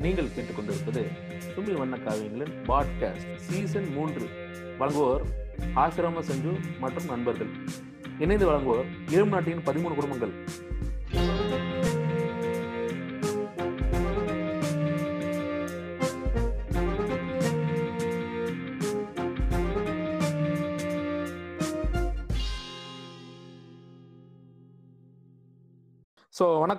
[0.00, 1.06] நீங்கள் கேட்டுக்கொண்டிருப்பது
[1.56, 4.28] சுமி வண்ண காவியங்களின் பாட்காஸ்ட் சீசன் மூன்று.
[4.78, 5.20] வழங்குவோர்
[5.74, 7.46] ஆசிரம சஞ்சு மற்றும் நண்பர்கள்.
[8.18, 10.32] இணைந்து வழங்குவோர் இளம் நாட்டின் பதிமூணு குடும்பங்கள்.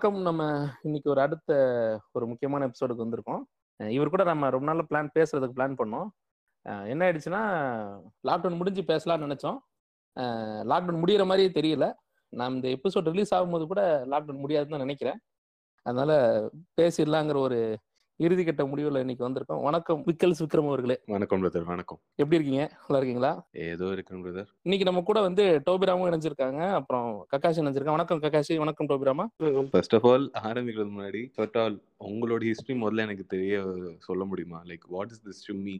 [0.03, 0.27] வணக்கம்.
[0.27, 0.43] நம்ம
[0.83, 1.51] இன்னைக்கு ஒரு அடுத்த
[2.17, 3.41] ஒரு முக்கியமான எபிசோடுக்கு வந்திருக்கோம்.
[3.95, 6.07] இவர் கூட நம்ம ரொம்ப நாள் பிளான் பேசுறதுக்கு பிளான் பண்ணோம்.
[6.91, 7.41] என்ன ஆயிடுச்சுன்னா
[8.27, 9.59] லாக்டவுன் முடிஞ்சு பேசலாம்னு நினைச்சோம்.
[10.71, 11.87] லாக்டவுன் முடியிற மாதிரியே தெரியல.
[12.33, 13.83] நான் இந்த எபிசோட் ரிலீஸ் ஆகும்போது கூட
[14.13, 15.19] லாக்டவுன் முடியாதுன்னு தான் நினைக்கிறேன்.
[15.85, 16.11] அதனால
[16.81, 17.59] பேசிடலாங்கிற ஒரு
[18.21, 19.61] இறுதிக்கட்ட முடிவில் இன்னைக்கு வந்திருக்கோம்.
[19.61, 20.99] வணக்கம் விக்கல்ஸ் விக்ரம் அவர்களே.
[21.05, 21.99] வணக்கம் பிரதர் வணக்கம்.
[22.15, 22.65] எப்படி இருக்கீங்க?
[22.87, 23.47] நல்லா இருக்கீங்களா?
[23.51, 26.71] ஏதோ இருக்கேன் பிரதர் இன்னைக்கு நம்ம கூட வந்து டோபிராமும் இணைஞ்சிருக்காங்க.
[26.71, 27.95] அப்புறம் கக்காஷி இணைஞ்சிருக்காங்க.
[27.97, 29.25] வணக்கம் கக்காஷி வணக்கம் டோபிராமா.
[29.71, 33.63] ஃபர்ஸ்ட் ஆஃப் ஆல் ஆரம்பிக்கிறது முன்னாடி ஃபர்ஸ்ட் ஆல் உங்களோட ஹிஸ்டரி முதல்ல எனக்கு தெரிய
[33.99, 34.61] சொல்ல முடியுமா?
[34.65, 35.77] Like what is this to me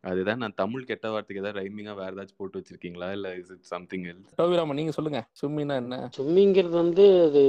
[0.00, 3.12] அதுதான் நான் தமிழ் கெட்ட வார்த்தைக்கு ஏதாவது ரைமிங்கா வேற ஏதாச்சும் போட்டு வச்சிருக்கீங்களா?
[3.12, 5.20] இல்ல is it something else Tobirama நீங்க சொல்லுங்க.
[5.42, 6.10] சும்மினா என்ன?
[6.18, 7.42] சும்மிங்கிறது வந்து அது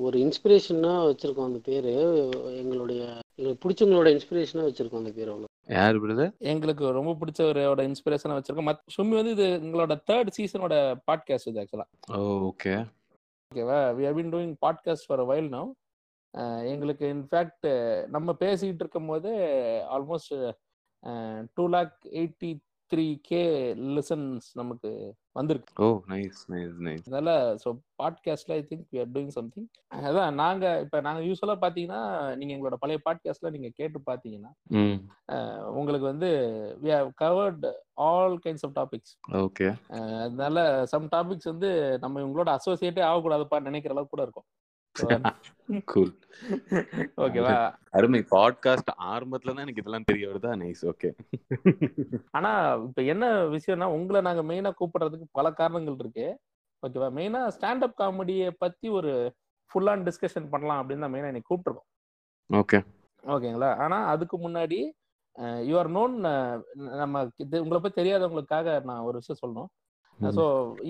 [0.00, 1.90] ஒரு இன்ஸ்பிரேஷனாக வச்சுருக்கோம் அந்த பேர்.
[2.62, 8.68] எங்களுடைய எங்களுக்கு பிடிச்சவங்களோட இன்ஸ்பிரேஷனாக வச்சுருக்கோம் அந்த பேர் அவ்வளோ யார் பிரதர் எங்களுக்கு ரொம்ப பிடிச்சவரோட இன்ஸ்பிரேஷனா வச்சிருக்கோம்.
[8.68, 10.74] மத் சும்மி வந்து இது எங்களோட தேர்ட் சீசனோட
[11.08, 12.18] பாட்காஸ்ட் இது ஆக்சுவலா ஓ
[12.48, 12.72] ஓகே
[13.52, 14.02] ஓகேவா we?
[14.06, 15.70] Have been doing podcast for while now
[16.66, 17.68] எங்களுக்கு இன்ஃபேக்ட்
[18.08, 19.30] நம்ம பேசிக்கிட்டு இருக்கும் போது
[19.90, 20.34] almost
[21.54, 22.50] two lakh eighty
[22.92, 23.42] three K
[23.96, 24.90] listens நமக்கு
[25.32, 25.84] வந்திருக்கு.
[25.84, 27.06] Oh nice nice nice.
[27.06, 32.34] அதனால ஸோ பாட்காஸ்ட்ல I think we are doing something அதான் நாங்க இப்போ நாங்கள் யூஸ்வலாக பார்த்தீங்கன்னா
[32.36, 34.00] நீங்க எங்களோட பழைய பாட்காஸ்ட்ல நீங்க கேட்டு
[35.32, 36.26] அஹ் உங்களுக்கு வந்து
[36.82, 39.76] we have covered all kinds of topics okay
[40.22, 44.44] அதனால சம் டாபிக்ஸ் வந்து நம்ம இவங்களோட அசோசியேட்டே ஆகக்கூடாதுப்பா நினைக்கிற அளவுக்கு கூட இருக்கும்.
[45.90, 46.12] கூல்
[47.24, 47.52] ஓகேவா
[47.96, 48.20] அருமை.
[48.32, 50.52] பாட்காஸ்ட் ஆரம்பத்துல தான் எனக்கு இதெல்லாம் தெரிய வருதா.
[50.62, 51.10] நைஸ் ஓகே
[52.36, 52.50] ஆனா
[52.86, 56.26] இப்ப என்ன விஷயம்னா உங்களை நாங்க மெயினா கூப்பிடுறதுக்கு பல காரணங்கள் இருக்கு.
[56.82, 59.12] ஓகேவா மெயினா ஸ்டாண்டப் காமெடியை பத்தி ஒரு
[59.70, 61.88] ஃபுல் ஆன் டிஸ்கஷன் பண்ணலாம் அப்படின்னு தான் மெயினா இன்னைக்கு கூப்பிட்டுருக்கோம்.
[62.50, 62.80] ஓகே
[63.24, 64.80] ஓகேங்களா ஆனா அதுக்கு முன்னாடி
[65.68, 66.14] யூ ஆர் நோன்
[67.02, 67.22] நம்ம
[67.62, 69.70] உங்களை பத்தி தெரியாதவங்களுக்காக நான் ஒரு விஷயம் சொல்லணும்.
[70.20, 70.44] ஸோ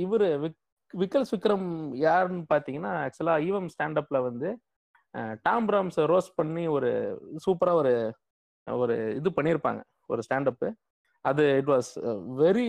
[0.04, 0.58] இவரு விக்
[0.94, 1.68] விக்கல்ஸ் விக்ரம்
[2.06, 4.48] யாருன்னு பார்த்தீங்கன்னா ஆக்சுவலாக ஈவம் ஸ்டாண்டப்ல வந்து
[5.42, 6.90] டாம் பிராம்ஸை ரோஸ்ட் பண்ணி ஒரு
[7.46, 7.92] சூப்பராக ஒரு
[8.66, 10.68] ஒரு இது பண்ணியிருப்பாங்க ஒரு ஸ்டாண்டப்பு
[11.24, 11.90] அது it was
[12.42, 12.68] very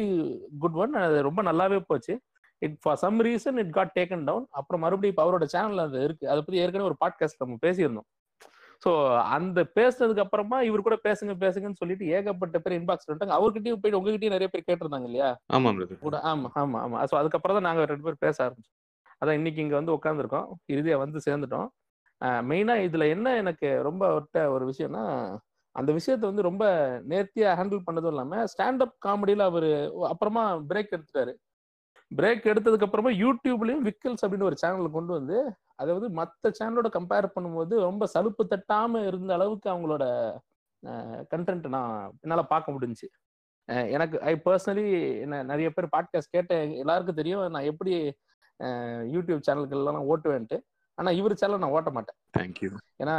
[0.60, 2.14] good one அது ரொம்ப நல்லாவே போச்சு.
[2.62, 6.26] It for some reason it got taken down அப்புறம் மறுபடியும் இப்போ அவரோட சேனல் அது இருக்கு.
[6.32, 8.08] அதை பற்றி ஏற்கனவே ஒரு பாட்காஸ்ட் நம்ம பேசியிருந்தோம்.
[8.82, 8.92] ஸோ
[9.36, 14.36] அந்த பேசுனதுக்கு அப்புறமா இவர் கூட பேசுங்க பேசுங்கன்னு சொல்லிட்டு ஏகப்பட்ட பேர் இன்பாக்ஸ் பண்ணிட்டாங்க அவர்கிட்டயும் போயிட்டு உங்ககிட்டயும்
[14.36, 15.72] நிறைய பேர் கேட்டிருந்தாங்க இல்லையா ஆமா
[16.06, 17.00] கூட ஆமா ஆமா ஆமா.
[17.06, 18.78] ஸோ அதுக்கப்புறம் தான் நாங்க ரெண்டு பேர் பேச ஆரம்பிச்சோம்.
[19.22, 21.68] அதான் இன்னைக்கு இங்க வந்து உட்காந்துருக்கோம் இறுதியா வந்து சேர்ந்துட்டோம்.
[22.50, 25.04] மெயினா இதுல என்ன எனக்கு ரொம்ப ஒட்ட ஒரு விஷயம்னா
[25.76, 26.64] அந்த விஷயத்த வந்து ரொம்ப
[27.08, 29.70] நேர்த்தியா ஹேண்டில் பண்ணதும் இல்லாம ஸ்டாண்டப் காமெடியில அவரு
[30.10, 31.34] அப்புறமா பிரேக் எடுத்துட்டாரு.
[32.16, 37.80] பிரேக் எடுத்ததுக்கு அப்புறமா யூடியூப்லயும் விக்கல்ஸ் அப்படின்னு ஒரு சேனல் கொண்டு வந்து அதாவது மற்ற சேனலோட கம்பேர் பண்ணும்போது
[37.80, 40.36] ரொம்ப சலுப்பு தட்டாம இருந்த அளவுக்கு அவங்களோட
[41.36, 43.08] கண்டென்ட் நான் என்னால பார்க்க முடிஞ்சுச்சு.
[43.72, 48.14] அஹ் எனக்கு ஐ பர்சனலி என்ன நிறைய பேர் பாட்காஸ்ட் கேட்ட எல்லாருக்கும் தெரியும் நான் எப்படி
[49.14, 50.60] யூடியூப் சேனல்கள்லாம் ஓட்டுவேன்ட்டு.
[50.94, 52.18] ஆனா இவர் சேனல் நான் ஓட்ட மாட்டேன்.
[52.38, 53.16] தேங்க்யூ ஏன்னா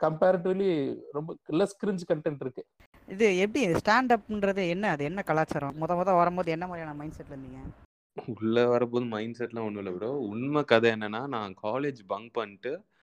[0.00, 2.64] கம்பேரிட்டிவ்லி ரொம்ப லெஸ் கிரிஞ்ச் கண்டென்ட் இருக்கு.
[3.08, 5.74] இது எப்படி ஸ்டாண்ட் அப்ன்றது என்ன அது என்ன கலாச்சாரம்?
[5.80, 7.88] முத முத வரும்போது என்ன மாதிரியான மைண்ட் செட்ல இருந்தீங்க?
[8.34, 12.72] உள்ள வரப்போது மைண்ட் செட்லாம் ஒன்றும் இல்லை ப்ரோ உண்மை கதை என்னன்னா நான் காலேஜ் பங்க் பண்ணிட்டு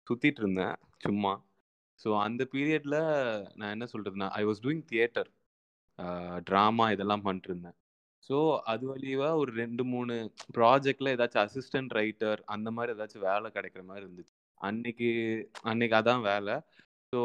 [0.07, 0.75] சுத்திட்டு இருந்தேன்
[1.05, 1.33] சும்மா.
[1.99, 2.97] ஸோ அந்த பீரியட்ல
[3.55, 5.29] நான் என்ன சொல்றதுன்னா I was doing theatre
[6.49, 7.77] drama இதெல்லாம் பண்ணிட்டு இருந்தேன்.
[8.29, 8.35] ஸோ
[8.65, 10.15] அது வழியாக ஒரு ரெண்டு மூணு
[10.57, 14.33] ப்ராஜெக்ட்ல ஏதாச்சும் அசிஸ்டன்ட் ரைட்டர் அந்த மாதிரி ஏதாச்சும் வேலை கிடைக்கிற மாதிரி இருந்துச்சு.
[14.61, 15.09] அன்னைக்கு
[15.61, 16.55] அன்னைக்கு அதான் வேலை.
[17.13, 17.21] ஸோ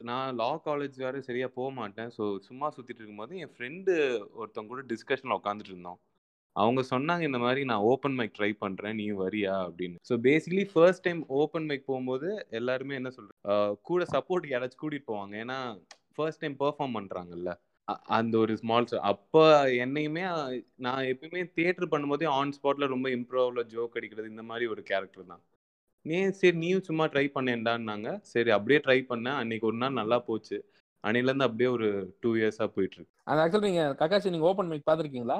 [0.00, 2.10] நான் லா காலேஜ் வேறு சரியாக போக மாட்டேன்.
[2.16, 3.92] ஸோ சும்மா சுற்றிட்டு இருக்கும்போது என் ஃப்ரெண்டு
[4.40, 6.00] ஒருத்தவங்க கூட டிஸ்கஷனில் உட்காந்துட்டு இருந்தோம்.
[6.62, 9.54] அவங்க சொன்னாங்க இந்த மாதிரி நான் ஓப்பன் மைக் ட்ரை பண்ணுறேன் நீ வரியா?
[9.68, 9.96] அப்படின்னு.
[10.08, 12.28] So basically first time open mic போகும்போது
[12.60, 15.34] எல்லாருமே என்ன சொல்கிறேன் கூட சப்போர்ட் யாராச்சும் கூட்டிகிட்டு போவாங்க.
[15.44, 15.58] ஏன்னா
[16.16, 17.52] ஃபர்ஸ்ட் டைம் பெர்ஃபார்ம் பண்ணுறாங்கல்ல
[18.18, 19.42] அந்த ஒரு ஸ்மால் அப்போ
[19.82, 20.22] என்னையுமே
[20.84, 25.42] நான் எப்பயுமே தியேட்டர் பண்ணும்போதே ஆன் ஸ்பாட்ல ரொம்ப இம்ப்ரூவ்ல ஜோக் அடிக்கிறது இந்த மாதிரி ஒரு கேரக்டர் தான்.
[26.06, 28.08] நீ சரி நீயும் சும்மா ட்ரை பண்ணேன்டான்னாங்க.
[28.32, 29.38] சரி அப்படியே ட்ரை பண்ணேன்.
[29.42, 30.58] அன்னைக்கு ஒரு நாள் நல்லா போச்சு.
[31.04, 31.88] அன்னையிலேருந்து அப்படியே ஒரு
[32.22, 33.12] டூ இயர்ஸாக போயிட்டு இருக்கு.
[33.30, 35.38] அது ஆக்சுவலி நீங்கள் கக்காச்சி நீங்கள் ஓப்பன் மைக் பார்த்துருக்கீங்களா?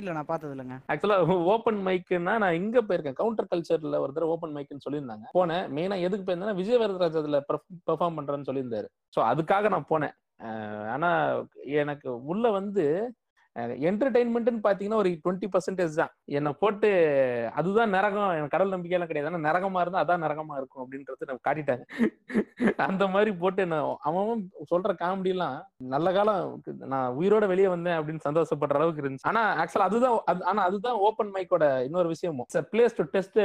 [0.00, 1.18] இல்ல நான் பார்த்தது இல்லைங்க ஆக்சுவலா
[1.54, 3.18] ஓப்பன் மைக்குன்னா நான் இங்க போயிருக்கேன்.
[3.20, 5.26] கவுண்டர் கல்ச்சர்ல ஒரு தடவை ஓப்பன் மைக்குன்னு சொல்லியிருந்தாங்க.
[5.38, 5.64] போனேன்.
[5.76, 7.40] மெயினா எதுக்கு போயிருந்தேன்னா விஜய் வரதராஜ் அதுல
[7.88, 8.88] பெர்ஃபார்ம் பண்றேன்னு சொல்லியிருந்தாரு.
[9.16, 10.14] ஸோ அதுக்காக நான் போனேன்.
[10.94, 11.10] ஆனா
[11.82, 12.84] எனக்கு உள்ள வந்து
[13.58, 16.08] என்டர்டைன்மெண்ட்னு பாத்தீங்கன்னா ஒரு டுவெண்ட்டி பர்சன்டேஜ் தான்.
[16.24, 16.88] என்னை போட்டு
[17.54, 19.34] அதுதான் நரகம் எனக்கு கடல் நம்பிக்கையெல்லாம் கிடையாது.
[19.34, 21.84] ஆனா நரகமா இருந்தா அதான் நரகமா இருக்கும் அப்படின்றது நம்ம காட்டிட்டாங்க
[22.76, 28.20] அந்த மாதிரி போட்டு என்ன அவன் சொல்ற காமெடி எல்லாம் நல்ல காலம் நான் உயிரோட வெளியே வந்தேன் அப்படின்னு
[28.28, 29.22] சந்தோஷப்படுற அளவுக்கு இருந்துச்சு.
[29.22, 32.46] ஆனா ஆக்சுவலா அதுதான் அது- ஆனா அதுதான் ஓப்பன் மைக்கோட இன்னொரு விஷயமும்.
[32.54, 33.38] Place to test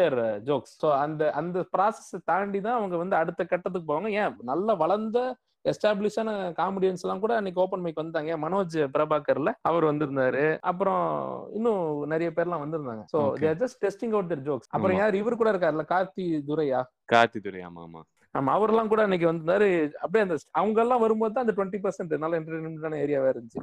[0.50, 4.10] jokes so அந்த அந்த ப்ராசஸ் தாண்டி தான் அவங்க வந்து அடுத்த கட்டத்துக்கு போவாங்க.
[4.10, 4.36] ஏன்?
[4.42, 5.36] நல்ல வளர்ந்த
[5.66, 8.38] எஸ்டாப்ளிஷான காமெடியன்ஸ் எல்லாம் கூட அன்னைக்கு ஓப்பன் மைக் வந்தாங்க.
[8.38, 10.58] மனோஜ் பிரபாகர்ல அவர் வந்திருந்தாரு.
[10.62, 11.04] அப்புறம்
[11.52, 13.04] இன்னும் நிறைய பேர்லாம் வந்திருந்தாங்க.
[13.14, 13.40] So Okay.
[13.40, 14.98] They're just testing out their jokes அப்புறம்.
[14.98, 15.16] யார்?
[15.16, 16.82] இவர் கூட இருக்காருல்ல கார்த்தி துரையா?
[17.14, 18.02] கார்த்தி துரை ஆமா ஆமா.
[18.36, 19.68] ஆமா அவரெல்லாம் கூட அன்னைக்கு வந்தாரு.
[20.02, 23.62] அப்படியே அந்த அவங்க எல்லாம் வரும்போது தான் அந்த டுவெண்ட்டி பர்சன்ட் நல்ல என்டர்டைன்மெண்டான ஏரியாவா இருந்துச்சு.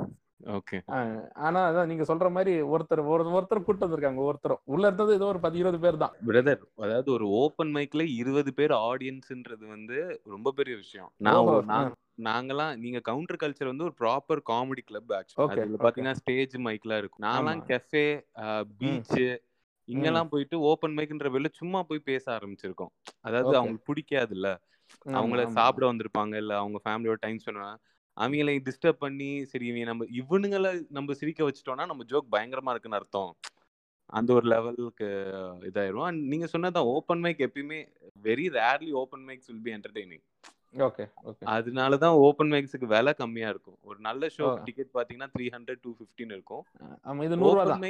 [0.56, 0.78] ஓகே
[1.46, 5.40] ஆனா அதான் நீங்க சொல்ற மாதிரி ஒருத்தர் ஒரு ஒருத்தர் கூட்டு வந்திருக்காங்க ஒருத்தரும் உள்ள இருந்தது ஏதோ ஒரு
[5.44, 6.14] பத்து இருபது பேர் தான்.
[6.28, 11.10] பிரதர் அதாவது ஒரு ஓப்பன் மைக்ல இருபது பேர் ஆடியன்ஸ்ன்றது வந்து ரொம்ப பெரிய விஷயம்.
[11.20, 11.94] நான்
[12.26, 15.64] நாங்கெல்லாம் நீங்க கவுண்டர் கல்ச்சர் வந்து ஒரு ப்ராப்பர் காமெடி கிளப் ஆக்சுவலி.
[15.82, 17.24] பாத்தீங்கன்னா ஸ்டேஜ் மைக்லாம் இருக்கும்.
[17.26, 17.64] நான்லாம்.
[17.70, 18.06] கெஃபே
[18.80, 19.16] பீச்
[19.86, 22.92] இங்கெல்லாம் போயிட்டு ஓப்பன் மைக்ன்ற வெளில சும்மா போய் பேச ஆரம்பிச்சிருக்கோம்.
[23.20, 23.56] அதாவது.
[23.56, 24.48] அவங்களுக்கு பிடிக்காதுல்ல.
[25.06, 25.46] அவங்கள.
[25.46, 27.76] சாப்பிட வந்திருப்பாங்க இல்ல அவங்க ஃபேமிலியோட டைம் ஸ்பெண்ட்
[28.16, 33.36] அவங்களை டிஸ்டர்ப் பண்ணி சரி இவங்க நம்ம இவனுங்களை நம்ம சிரிக்க வச்சிட்டோம்னா நம்ம ஜோக் பயங்கரமா இருக்குன்னு அர்த்தம்.
[34.08, 35.06] அந்த ஒரு லெவலுக்கு
[35.60, 36.02] இதாயிரும்.
[36.02, 37.78] அண்ட் நீங்க சொன்னதான் ஓப்பன் மைக் எப்பயுமே
[38.22, 40.55] very rarely open mics will be entertaining okay
[41.54, 43.78] அதனால தான் ஓப்பன் மைக்ஸுக்கு விலை கம்மியா இருக்கும்.
[43.82, 44.46] ஒரு நல்ல ஷோ.
[44.64, 46.62] டிக்கெட் பாத்தீங்கன்னா த்ரீ ஹண்ட்ரட் டூ ஃபிஃப்டின் இருக்கும்.
[47.70, 47.82] தான்.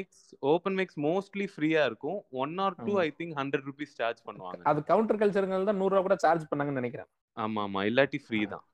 [0.79, 2.19] மைக்ஸ் மோஸ்ட்லி ஃப்ரீயா இருக்கும்.
[2.31, 2.95] One or two.
[2.99, 4.63] I think hundred rupees charge பண்ணுவாங்க.
[4.63, 7.11] அது கவுண்டர் கல்ச்சருங்கிறது தான் நூறு ரூபா கூட சார்ஜ் பண்ணாங்கன்னு நினைக்கிறேன்.
[7.37, 7.83] ஆமா ஆமா.
[7.83, 8.67] இல்லாட்டி ஃப்ரீ தான்.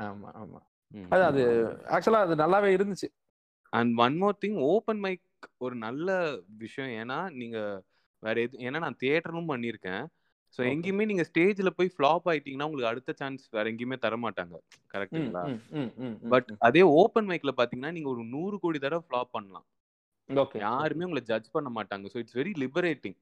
[0.00, 0.60] ஆமா ஆமா.
[1.08, 1.42] அது அது
[1.88, 3.08] ஆக்சுவலா அது நல்லாவே இருந்துச்சு.
[3.72, 5.22] And one more thing open mic
[5.58, 6.08] ஒரு நல்ல
[6.56, 6.92] விஷயம்.
[7.02, 7.58] ஏன்னா நீங்க
[8.22, 10.04] வேற எது ஏன்னா நான் தியேட்டரும் பண்ணியிருக்கேன்.
[10.54, 10.60] ஸோ.
[10.72, 14.54] எங்கேயுமே நீங்க ஸ்டேஜ்ல போய் ஃப்ளாப் ஆயிட்டீங்கன்னா உங்களுக்கு அடுத்த சான்ஸ் வேற எங்கேயுமே தர மாட்டாங்க
[16.02, 16.48] ம், பட்.
[16.68, 19.66] அதே ஓப்பன் மைக்ல பாத்தீங்கன்னா நீங்க ஒரு நூறு கோடி தடவை ஃப்ளாப் பண்ணலாம்.
[20.30, 22.06] ஓகே யாருமே உங்களை ஜட்ஜ் பண்ண மாட்டாங்க.
[22.12, 23.16] ஸோ இட்ஸ் வெரி லிபரேட்டிங்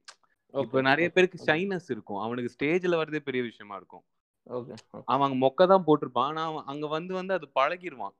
[0.55, 2.21] இப்போ நிறைய பேருக்கு ஷைனஸ் இருக்கும்.
[2.23, 4.05] அவனுக்கு ஸ்டேஜ்ல வரதே பெரிய விஷயமா இருக்கும்.
[5.09, 6.29] அவன் அங்க மொக்க தான் போட்டிருப்பான்.
[6.31, 8.17] ஆனா அவன் அங்க வந்து வந்து அது பழகிடுவான்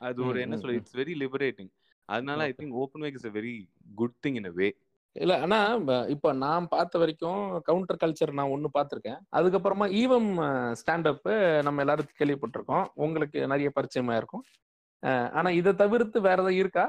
[0.00, 0.76] அது ஒரு என்ன சொல்ல.
[0.80, 1.70] இட்ஸ் வெரி லிபரேட்டிங்
[2.08, 3.54] அதனால I think open mic is a very
[3.94, 4.68] good thing in a way
[5.16, 5.58] இல்ல ஆனா
[6.14, 9.20] இப்ப நான் பார்த்த வரைக்கும் கவுண்டர் கல்ச்சர் நான் ஒண்ணு பார்த்திருக்கேன்.
[9.38, 10.28] அதுக்கப்புறமா ஈவம்
[10.80, 11.28] ஸ்டாண்டப்
[11.66, 12.86] நம்ம எல்லாரும் கேள்விப்பட்டிருக்கோம்.
[13.04, 14.44] உங்களுக்கு நிறைய பரிச்சயமா இருக்கும்.
[15.38, 16.86] ஆனா இதை தவிர்த்து வேற ஏதாவது இருக்கா?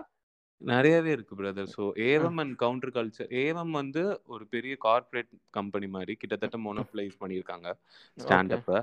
[0.62, 4.02] நிறையவே இருக்கு brother so Evam and Counter Culture Evam வந்து
[4.34, 7.70] ஒரு பெரிய கார்ப்பரேட் கம்பெனி மாதிரி கிட்டத்தட்ட மொனோப்ளைஸ் பண்ணியிருக்காங்க
[8.18, 8.80] ஸ்டாண்டப்பை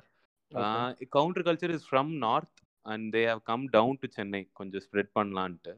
[1.16, 5.74] Counter Culture is from north and they have come down to Chennai கொஞ்சம் ஸ்ப்ரெட் பண்ணலான்ட்டு.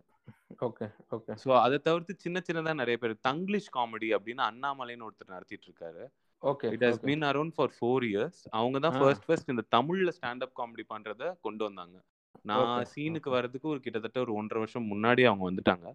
[0.67, 0.87] Okay
[1.17, 1.33] okay.
[1.43, 6.05] ஸோ அதை தவிர்த்து சின்ன சின்னதா நிறைய பேர் தங்கிலீஷ் காமெடி அப்படின்னு அண்ணாமலைன்னு ஒருத்தர் நடத்திட்டு இருக்காரு.
[6.43, 10.55] Okay it has been around for four years அவங்க தான் ஃபர்ஸ்ட் ஃபர்ஸ்ட் இந்த தமிழ்ல ஸ்டாண்டப்
[10.61, 11.97] காமெடி பண்றத கொண்டு வந்தாங்க.
[12.51, 15.89] நான் சீனுக்கு வர்றதுக்கு ஒரு கிட்டத்தட்ட ஒரு ஒன்றரை வருஷம் முன்னாடி அவங்க வந்துட்டாங்க.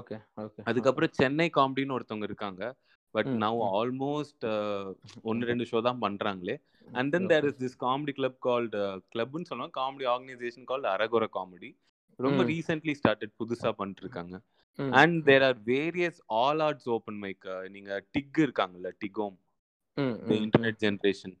[0.00, 0.60] Okay okay.
[0.70, 2.62] அதுக்கப்புறம் சென்னை காமெடின்னு ஒருத்தவங்க இருக்காங்க.
[3.14, 4.44] பட் நவ் ஆல்மோஸ்ட்
[5.30, 6.54] ஒன்று ரெண்டு ஷோ தான் பண்றாங்களே.
[6.98, 8.80] And then there is this comedy club called
[9.12, 9.74] கிளப்னு சொல்லுவாங்க.
[9.80, 11.70] காமெடி ஆர்கனைசேஷன் கால்டு அரகுர காமெடி
[12.16, 14.34] ரொம்ப ரீசென்ட்லி ஸ்டார்டட் புதுசா பண்ணிட்டு இருக்காங்க
[14.78, 19.36] and there are various all arts open mic நீங்க டிக் இருக்காங்கல்ல டிகோம்
[20.38, 21.36] இன்டர்நெட் ஜென்ரேஷன்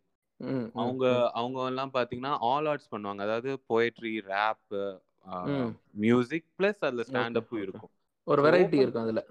[0.74, 3.18] அவங்க அவங்க எல்லாம் பாத்தீங்கன்னா ஆல் ஆர்ட்ஸ் பண்ணுவாங்க.
[3.18, 4.74] அதாவது போயட்ரி ரேப்
[5.92, 7.92] மியூசிக் பிளஸ் அதுல ஓகே ஸ்டாண்டப்பும் ஓகே இருக்கும்.
[8.26, 9.22] ஒரு வெரைட்டி இருக்கும் அதுல.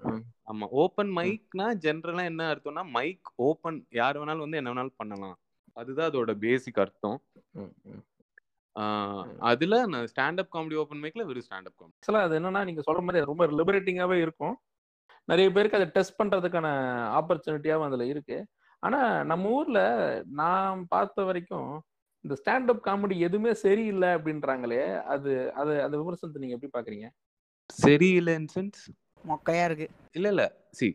[0.52, 1.16] ஆமா ஓப்பன் ம்.
[1.18, 5.38] மைக்னா ஜென்ரலா என்ன அர்த்தம்னா மைக் ஓப்பன் யார் வேணாலும் வந்து என்ன வேணாலும் பண்ணலாம்.
[5.72, 7.18] அதுதான் அதோட பேசிக் அர்த்தம்.
[9.48, 11.94] அதுல நான் ஸ்டாண்டப் காமெடி ஓப்பன் மைக்ல வெறும் ஸ்டாண்டப் காமெடி.
[11.96, 14.54] ஆக்சுவலாக அது என்னன்னா நீங்க சொல்ற மாதிரி ரொம்ப லிபரேட்டிங்காவே இருக்கும்.
[15.28, 16.68] நிறைய பேருக்கு அதை டெஸ்ட் பண்றதுக்கான
[17.18, 18.38] ஆப்பர்ச்சுனிட்டியாகவும் அதுல இருக்கு.
[18.82, 19.00] ஆனா
[19.30, 19.80] நம்ம ஊர்ல
[20.40, 21.70] நான் பார்த்த வரைக்கும்
[22.24, 24.82] இந்த ஸ்டாண்டப் காமெடி எதுவுமே சரியில்லை அப்படின்றாங்களே
[25.14, 27.08] அது அது அந்த விமர்சனத்தை நீங்க எப்படி பாக்குறீங்க
[27.80, 28.82] சரியில்லை இன் சென்ஸ்
[29.24, 29.86] மொக்கையா இருக்கு.
[30.12, 30.44] இல்ல இல்ல.
[30.78, 30.88] சி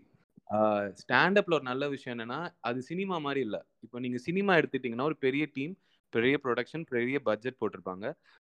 [1.02, 3.58] ஸ்டாண்டப்ல ஒரு நல்ல விஷயம் என்னன்னா அது சினிமா மாதிரி இல்ல.
[3.86, 5.74] இப்போ நீங்க சினிமா எடுத்துட்டீங்கன்னா ஒரு பெரிய டீம்
[6.16, 8.06] பெரிய ப்ரொடக்ஷன் பெரிய பட்ஜெட் போட்டிருப்பாங்க.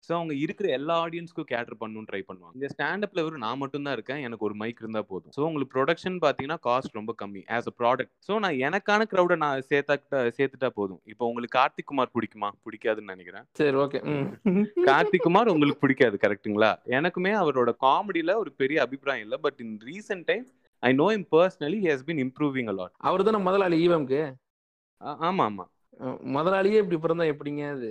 [0.08, 2.56] ஸோ அவங்க இருக்கிற எல்லா ஆடியன்ஸ்க்கும் கேட்டர் பண்ணணும்னு ட்ரை பண்ணுவாங்க.
[2.58, 4.22] இந்த ஸ்டாண்டப்ல வெறும் நான் மட்டும் தான் இருக்கேன்.
[4.28, 5.34] எனக்கு ஒரு மைக் இருந்தா போதும்.
[5.38, 9.66] ஸோ உங்களுக்கு ப்ரொடக்ஷன் பார்த்தீங்கன்னா காஸ்ட் ரொம்ப கம்மி ஆஸ் அ ப்ராடக்ட் ஸோ நான் எனக்கான க்ரௌடை நான்
[9.72, 9.98] சேர்த்தா
[10.38, 11.02] சேர்த்துட்டா போதும்.
[11.14, 12.52] இப்போ உங்களுக்கு கார்த்திக் குமார் பிடிக்குமா?
[12.68, 13.46] பிடிக்காதுன்னு நினைக்கிறேன்.
[13.60, 14.02] சரி ஓகே.
[14.90, 16.72] கார்த்திக் குமார் உங்களுக்கு பிடிக்காது கரெக்ட்டுங்களா?
[17.00, 19.40] எனக்குமே அவரோட காமெடியில ஒரு பெரிய அபிப்பிராயம் இல்லை.
[19.48, 20.46] But in recent time
[20.84, 24.22] I know him personally he has been improving allot lot தானே முதலாளி ஈவம்க்கு
[25.28, 25.66] ஆமா ஆமா
[26.36, 27.90] முதலாளியே இப்படி பிறந்தா எப்படிங்க அது?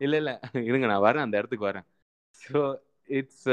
[0.00, 0.32] இல்ல இல்ல.
[0.68, 1.24] இருங்க நான் வரேன்.
[1.26, 1.86] அந்த இடத்துக்கு வரேன்.
[2.40, 2.60] ஸோ
[3.08, 3.44] இட்ஸ்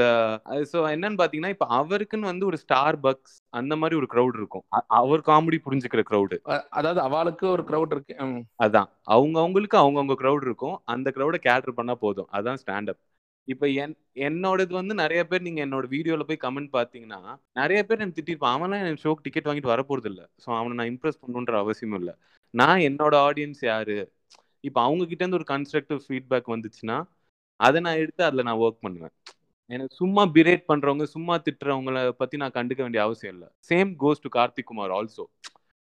[0.71, 4.63] ஸோ என்னன்னு பாத்தீங்கன்னா இப்போ அவருக்குன்னு வந்து ஒரு ஸ்டார் பக்ஸ் அந்த மாதிரி ஒரு க்ரௌட் இருக்கும்.
[4.99, 6.37] அவர் காமெடி புரிஞ்சுக்கிற க்ரௌடு
[6.71, 8.15] அதாவது அவளுக்கு ஒரு க்ரௌட் இருக்கு.
[8.59, 8.89] அதான்.
[9.07, 10.77] அவங்க அவங்களுக்கு அவங்கவுங்க க்ரௌட் இருக்கும்.
[10.85, 12.29] அந்த க்ரௌடை கேட்டர் பண்ணா போதும்.
[12.31, 13.01] அதான் ஸ்டாண்டப்
[13.47, 13.93] இப்ப என்
[14.25, 17.19] என்னோடது வந்து நிறைய பேர் நீங்க என்னோட வீடியோல போய் கமெண்ட் பாத்தீங்கன்னா
[17.53, 21.19] நிறைய பேர் எனக்கு திட்டிருப்பான் அவன்லாம் என் ஷோக்கு டிக்கெட் வாங்கிட்டு வரப்போறது இல்ல ஸோ அவனை நான் இம்ப்ரெஸ்
[21.21, 22.11] பண்ணணுன்ற அவசியமும் இல்ல.
[22.53, 23.97] நான் என்னோட ஆடியன்ஸ் யாரு?
[24.61, 26.97] இப்ப அவங்க கிட்ட இருந்து ஒரு கன்ஸ்ட்ரக்டிவ் ஃபீட்பேக் வந்துச்சுன்னா
[27.59, 29.13] அதை நான் எடுத்து அதுல நான் ஒர்க் பண்ணுவேன்.
[29.69, 33.49] எனக்கு சும்மா பிரேட் பண்றவங்க சும்மா திட்டுறவங்கள பத்தி நான் கண்டுக்க வேண்டிய அவசியம் இல்லை.
[33.69, 35.25] Same goes to Karthik Kumar also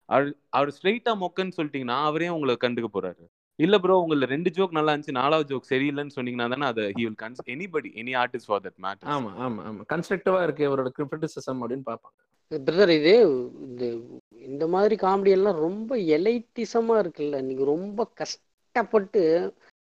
[0.10, 3.24] அவர் அவர் ஸ்ட்ரெயிட்டா மொக்கன்னு சொல்லிட்டீங்கன்னா அவரே உங்களை கண்டுக்க போறாரு.
[3.60, 7.20] இல்ல ப்ரோ உங்கள ரெண்டு ஜோக் நல்லா இருந்துச்சு நாலாவது ஜோக் சரியில்லைன்னு சொன்னீங்கன்னா தானே அதை he will
[7.24, 9.82] cons anybody any artist for that matter ஆமா ஆமா ஆமா.
[9.94, 12.18] கன்ஸ்ட்ரக்டிவா இருக்கு இவரோட கிரிட்டிசிசம் அப்படின்னு பார்ப்பாங்க.
[12.52, 13.14] பிரதர் இது
[13.68, 13.86] இந்த
[14.42, 17.38] இந்த மாதிரி காமெடி எல்லாம் ரொம்ப எலைட்டிசமா இருக்குல்ல.
[17.48, 19.24] நீங்க ரொம்ப கஷ்டப்பட்டு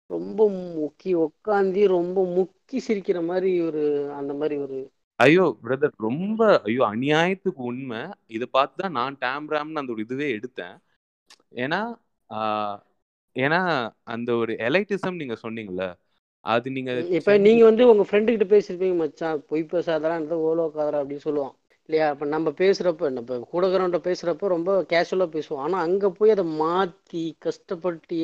[0.09, 0.39] ரொம்ப
[0.75, 3.83] முக்கி உக்காந்தி ரொம்ப முக்கி சிரிக்கிற மாதிரி ஒரு
[4.19, 4.79] அந்த மாதிரி ஒரு
[5.19, 8.01] ஐயோ பிரதர் ரொம்ப ஐயோ அநியாயத்துக்கு உண்மை.
[8.35, 10.75] இதை பார்த்து தான் நான் டேம்ராம்னு அந்த ஒரு இதுவே எடுத்தேன்.
[11.57, 11.81] ஏன்னா
[13.35, 13.59] ஏன்னா
[14.13, 15.85] அந்த ஒரு எலைட்டிசம் நீங்க சொன்னீங்கல்ல
[16.45, 19.65] அது நீங்க இப்ப நீங்க வந்து உங்க ஃப்ரெண்டு கிட்ட பேசிருப்பீங்க மச்சான் பொய்
[20.21, 21.53] இந்த ஓலோ காதரா அப்படின்னு சொல்லுவோம்
[21.89, 22.07] இல்லையா?
[22.13, 25.61] இப்போ நம்ம பேசுகிறப்ப நம்ம கூடகிறவன்ட்ட பேசுகிறப்ப ரொம்ப கேஷுவலாக பேசுவோம்.
[25.65, 28.19] ஆனால் அங்கே போய் அதை மாற்றி கஷ்டப்பட்டு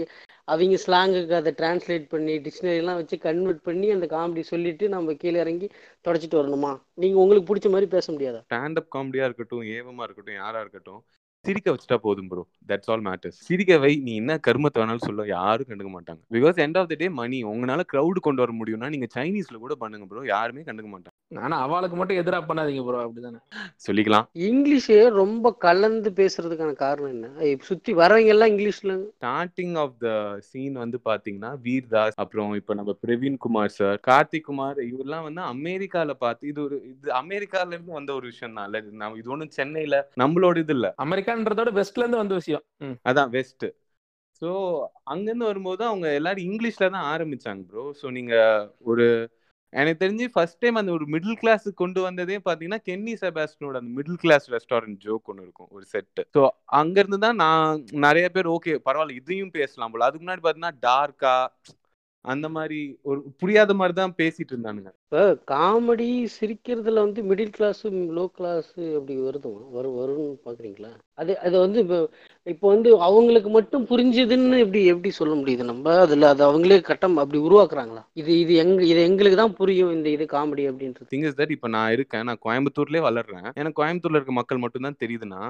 [0.53, 5.69] அவங்க ஸ்லாங்குக்கு அதை டிரான்ஸ்லேட் பண்ணி டிக்ஷனரிலாம் வச்சு கன்வெர்ட் பண்ணி அந்த காமெடி சொல்லிட்டு நம்ம கீழே இறங்கி
[6.07, 6.72] தொடச்சிட்டு வரணுமா?
[7.03, 8.41] நீங்கள் உங்களுக்கு பிடிச்ச மாதிரி பேச முடியாதா?
[8.50, 11.01] ஸ்டாண்டப் காமெடியாக இருக்கட்டும் ஏவமாக இருக்கட்டும் யாராக இருக்கட்டும்
[11.46, 15.70] சிரிக்க வச்சுட்டா போதும் ப்ரோ தட்ஸ் ஆல் மேட்டர்ஸ் சிரிக்க வை நீ என்ன கருமத்தை வேணாலும் சொல்ல யாரும்
[15.70, 16.22] கண்டுக்க மாட்டாங்க.
[16.36, 20.08] Because end of the day money உங்களால crowd கொண்டு வர முடியும்னா நீங்க சைனீஸ்ல கூட பண்ணுங்க
[20.10, 21.14] ப்ரோ யாருமே கண்டுக்க மாட்டாங்க.
[21.46, 23.40] ஆனா அவளுக்கு மட்டும் எதிரா பண்ணாதீங்க ப்ரோ அப்படிதானே?
[23.86, 24.25] சொல்லிக்கலாம்.
[24.48, 27.28] இங்கிலீஷ் ரொம்ப கலந்து பேசுறதுக்கான காரணம் என்ன?
[27.70, 30.10] சுத்தி வரவங்க எல்லாம் இங்கிலீஷ்ல ஸ்டார்டிங் ஆஃப் த
[30.50, 35.44] சீன் வந்து பாத்தீங்கன்னா வீர் தாஸ் அப்புறம் இப்ப நம்ம பிரவீன் குமார் சார் கார்த்திக் குமார் இவரெல்லாம் வந்து
[35.54, 39.34] அமெரிக்கால பார்த்து இது ஒரு இது அமெரிக்கால இருந்து வந்த ஒரு விஷயம் தான் இல்ல இது நம்ம இது
[39.36, 40.88] ஒண்ணும் சென்னையில நம்மளோட இது இல்ல.
[41.36, 42.63] அமெரிக்கான்றதோட வெஸ்ட்ல இருந்து வந்த விஷயம்.
[43.06, 43.65] அதான் வெஸ்ட்
[44.42, 44.50] ஸோ
[45.06, 48.34] அங்கேருந்து வரும்போது அவங்க எல்லாரும் இங்கிலீஷ்ல தான் ஆரம்பிச்சாங்க ப்ரோ ஸோ நீங்க
[48.84, 49.06] ஒரு
[49.74, 54.20] எனக்கு தெரிஞ்சு ஃபர்ஸ்ட் டைம் அந்த ஒரு மிடில் கிளாஸுக்கு கொண்டு வந்ததே பார்த்தீங்கன்னா கென்னி செபாஸ்டனோட அந்த மிடில்
[54.20, 56.42] கிளாஸ் ரெஸ்டாரண்ட் ஜோக் ஒன்று இருக்கும் ஒரு செட்டு ஸோ
[56.80, 60.08] அங்கேருந்து தான் நான் நிறைய பேர் ஓகே பரவாயில்ல இதையும் பேசலாம் போல.
[60.08, 61.36] அதுக்கு முன்னாடி பார்த்தீங்கன்னா டார்க்கா
[62.34, 62.79] அந்த மாதிரி
[63.10, 64.89] ஒரு புரியாத மாதிரி தான் பேசிட்டு இருந்தானுங்க.
[65.05, 67.82] இப்போ காமெடி சிரிக்கிறதுல வந்து மிடில் கிளாஸ்
[68.17, 69.51] லோ கிளாஸ் அப்படி வருது?
[69.75, 70.91] வரும் வரும்னு பாக்குறீங்களா?
[71.22, 72.00] அது அது வந்து இப்போ
[72.48, 75.96] இப்போ வந்து அவங்களுக்கு மட்டும் புரிஞ்சுதுன்னு எப்படி எப்படி சொல்ல முடியுது நம்ம?
[76.05, 78.03] அதுல அது அவங்களே கட்டம் அப்படி உருவாக்குறாங்களா?
[78.22, 81.10] இது இது எங்க இது எங்களுக்கு தான் புரியும் இந்த இது காமெடி அப்படின்றது.
[81.13, 82.27] திங் இஸ் தட் இப்போ நான் இருக்கேன்.
[82.29, 83.48] நான் கோயம்புத்தூர்லேயே வளர்றேன்.
[83.62, 85.41] எனக்கு கோயம்புத்தூர்ல இருக்க மக்கள் மட்டும்தான் தெரியுதுன்னா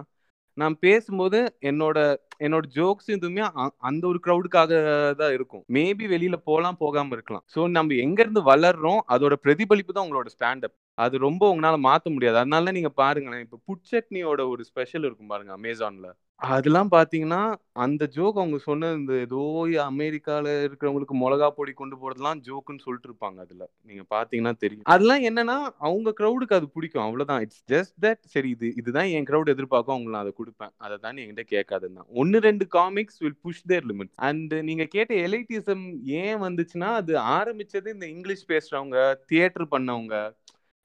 [0.57, 1.97] நான் பேசும்போது என்னோட
[2.39, 4.71] என்னோட ஜோக்ஸ் எதுவுமே அ- அந்த ஒரு க்ரௌடுக்காக
[5.15, 5.63] தான் இருக்கும்.
[5.69, 7.43] மேபி வெளியில போகலாம் போகாம இருக்கலாம்.
[7.53, 12.38] ஸோ நம்ம எங்க இருந்து வளர்றோம் அதோட பிரதிபலிப்பு தான் உங்களோட ஸ்டாண்டப் அது ரொம்ப உங்களால மாத்த முடியாது.
[12.41, 16.09] அதனால நீங்க பாருங்களேன் இப்போ புட்சட்னியோட ஒரு ஸ்பெஷல் இருக்கும் பாருங்க அமேசான்ல
[16.42, 17.39] அதெல்லாம் பாத்தீங்கன்னா
[17.84, 19.42] அந்த ஜோக் அவங்க சொன்ன இந்த ஏதோ
[19.86, 23.63] அமெரிக்கால இருக்கிறவங்களுக்கு மிளகா பொடி கொண்டு போறதெல்லாம் ஜோக்குன்னு சொல்லிட்டு இருப்பாங்க அதுல.
[23.82, 24.86] நீங்க பாத்தீங்கன்னா தெரியும்.
[24.94, 27.06] அதெல்லாம் என்னன்னா அவங்க க்ரௌடுக்கு அது பிடிக்கும்.
[27.06, 27.42] அவ்வளவுதான்.
[27.42, 29.96] இட்ஸ் ஜஸ்ட் தட் சரி இது இதுதான் என் க்ரௌட் எதிர்பார்க்கும்.
[29.96, 30.74] அவங்க நான் அதை கொடுப்பேன்.
[30.77, 32.10] அதை தான் என்கிட்ட கேட்காதுன்னு தான்.
[32.13, 35.86] ஒன்னு ரெண்டு comics will push their limit and நீங்க கேட்ட எலைட்டிசம்
[36.22, 40.15] ஏன் வந்துச்சுன்னா அது ஆரம்பிச்சது இந்த இங்கிலீஷ் பேசுறவங்க தியேட்டர் பண்ணவங்க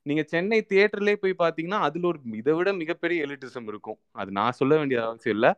[0.03, 3.99] நீங்க சென்னை தியேட்டர்லயே போய் பாத்தீங்கன்னா அதுல ஒரு இதை விட மிகப்பெரிய எலிட்டிசம் இருக்கும்.
[4.13, 5.49] அது நான் சொல்ல வேண்டிய அவசியம் இல்ல.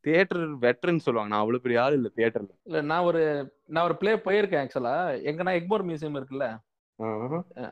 [0.00, 1.34] தியேட்டர் வெட்டர்ன்னு சொல்லுவாங்க.
[1.34, 2.50] நான் அவ்வளவு பெரிய ஆள் இல்ல தியேட்டர்ல.
[2.62, 3.22] இல்ல நான் ஒரு
[3.66, 4.96] நான் ஒரு ப்ளே போயிருக்கேன் ஆக்சுவலா
[5.30, 6.46] எங்கன்னா எக்மோர் மியூசியம் இருக்குல்ல?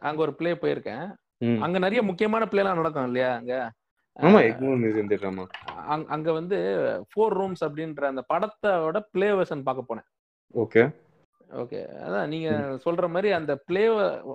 [0.00, 1.04] அங்க ஒரு ப்ளே போயிருக்கேன்.
[1.60, 3.72] அங்க நிறைய முக்கியமான ப்ளேலாம் நடக்கும் இல்லையா அங்க-
[6.08, 6.56] அங்க வந்து
[7.10, 10.08] ஃபோர் ரூம்ஸ் அப்படின்ற அந்த படத்தோட ப்ளே வெர்ஷன் பார்க்க போனேன்.
[10.54, 10.82] ஓகே
[11.62, 12.50] ஓகே அதான் நீங்க
[12.84, 13.82] சொல்ற மாதிரி அந்த ப்ளே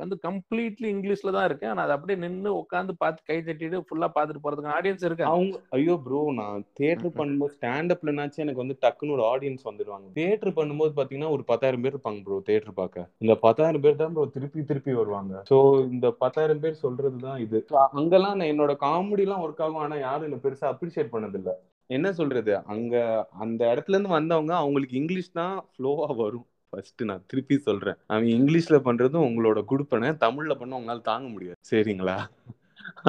[0.02, 1.66] வந்து கம்ப்ளீட்லி இங்கிலீஷ்ல தான் இருக்கு.
[1.72, 5.96] ஆனா அது அப்படியே நின்னு உட்காந்து பார்த்து கை தட்டிட்டு ஃபுல்லா பார்த்துட்டு போறதுக்கு ஆடியன்ஸ் இருக்காங்க அவங்க ஐயோ
[6.06, 11.32] ப்ரோ நான் தியேட்டர் பண்ணும்போது ஸ்டாண்ட் அப்லனாச்சும் எனக்கு வந்து டக்குன்னு ஒரு ஆடியன்ஸ் வந்துடுவாங்க தியேட்டர் பண்ணும்போது பாத்தீங்கன்னா
[11.38, 13.08] ஒரு பத்தாயிரம் பேர் இருப்பாங்க ப்ரோ தியேட்டர் பார்க்க.
[13.26, 15.34] இந்த பத்தாயிரம் பேர் தான் ப்ரோ திருப்பி திருப்பி வருவாங்க.
[15.52, 15.58] சோ
[15.96, 17.60] இந்த பத்தாயிரம் பேர் சொல்றது தான் இது
[18.00, 19.84] அங்கெல்லாம் நான் என்னோட காமெடி எல்லாம் ஒர்க் ஆகும்.
[19.86, 21.52] ஆனா யாரும் என்ன பெருசா அப்ரிஷியேட் பண்ணது இல்ல
[21.90, 22.52] என்ன சொல்றது?
[22.74, 22.96] அங்க
[23.44, 26.48] அந்த இடத்துல இருந்து வந்தவங்க அவங்களுக்கு இங்கிலீஷ் தான் ஃப்ளோவா வரும்.
[26.70, 27.96] ஃபர்ஸ்ட் நான் திருப்பி சொல்றேன்.
[28.08, 31.58] அவன் இங்கிலீஷ்ல பண்றதும் உங்களோட குடுப்பனை தமிழ்ல பண்ண உங்களால தாங்க முடியாது.
[31.72, 32.18] சரிங்களா?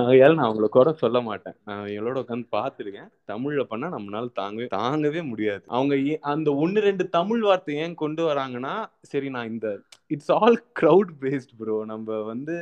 [0.02, 1.56] ஆகையால் நான் அவங்கள குறை சொல்ல மாட்டேன்.
[1.68, 5.62] நான் எங்களோட உட்காந்து பார்த்துருக்கேன் தமிழ்ல பண்ணா நம்மளால தாங்கவே தாங்கவே முடியாது.
[5.76, 5.94] அவங்க
[6.32, 8.74] அந்த ஒன்னு ரெண்டு தமிழ் வார்த்தை ஏன் கொண்டு வராங்கன்னா
[9.12, 9.68] சரி நான் இந்த
[10.14, 12.54] it's all crowd based bro நம்ம வந்து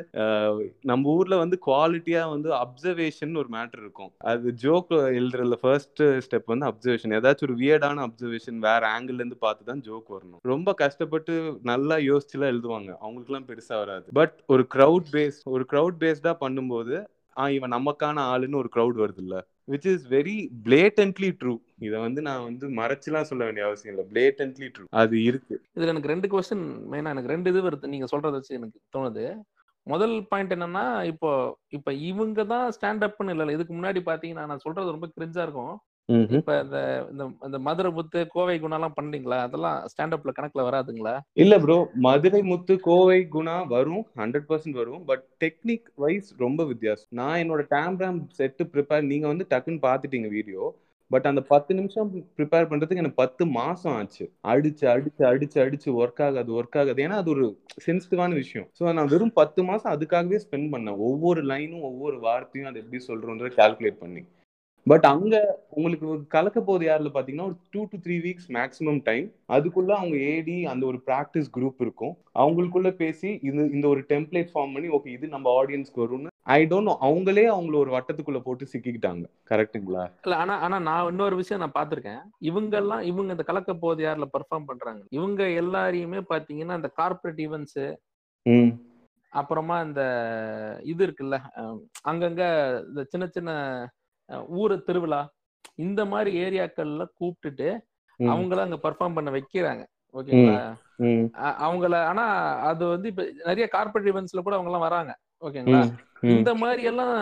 [0.91, 4.11] நம்ம ஊர்ல வந்து குவாலிட்டியா வந்து அப்சர்வேஷன் ஒரு மேட்டர் இருக்கும்.
[4.31, 9.71] அது ஜோக் எழுதுறதுல ஃபர்ஸ்ட் ஸ்டெப் வந்து அப்சர்வேஷன் ஏதாச்சும் ஒரு வியர்டான அப்சர்வேஷன் வேற ஆங்கிள் இருந்து பார்த்து
[9.71, 10.41] தான் ஜோக் வரணும்.
[10.53, 11.35] ரொம்ப கஷ்டப்பட்டு
[11.73, 12.91] நல்லா யோசிச்சுலாம் எழுதுவாங்க.
[13.03, 14.07] அவங்களுக்குலாம் பெருசா வராது.
[14.21, 16.97] பட் ஒரு க்ரௌட் பேஸ் ஒரு க்ரௌட் பேஸ்டா பண்ணும்போது
[17.39, 19.37] ஆ இவன் நமக்கான ஆளுன்னு ஒரு க்ரௌட் வருது இல்ல
[19.73, 21.55] which is very blatantly true
[21.87, 24.05] இதை வந்து நான் வந்து மறைச்சுலாம் சொல்ல வேண்டிய அவசியம் இல்லை.
[24.13, 25.57] பிளேட்டன்ட்லி ட்ரூ அது இருக்கு.
[25.77, 27.93] இதுல எனக்கு ரெண்டு கொஸ்டின் மெயினா எனக்கு ரெண்டு இது வருது.
[27.95, 29.27] நீங்க சொல்றத வச்சு எனக்கு தோணுது.
[29.87, 31.31] முதல் பாயிண்ட் என்னன்னா இப்போ
[31.77, 35.75] இப்போ இவங்க தான் ஸ்டாண்ட் அப்னு இல்லை இதுக்கு முன்னாடி பாத்தீங்கன்னா நான் சொல்றது ரொம்ப கிரிஞ்சா இருக்கும்.
[36.39, 36.79] இப்ப இந்த
[37.13, 41.15] இந்த இந்த மதுரை புத்து கோவை குணம்லாம் பண்ணீங்களா அதெல்லாம் ஸ்டாண்ட் அப்ல கணக்குல வராதுங்களா?
[41.37, 45.05] இல்ல ப்ரோ மதுரை முத்து கோவை குணா வரும் ஹண்ட்ரட் பர்சன்ட் வரும்.
[45.05, 47.09] பட் டெக்னிக் வைஸ் ரொம்ப வித்தியாசம்.
[47.11, 50.65] நான் என்னோட டேம்ராம் செட்டு ப்ரிப்பேர் நீங்க வந்து டக்குன்னு பாத்துட்டீங்க வீடியோ
[51.11, 54.25] பட் அந்த பத்து நிமிஷம் ப்ரிப்பேர் பண்றதுக்கு எனக்கு பத்து மாசம் ஆச்சு.
[54.45, 57.03] அடிச்சு அடிச்சு அடிச்சு அடிச்சு ஒர்க் ஆகாது ஒர்க் ஆகாது.
[57.03, 57.47] ஏன்னா அது ஒரு
[57.87, 58.67] சென்சிட்டிவான விஷயம்.
[58.79, 60.99] ஸோ நான் வெறும் பத்து மாசம் அதுக்காகவே ஸ்பெண்ட் பண்ணேன்.
[60.99, 64.23] ஒவ்வொரு லைனும் ஒவ்வொரு வார்த்தையும் அதை எப்படி சொல்றோன்றத கால்குலேட் பண்ணி.
[64.91, 65.35] பட் அங்க
[65.77, 70.57] உங்களுக்கு கலக்க போது யாருல பாத்தீங்கன்னா ஒரு two to three weeks maximum time அதுக்குள்ள அவங்க ஏடி
[70.73, 72.15] அந்த ஒரு ப்ராக்டிஸ் குரூப் இருக்கும்.
[72.43, 76.89] அவங்களுக்குள்ள பேசி இது இந்த ஒரு டெம்ப்ளேட் ஃபார்ம் பண்ணி ஓகே இது நம்ம ஆடியன்ஸ்க்கு வரும்னு ஐ டோன்ட்
[76.91, 79.25] நோ அவங்களே அவங்கள ஒரு வட்டத்துக்குள்ள போட்டு சிக்கிக்கிட்டாங்க.
[79.51, 84.03] கரெக்ட்டுங்களா இல்ல ஆனா ஆனா நான் இன்னொரு விஷயம் நான் பார்த்திருக்கேன் இவங்க எல்லாம் இவங்க இந்த கலக்க போது
[84.07, 85.03] யார்ல பெர்ஃபார்ம் பண்றாங்க?
[85.19, 87.81] இவங்க எல்லாரையுமே பாத்தீங்கன்னா இந்த கார்ப்பரேட் ஈவெண்ட்ஸ்
[89.33, 90.03] அப்புறமா இந்த
[90.93, 91.37] இது இருக்குல்ல
[92.11, 92.43] அங்கங்க
[92.89, 93.51] இந்த சின்ன சின்ன
[94.61, 95.21] ஊரு திருவிழா
[95.77, 97.69] இந்த மாதிரி ஏரியாக்கள்ல கூப்பிட்டுட்டு
[98.21, 99.83] அவங்கள அங்க பெர்ஃபார்ம் பண்ண வைக்கிறாங்க.
[100.15, 100.59] ஓகேங்களா?
[101.61, 102.25] அவங்கள ஆனா
[102.71, 105.13] அது வந்து இப்ப நிறைய கார்ப்பரேட் ஈவெண்ட்ஸ்ல கூட அவங்க எல்லாம் வராங்க.
[105.43, 105.83] ஓகேங்களா.
[106.33, 107.13] இந்த மாதிரி எல்லாம்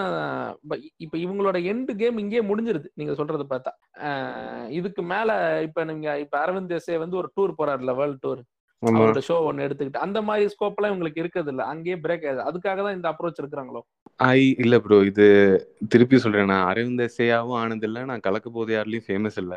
[0.97, 2.89] இப்ப இவங்களோட எண்டு கேம் இங்கேயே முடிஞ்சிருது.
[2.95, 3.73] நீங்க சொல்றது பார்த்தா.
[4.71, 5.31] இதுக்கு மேல
[5.63, 8.43] இப்ப நீங்க இப்ப அரவிந்த் தேசே வந்து ஒரு டூர் போறாருல வேர்ல்ட் டூர்
[8.83, 12.81] அவரோட ஷோ ஒன்னு எடுத்துக்கிட்டு அந்த மாதிரி ஸ்கோப் எல்லாம் இவங்களுக்கு இருக்கிறது இல்ல அங்கேயே பிரேக் ஆகுது அதுக்காக
[12.83, 13.81] தான் இந்த அப்ரோச் இருக்கிறாங்களோ
[14.20, 15.25] ஐ இல்ல ப்ரோ இது
[15.92, 16.50] திருப்பி சொல்றேன்.
[16.52, 19.54] நான் அரவிந்த் சேயாவும் ஆனது இல்ல நான் கலக்க போது யாருலயும் ஃபேமஸ் இல்ல.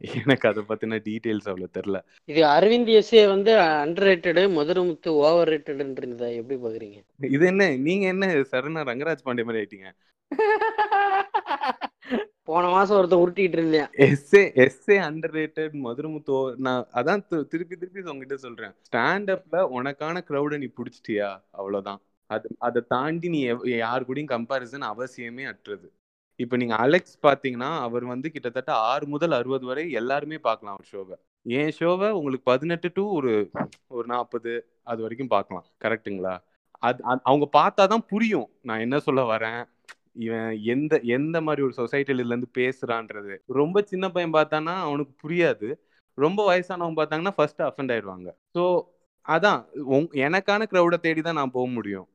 [0.00, 6.28] எனக்கு அதை பத்தின டீடைல்ஸ் அவ்வளவு தெரியல இது அரவிந்த் எஸ்ஏ வந்து அண்டர் ரேட்டடு மதுரமுத்து ஓவர் ரேட்டடுன்றத
[6.40, 6.98] எப்படி பாக்குறீங்க?
[7.30, 7.68] இது என்ன?
[7.86, 9.90] நீங்க என்ன சரணா ரங்கராஜ் பாண்டே மாதிரி ஆயிட்டீங்க?
[12.48, 13.86] போன மாசம் ஒருத்தன் உருட்டிட்டு இருந்தேன்.
[14.06, 18.74] எஸ்ஏ எஸ்ஏ அண்டர் ரேட்டட் மதுரமுத்தோ நான் அதான் திருப்பி திருப்பி உங்ககிட்ட சொல்றேன்.
[18.88, 21.28] ஸ்டாண்ட் அப்ல உனக்கான க்ரௌட நீ புடிச்சிட்டியா?
[21.52, 22.00] அவ்வளவுதான்.
[22.26, 25.92] அது அதை தாண்டி நீ யார் கூடயும் கம்பாரிசன் அவசியமே அற்றது.
[26.36, 31.18] இப்போ நீங்க அலெக்ஸ் பார்த்தீங்கன்னா அவர் வந்து கிட்டத்தட்ட ஆறு முதல் அறுபது வரை எல்லாருமே பார்க்கலாம் அவர் ஷோவை.
[31.42, 33.50] என் ஷோவை உங்களுக்கு பதினெட்டு டு ஒரு
[33.86, 36.38] ஒரு நாற்பது அது வரைக்கும் பார்க்கலாம் கரெக்டுங்களா
[36.70, 38.48] அது அது- அவங்க பார்த்தாதான் புரியும்.
[38.62, 39.64] நான் என்ன சொல்ல வரேன்?
[40.12, 43.38] இவன் எந்த எந்த மாதிரி ஒரு சொசைட்டில இருந்து பேசுறான்றது.
[43.46, 45.74] ரொம்ப சின்ன பையன் பார்த்தானா அவனுக்கு புரியாது.
[46.14, 48.30] ரொம்ப வயசானவங்க பார்த்தாங்கன்னா ஃபர்ஸ்ட் அஃபெண்ட் ஆயிடுவாங்க.
[48.58, 48.80] ஸோ
[49.26, 49.60] அதான்
[49.94, 52.08] உங்- எனக்கான க்ரௌடை தேடி தான் நான் போக முடியும்.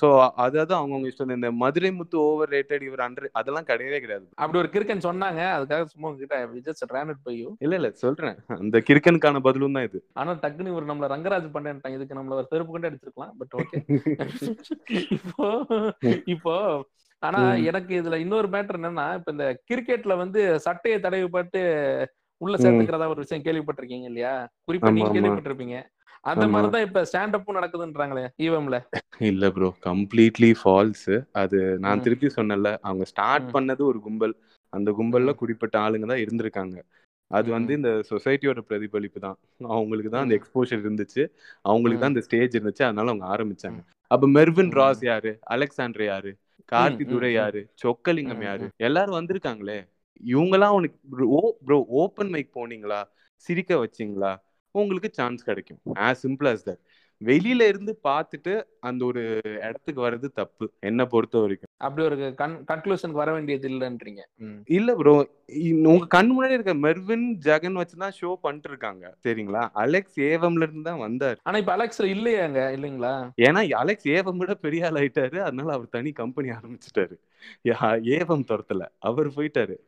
[0.00, 0.06] ஸோ
[0.42, 1.32] அதாவது அவங்கவுங்க இஷ்டம்.
[1.34, 4.24] இந்த மதுரை முத்து ஓவர் ரேட்டட் இவர் அண்டர் அதெல்லாம் கிடையவே கிடையாது.
[4.36, 5.40] அப்படி ஒரு கிறுக்கன் சொன்னாங்க.
[5.56, 8.36] அதுக்காக சும்மா உங்ககிட்ட just ran it by you இல்ல இல்ல சொல்றேன்.
[8.56, 10.00] அந்த கிறுக்கனுக்கான பதிலும் தான் இது.
[10.14, 13.78] ஆனா டக்குன்னு இவர் நம்மள ரங்கராஜ் பண்ணேன்ட்டாங்க இதுக்கு நம்மள ஒரு செருப்பு கொண்டு அடிச்சிருக்கலாம் பட் ஓகே
[15.16, 15.46] இப்போ
[16.28, 16.54] இப்போ
[17.22, 17.38] ஆனா.
[17.68, 21.60] எனக்கு இதுல இன்னொரு மேட்டர் என்னன்னா இப்ப இந்த கிரிக்கெட்ல வந்து சட்டையை தடவிப்பட்டு
[22.40, 22.62] உள்ள ம்.
[22.64, 24.34] சேர்த்துக்கிறதா ஒரு விஷயம் கேள்விப்பட்டிருக்கீங்க இல்லையா?
[24.68, 25.14] குறிப்பா நீங்க.
[25.14, 25.78] கேள்விப்பட்டிருப்பீங்க.
[26.30, 26.46] அந்த.
[26.52, 28.76] மாதிரிதான் இப்ப ஸ்டாண்ட் அப்பும் நடக்குதுன்றாங்களே ஈவம்ல
[29.28, 31.08] இல்ல ப்ரோ கம்ப்ளீட்லி ஃபால்ஸ்
[31.42, 32.02] அது நான்.
[32.04, 33.48] திருப்பி சொன்னேன்ல அவங்க ஸ்டார்ட்.
[33.56, 34.34] பண்ணது ஒரு கும்பல்
[34.72, 35.32] அந்த கும்பல்ல.
[35.42, 36.76] குறிப்பிட்ட ஆளுங்க தான் இருந்திருக்காங்க
[37.30, 37.72] அது வந்து.
[37.78, 39.38] இந்த சொசைட்டியோட பிரதிபலிப்பு தான்
[39.70, 40.36] அவங்களுக்கு தான் அந்த.
[40.38, 41.22] எக்ஸ்போஷர் இருந்துச்சு
[41.64, 42.14] அவங்களுக்கு தான்.
[42.14, 44.72] இந்த ஸ்டேஜ் இருந்துச்சு அதனால அவங்க ஆரம்பிச்சாங்க அப்ப மெர்வின்.
[44.80, 46.32] ராஸ் யாரு அலெக்சாண்டர் யாரு
[46.72, 47.30] கார்த்தி துரை.
[47.34, 48.66] யாரு சொக்கலிங்கம் யாரு.
[48.86, 49.78] எல்லாரும் வந்திருக்காங்களே
[50.30, 50.96] இவங்கெல்லாம் உனக்கு
[51.66, 53.00] ப்ரோ ஓப்பன் மைக் போனீங்களா
[53.44, 54.30] சிரிக்க வச்சீங்களா
[54.82, 55.80] உங்களுக்கு சான்ஸ் கிடைக்கும்.
[56.08, 56.80] As simple as that.
[57.20, 60.66] வெளியில இருந்து பார்த்துட்டு அந்த ஒரு இடத்துக்கு வர்றது தப்பு.
[60.80, 61.70] என்ன பொறுத்த வரைக்கும்.
[61.76, 64.22] அப்படி ஒரு கன் கன்க்ளூஷனுக்கு வர வேண்டியது இல்லைன்றீங்க.
[64.76, 65.14] இல்ல ப்ரோ
[65.92, 71.02] உங்க கண் முன்னாடி இருக்க மெர்வின் ஜெகன் வச்சுதான் ஷோ பண்ணிட்டு இருக்காங்க சரிங்களா அலெக்ஸ் ஏவம்ல இருந்து தான்
[71.06, 71.38] வந்தாரு.
[71.42, 72.60] ஆனா இப்ப அலெக்ஸ்ல இல்லையாங்க?
[72.76, 73.12] இல்லைங்களா?
[73.46, 75.38] ஏன்னா அலெக்ஸ் ஏவம் விட பெரிய ஆள் ஆயிட்டாரு.
[75.48, 77.18] அதனால அவர் தனி கம்பெனி ஆரம்பிச்சிட்டாரு.
[78.18, 78.84] ஏவம் துரத்துல.
[78.98, 79.78] அவர் போயிட்டாரு.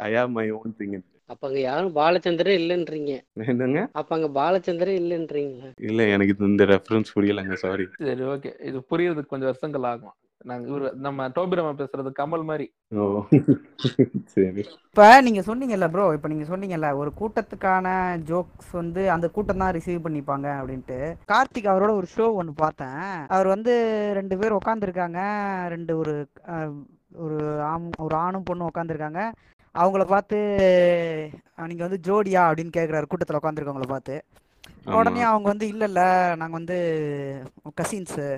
[0.00, 0.98] ஐயா மை ஓன் திங்
[1.32, 3.12] அப்ப அங்க யாரும் பாலச்சந்திரே இல்லைன்றீங்க.
[3.52, 3.80] என்னங்க?
[4.00, 5.68] அப்ப அங்க பாலச்சந்திரே இல்லைன்றீங்களா?
[5.88, 10.16] இல்ல எனக்கு இது இந்த ரெஃபரன்ஸ் புரியலங்க சாரி சரி ஓகே இது புரியறதுக்கு கொஞ்சம் வருஷங்கள் ஆகும்.
[10.48, 12.66] நாங்க இவரு நம்ம டோபிரமா பேசுறது கமல் மாதிரி.
[12.98, 13.04] ஓ
[14.34, 14.62] சரி.
[14.88, 17.86] இப்போ நீங்கள் சொன்னீங்கல்ல ப்ரோ இப்போ நீங்கள் சொன்னீங்கல்ல ஒரு கூட்டத்துக்கான
[18.30, 20.98] ஜோக்ஸ் வந்து அந்த கூட்டம் தான் ரிசீவ் பண்ணிப்பாங்க அப்படின்ட்டு.
[21.32, 23.02] கார்த்திக் அவரோட ஒரு ஷோ ஒன்று பார்த்தேன்.
[23.34, 23.74] அவர் வந்து
[24.20, 25.20] ரெண்டு பேர் உட்காந்துருக்காங்க
[25.74, 26.16] ரெண்டு ஒரு
[27.26, 27.38] ஒரு
[27.72, 29.20] ஆம் ஒரு ஆணும் பொண்ணும் உட்காந்துருக்காங்க
[29.82, 30.38] அவங்கள பார்த்து
[31.70, 32.42] நீங்கள் வந்து ஜோடியா?
[32.48, 34.16] அப்படின்னு கேட்குறாரு கூட்டத்தில் உட்காந்துருக்கவங்கள பார்த்து.
[34.98, 36.06] உடனே அவங்க வந்து இல்லை இல்லை
[36.40, 36.78] நாங்கள் வந்து
[37.80, 38.28] கசின்ஸு.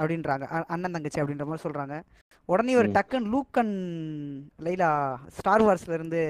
[0.00, 0.44] அப்படின்றாங்க.
[0.74, 1.96] அண்ணன் தங்கச்சி அப்படின்ற மாதிரி சொல்கிறாங்க
[2.48, 2.88] உடனே ஒரு.
[2.96, 3.72] டக்குன்னு லூக்கன்
[4.66, 4.90] லைலா
[5.38, 6.20] ஸ்டார் வார்ஸ்ல இருந்து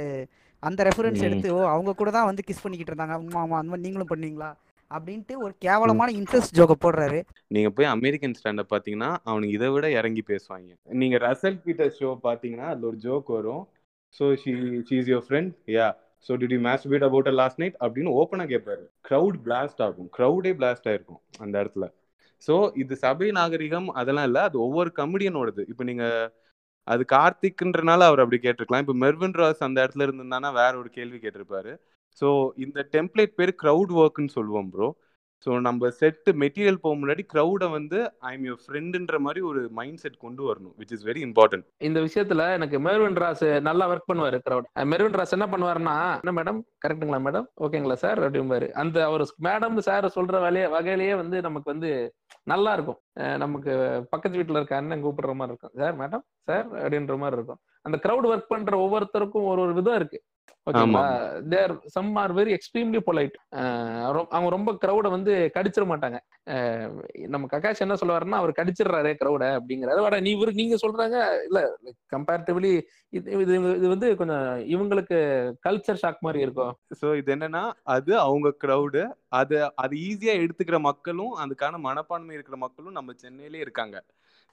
[0.62, 1.24] அந்த ரெஃபரன்ஸ்.
[1.26, 3.16] எடுத்து ஓ அவங்க கூட தான் வந்து கிஸ் பண்ணிக்கிட்டு இருந்தாங்க.
[3.18, 4.50] ஆமா ஆமா அந்த மாதிரி நீங்களும் பண்ணீங்களா?
[4.90, 7.18] அப்படின்ட்டு ஒரு கேவலமான இன்ட்ரெஸ்ட் ஜோக்க போடுறாரு.
[7.54, 10.70] நீங்க போய் அமெரிக்கன் ஸ்டாண்டப் பாத்தீங்கன்னா அவனுக்கு இதை விட இறங்கி பேசுவாங்க.
[11.00, 13.64] நீங்க ரசல் பீட்டர் ஷோ பாத்தீங்கன்னா அதுல ஒரு ஜோக் வரும்.
[14.16, 14.52] So she
[14.88, 15.88] she is your friend ya
[16.26, 20.08] so did you match beat about last night அப்படின்னு ஓப்பனாக கேட்பாரு க்ரௌட் பிளாஸ்ட் ஆகும்.
[20.16, 21.86] க்ரௌடே பிளாஸ்ட் ஆயிருக்கும் அந்த இடத்துல.
[22.46, 24.42] ஸோ இது சபை நாகரிகம் அதெல்லாம் இல்லை.
[24.48, 26.28] அது ஒவ்வொரு கமெடியனோடது இப்போ நீங்கள்
[26.86, 28.84] அது கார்த்திக்ன்றனால அவர் அப்படி கேட்டிருக்கலாம்.
[28.84, 31.72] இப்போ மெர்வின் ராஸ் அந்த இடத்துல இருந்திருந்தானா வேற ஒரு கேள்வி கேட்டிருப்பாரு.
[32.20, 32.28] ஸோ
[32.64, 34.88] இந்த டெம்ப்ளேட் பேர் க்ரௌட் ஒர்க்னு சொல்லுவோம் ப்ரோ
[35.44, 37.98] ஸோ நம்ம செட்டு மெட்டீரியல் போக முன்னாடி க்ரௌடை வந்து
[38.30, 41.98] ஐ எம் யுவர் ஃப்ரெண்டுன்ற மாதிரி ஒரு மைண்ட் செட் கொண்டு வரணும் விச் இஸ் வெரி இம்பார்ட்டன்ட் இந்த
[42.06, 47.22] விஷயத்துல எனக்கு மெர்வின் ராஸ் நல்லா ஒர்க் பண்ணுவாரு க்ரௌட் மெர்வின் ராஸ் என்ன பண்ணுவாருன்னா என்ன மேடம் கரெக்ட்டுங்களா
[47.26, 48.66] மேடம் ஓகேங்களா சார் அப்படிம்பாரு.
[48.82, 51.90] அந்த அவர் மேடம் சார் சொல்ற வகைய வகையிலேயே வந்து நமக்கு வந்து
[52.52, 53.00] நல்லா இருக்கும்.
[53.42, 53.72] நமக்கு
[54.12, 55.74] பக்கத்து வீட்டில் இருக்க அண்ணன் கூப்பிடுற மாதிரி இருக்கும்.
[55.80, 57.60] சார் மேடம் சார் அப்படின்ற மாதிரி இருக்கும்.
[57.86, 60.20] அந்த கிரௌட் ஒர்க் பண்ற ஒவ்வொருத்தருக்கும் ஒரு ஒரு விதம் இருக்கு.
[60.66, 61.02] ஓகேங்களா
[61.52, 63.36] there some are very extremely polite
[64.34, 66.18] அவங்க ரொம்ப கிரௌட வந்து கடிச்சிட மாட்டாங்க.
[67.34, 70.00] நம்ம கக்காஷ் என்ன சொல்லுவாருன்னா அவர் கடிச்சிடுறாரு கிரௌட அப்படிங்கிறாரு.
[70.06, 71.16] வட நீ இவரு நீங்க சொல்றாங்க
[71.48, 71.60] இல்ல
[72.14, 72.72] கம்பேரிட்டிவ்லி
[73.18, 75.18] இது இது இது வந்து கொஞ்சம் இவங்களுக்கு
[75.66, 76.74] கல்ச்சர் ஷாக் மாதிரி இருக்கும்.
[77.00, 77.64] ஸோ இது என்னன்னா
[77.96, 79.04] அது அவங்க க்ரௌடு
[79.40, 83.96] அது அது ஈஸியா எடுத்துக்கிற மக்களும் அதுக்கான மனப்பான்மை இருக்கிற மக்களும் நம்ம சென்னையிலே இருக்காங்க.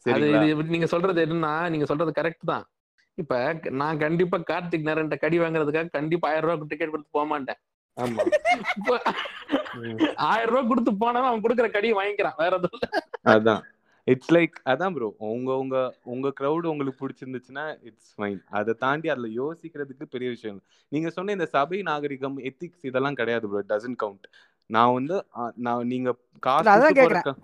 [0.05, 0.29] அது
[0.75, 2.65] நீங்க சொல்றது என்னன்னா நீங்க சொல்றது கரெக்ட் தான்.
[3.15, 7.59] இப்ப நான் கண்டிப்பா கார்த்திக் நேரன்ட்ட கடி வாங்குறதுக்காக கண்டிப்பா ஆயிரம் ரூபாய் டிக்கெட் கொடுத்து போக மாட்டேன்.
[10.15, 12.89] ஆயிரம் ரூபாய் கொடுத்து போனவன் அவன் கொடுக்குற கடியை வாங்கிக்கிறான் வேற எதுவும் இல்ல.
[13.25, 13.61] அதான்.
[14.07, 19.27] இட்ஸ் லைக் அதான் ப்ரோ உங்க உங்க உங்க க்ரௌடு உங்களுக்கு பிடிச்சிருந்துச்சுன்னா இட்ஸ் ஃபைன் அதை தாண்டி அதுல
[19.43, 20.67] யோசிக்கிறதுக்கு பெரிய விஷயம் இல்ல.
[20.87, 24.27] நீங்க சொன்ன இந்த சபை நாகரிகம் எத்திக்ஸ் இதெல்லாம் கிடையாது ப்ரோ டசன்ட் கவுண்ட்
[24.69, 25.15] நான் வந்து
[25.55, 27.21] நான் நீங்க காசு போற கேக்குறேன்.
[27.21, 27.35] க-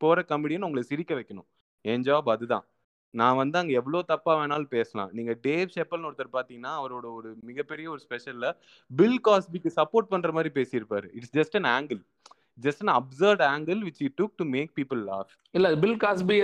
[0.00, 1.48] போற கமெடியன் உங்களை சிரிக்க வைக்கணும்.
[1.84, 2.64] என் ஜாப் அதுதான்.
[3.14, 5.10] நான் வந்து அங்க எவ்வளவு தப்பா வேணாலும் பேசலாம்.
[5.12, 8.48] நீங்க டேவ் ஷெப்பல்னு ஒருத்தர் பாத்தீங்கன்னா அவரோட ஒரு மிகப்பெரிய ஒரு ஸ்பெஷல்ல
[8.90, 11.08] பில் காஸ்பிக்கு சப்போர்ட் பண்ற மாதிரி பேசியிருப்பாரு.
[11.12, 12.00] It's just an angle
[12.58, 16.36] just an absurd angle which you took to make people laugh இல்ல பில் காஸ்பி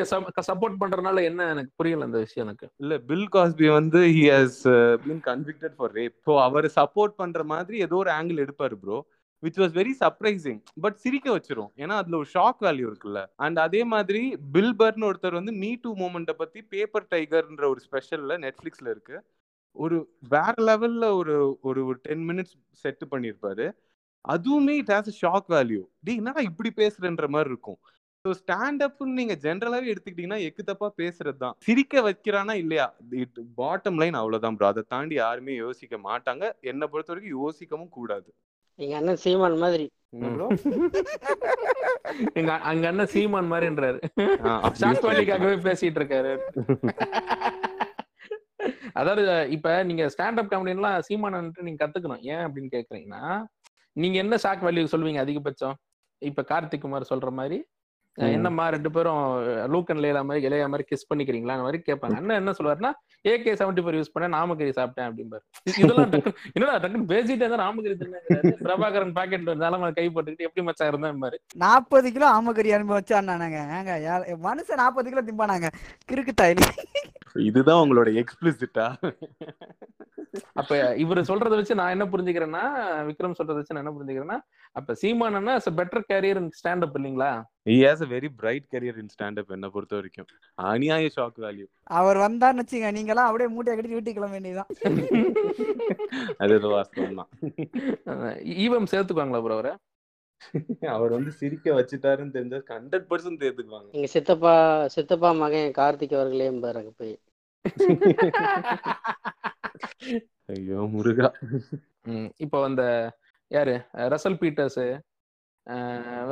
[0.50, 2.66] சப்போர்ட் பண்றதுனால என்ன எனக்கு புரியல அந்த விஷயம் எனக்கு.
[2.76, 4.60] இல்ல பில் காஸ்பி வந்து he has
[5.04, 8.98] been convicted for rape so our support பண்ற மாதிரி ஏதோ ஒரு ஆங்கிள் எடுப்பாரு bro
[9.44, 11.70] which was very surprising but சிரிக்க வச்சிரும்.
[11.82, 13.20] ஏன்னா அதுல ஒரு ஷாக் வேல்யூ இருக்குல்ல.
[13.44, 14.22] அண்ட் அதே மாதிரி
[14.56, 19.16] பில்பர்னு ஒருத்தர் வந்து மீ டூ மூமெண்ட்டை பத்தி பேப்பர் டைகர்ன்ற ஒரு ஸ்பெஷல்ல நெட்ஃபிளிக்ஸ்ல இருக்கு.
[19.76, 19.96] ஒரு
[20.34, 21.36] வேற லெவல்ல ஒரு
[21.68, 22.54] ஒரு டென் மினிட்ஸ்
[22.84, 23.66] செட் பண்ணியிருப்பாரு
[24.24, 27.78] அதுவுமே இட் ஹாஸ் ஷாக் வேல்யூ டி என்னடா இப்படி பேசுறன்ற மாதிரி இருக்கும்.
[28.24, 32.86] ஸோ ஸ்டாண்ட் அப்னு நீங்க ஜென்ரலாகவே எடுத்துக்கிட்டீங்கன்னா எக்கு தப்பா பேசுறது தான் சிரிக்க வைக்கிறானா இல்லையா?
[33.24, 36.44] இட் பாட்டம் லைன் அவ்வளோதான் ப்ரோ அதை தாண்டி யாருமே யோசிக்க மாட்டாங்க.
[36.72, 38.30] என்னை பொறுத்த வரைக்கும் யோசிக்கவும் கூடாது.
[38.78, 39.90] எங்க அண்ணன் சீமான் மாதிரி?
[42.34, 43.98] எங்க அங்க அண்ணன் சீமான் மாதிரின்றாரு.
[44.44, 46.38] ஆ, அப்படி ஷாக் சொல்லிட்டு வேலிக்காகவே பேசிட்டு இருக்காரு
[48.92, 52.24] அதாவது இப்ப நீங்க ஸ்டாண்ட் அப் காமெடிலாம் சீமானன் நீங்க கத்துக்கணும்.
[52.24, 53.44] ஏன் அப்படின்னு கேக்குறீங்கன்னா
[53.96, 55.74] நீங்க என்ன ஷாக் வேல்யூ சொல்லுவீங்க அதிகபட்சம்?
[56.22, 57.66] இப்ப கார்த்திக் குமார் சொல்ற மாதிரி.
[58.18, 59.22] என்னம்மா ரெண்டு பேரும்
[59.66, 61.50] லூக் அண்ட் லேலா மாதிரி இளையா மாதிரி கிஸ் பண்ணிக்கிறீங்களா?
[61.50, 62.16] அந்த மாதிரி கேட்பாங்க.
[62.16, 62.90] அண்ணன் என்ன சொல்லுவாருன்னா
[63.28, 65.44] ஏகே செவன்டி ஃபோர் யூஸ் பண்ண நாமக்கறி சாப்பிட்டேன் அப்படிம்பாரு.
[65.78, 68.52] இதெல்லாம் டக்கு என்னடா டக்குன்னு பேசிட்டே இருந்தா நாமக்கறி தின்னாங்கிறாரு.
[68.62, 72.26] பிரபாகரன் பாக்கெட் நிலம கை போட்டுக்கிட்டு எப்படி மச்சா இருந்தேன் பாரு நாற்பது கிலோ
[72.92, 75.70] வச்சானாங்க ஏங்க ஏ- மனுஷன் நாற்பது கிலோ திம்பானாங்க.
[76.12, 76.66] கிறுக்கு தாயிலி
[77.44, 78.86] இதுதான் உங்களோட எக்ஸ்பிளிசிட்டா
[80.52, 82.62] அப்ப இவர் சொல்றதை வச்சு நான் என்ன புரிஞ்சுக்கிறேன்னா
[83.06, 84.38] விக்ரம் சொல்றதை வச்சு நான் என்ன புரிஞ்சுக்கிறேன்னா
[84.72, 87.30] அப்ப சீமானன்னா பெட்டர் கேரியர் ஸ்டாண்ட் அப் இல்லைங்களா?
[87.66, 90.28] He has a very bright career in stand up என்ன பொறுத்த வரைக்கும்.
[90.58, 91.66] அநியாய ஷாக் வேல்யூ
[91.98, 94.70] அவர் வந்தான்னு வச்சுங்க நீங்களாம் அப்படியே மூட்டையை கட்டி வீட்டுக்கு கிளம்ப வேண்டியதுதான்.
[96.42, 97.30] அது ஏதோ வாஸ்தவம் தான்.
[98.64, 99.72] ஈவம் சேர்த்துக்குவாங்களா ப்ரோ அவரை?
[100.94, 104.54] அவர் வந்து சிரிக்க வச்சுட்டாருன்னு தெரிஞ்சா ஹண்ட்ரட் பர்சன்ட் தேர்த்துக்குவாங்க எங்க சித்தப்பா
[104.94, 107.16] சித்தப்பா மகன் கார்த்திக் அவர்களே பாருங்க போய்.
[110.54, 111.28] ஐயோ முருகா.
[112.44, 112.82] இப்போ அந்த
[113.50, 113.74] யாரு?
[114.14, 114.82] ரசல் பீட்டர்ஸ்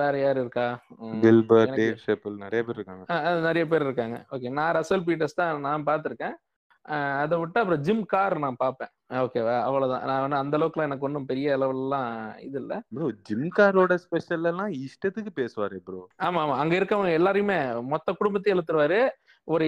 [0.01, 0.67] வேற யாரு இருக்கா?
[1.25, 3.05] கில்பர்ட் டேவ் ஷெப்பல் நிறைய பேர் இருக்காங்க.
[3.49, 4.17] நிறைய பேர் இருக்காங்க.
[4.35, 6.35] ஓகே நான் ரசல் பீட்டர்ஸ் தான் நான் பார்த்துருக்கேன்.
[7.23, 8.91] அதை விட்டு அப்புறம் ஜிம் கார் நான் பார்ப்பேன்.
[9.25, 10.05] ஓகேவா அவ்வளவுதான்.
[10.09, 12.09] நான் வேணா அந்த அளவுக்குலாம் எனக்கு ஒன்றும் பெரிய லெவல்லாம்
[12.47, 12.79] இது இல்லை.
[12.97, 16.01] ப்ரோ ஜிம்காரோட ஸ்பெஷல் எல்லாம் இஷ்டத்துக்கு பேசுவாரு ப்ரோ.
[16.27, 16.57] ஆமா ஆமா.
[16.63, 17.59] அங்க இருக்கவங்க எல்லாரையுமே
[17.93, 19.01] மொத்த குடும்பத்தையும் இழுத்துருவாரு.
[19.49, 19.67] ஒரு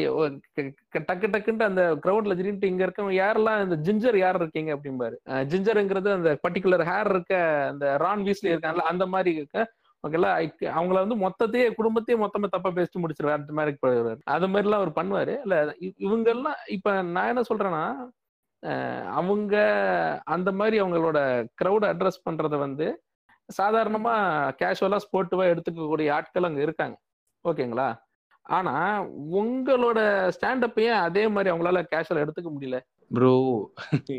[0.57, 5.17] டக்கு டக்குன்ட்டு அந்த கிரௌட்ல திடீர்னு இங்க இருக்கவங்க யாரெல்லாம் இந்த ஜிஞ்சர் யார் இருக்கீங்க அப்படிம்பாரு.
[5.53, 7.35] ஜிஞ்சருங்கிறது அந்த பர்டிகுலர் ஹேர் இருக்க
[7.71, 9.67] அந்த ரான் வீஸ்லி இருக்காங்கல்ல அந்த மாதிரி இருக்க
[10.05, 10.31] ஓகேல
[10.79, 14.21] அவங்கள வந்து மொத்தத்தையே குடும்பத்தையே மொத்தமா தப்பா பேசிட்டு முடிச்சிருவாரு அந்த மாதிரி போயிடுவாரு.
[14.25, 15.35] அது மாதிரி எல்லாம் அவர் பண்ணுவாரு.
[15.45, 17.85] இல்ல இவங்க எல்லாம் இப்ப நான் என்ன சொல்றேன்னா
[19.21, 19.55] அவங்க
[20.25, 21.19] அந்த மாதிரி அவங்களோட
[21.63, 22.87] க்ரௌட் அட்ரஸ் பண்றத வந்து
[23.49, 24.15] சாதாரணமா
[24.61, 26.97] கேஷுவலா ஸ்போர்ட்டிவா எடுத்துக்கக்கூடிய ஆட்கள் அங்க இருக்காங்க.
[27.45, 27.89] ஓகேங்களா?
[28.47, 28.73] ஆனா
[29.39, 29.99] உங்களோட
[30.35, 32.79] ஸ்டாண்டப்பையே அதே மாதிரி அவங்களால கேஷுவல் எடுத்துக்க முடியல?
[33.11, 33.33] ப்ரோ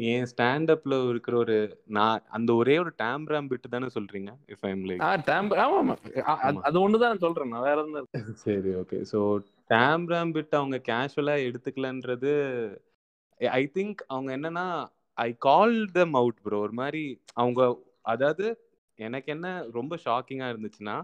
[0.08, 1.56] என் ஸ்டாண்டப்ல இருக்கிற ஒரு
[1.90, 4.32] நான் அந்த ஒரே ஒரு டேம்ராம் பிட்டு தானே சொல்றீங்க?
[4.48, 5.96] If I'm like a dame ஆமா.
[6.64, 8.02] அது- ஒண்ணுதான் சொல்றேன் நான் வேற இல்ல.
[8.44, 9.22] சரி ஓகே ஸோ
[9.70, 12.34] டேம்ராம் பிட் அவங்க கேஷுவலா எடுத்துக்கலன்றது
[13.42, 14.68] ஐ திங்க் அவங்க என்னன்னா
[15.18, 17.62] ஐ கால் தம் அவுட் ப்ரோ ஒரு மாதிரி அவங்க
[18.06, 18.46] அதாவது
[19.00, 20.96] எனக்கு என்ன ரொம்ப ஷாக்கிங்கா இருந்துச்சுன்னா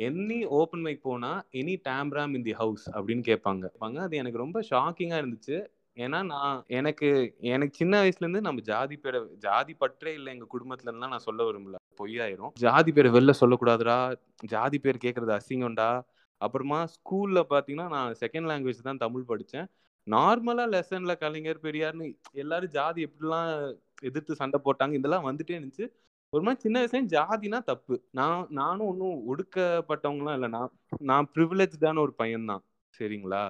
[0.00, 3.64] எனி ஓப்பன் மைக் போனால் எனி டேம்ராம் இன் தி ஹவுஸ் அப்படின்னு கேட்பாங்க.
[3.66, 3.96] கேட்பாங்க.
[3.96, 5.66] அது எனக்கு ரொம்ப ஷாக்கிங்காக இருந்துச்சு.
[5.94, 10.32] ஏன்னா நான் எனக்கு எனக்கு சின்ன வயசுலேருந்து நம்ம ஜாதி பேரை ஜாதி பற்றே இல்லை.
[10.32, 11.74] எங்கள் குடும்பத்துலலாம் நான் சொல்ல விரும்பல.
[11.98, 12.52] பொய்யாயிரும்.
[12.54, 14.16] ஜாதி பேரை வெளில சொல்லக்கூடாதுடா.
[14.46, 16.00] ஜாதி பேர் கேட்குறது அசிங்கம்டா.
[16.36, 19.66] அப்புறமா ஸ்கூலில் பார்த்தீங்கன்னா நான் செகண்ட் லாங்குவேஜ் தான் தமிழ் படித்தேன்
[20.10, 25.84] நார்மலாக லெசனில் கலைஞர் பெரியார்னு எல்லாரும் ஜாதி எப்படிலாம் எதிர்த்து சண்டை போட்டாங்க இதெல்லாம் வந்துட்டே இருந்துச்சு.
[26.32, 27.94] ஒரு மாதிரி சின்ன வயசுல ஜாதினா தப்பு.
[28.10, 30.48] நான் நானும் ஒன்றும் ஒடுக்கப்பட்டவங்களாம் இல்லை.
[30.48, 32.62] நான் நான் ப்ரிவிலேஜ்டான ஒரு பையன்தான்.
[32.98, 33.42] சரிங்களா?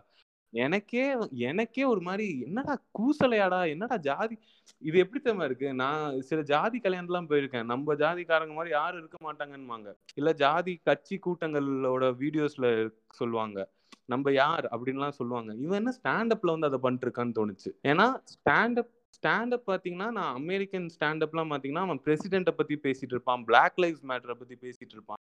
[0.52, 1.02] எனக்கே
[1.48, 4.34] எனக்கே ஒரு மாதிரி என்னடா கூசலையாடா என்னடா ஜாதி
[4.78, 5.74] இது எப்படி தெரியுமா இருக்கு?
[5.74, 7.64] நான் சில ஜாதி கல்யாணத்துலாம் போயிருக்கேன்.
[7.64, 9.90] நம்ம ஜாதிக்காரங்க மாதிரி யாரும் இருக்க மாட்டாங்கன்னுவாங்க.
[10.14, 12.66] இல்ல ஜாதி கட்சி கூட்டங்களோட வீடியோஸ்ல
[13.10, 13.58] சொல்லுவாங்க.
[14.06, 14.68] நம்ம யார்?
[14.72, 15.54] அப்படின்லாம் சொல்லுவாங்க.
[15.54, 17.70] இவன் என்ன ஸ்டாண்டப்ல வந்து அதை பண்ணிருக்கான்னு தோணுச்சு.
[17.82, 18.90] ஏன்னா ஸ்டாண்டப்
[19.20, 23.44] ஸ்டாண்டப் பாத்தீங்கன்னா நான் அமெரிக்கன் ஸ்டாண்டப்லாம் பாத்தீங்கன்னா அவன் பிரசிடென்ட்டை பத்தி பேசிட்டு இருப்பான்.
[23.44, 25.20] பிளாக் லைஃப்ஸ் மேட்டரை பத்தி பேசிட்டு இருப்பான்.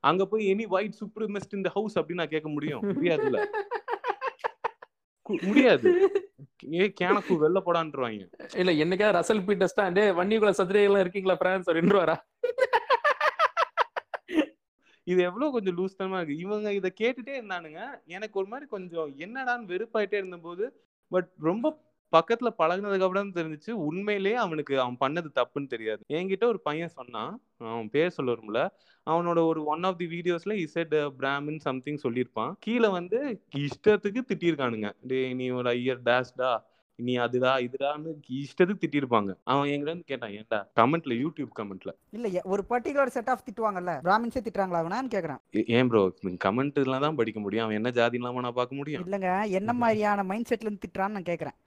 [0.00, 2.82] அங்க போய் எனி ஒயிட் சுப்ரமஸ்ட் இந்த ஹவுஸ் அப்படின்னு நான் கேட்க முடியும்.
[2.82, 3.40] முடியாதுல்ல?
[5.26, 5.90] முடியாது.
[6.72, 8.24] ஏ கேனக்கு வெளில போடான்றாங்க
[8.60, 12.16] இல்ல என்னைக்காவது ரசல் பீட்டர்ஸ் தான் டே வன்னிக்குள்ள சத்திரிகைலாம் இருக்கீங்களா பிரான்ஸ் அப்படின்னு வரா
[15.04, 16.36] இது எவ்வளவு கொஞ்சம் லூஸ் தனமா இருக்கு.
[16.36, 17.80] இவங்க இதை கேட்டுட்டே இருந்தானுங்க.
[18.06, 20.64] எனக்கு ஒரு மாதிரி கொஞ்சம் என்னடான்னு வெறுப்பாயிட்டே இருந்தபோது
[21.08, 21.72] பட் ரொம்ப
[22.12, 23.72] பக்கத்துல பழகுனதுக்கு அப்புறம் தெரிஞ்சுச்சு.
[23.88, 26.02] உண்மையிலேயே அவனுக்கு அவன் பண்ணது தப்புன்னு தெரியாது.
[26.08, 27.32] என்கிட்ட ஒரு பையன் சொன்னான்.
[27.58, 28.60] அவன் பேர் சொல்ல வரும்ல
[29.06, 32.52] அவனோட ஒரு ஒன் ஆஃப் தி வீடியோஸ்ல இசட் பிராமின் சம்திங் சொல்லியிருப்பான்.
[32.58, 33.18] கீழே வந்து
[33.64, 34.90] இஷ்டத்துக்கு திட்டியிருக்கானுங்க.
[35.02, 36.50] டே நீ ஒரு ஐயர் டேஷ்டா
[36.98, 39.30] நீ அதுடா இதுடான்னு இஷ்டத்துக்கு திட்டியிருப்பாங்க.
[39.44, 44.82] அவன் எங்கிட்ட கேட்டான் ஏன்டா கமெண்ட்ல யூடியூப் கமெண்ட்ல இல்ல ஒரு பர்டிகுலர் செட் ஆஃப் திட்டுவாங்கல்ல பிராமின்ஸே திட்டுறாங்களா
[44.82, 45.40] அவனான்னு கேக்குறேன்.
[45.78, 46.02] ஏன் ப்ரோ
[46.46, 47.64] கமெண்ட்லாம் தான் படிக்க முடியும்.
[47.64, 49.04] அவன் என்ன ஜாதி இல்லாம நான் பார்க்க முடியும்?
[49.06, 51.58] இல்லங்க என்ன மாதிரியான மைண்ட் செட்ல இருந்து திட்டுறான்னு நான் கேக்குறேன்.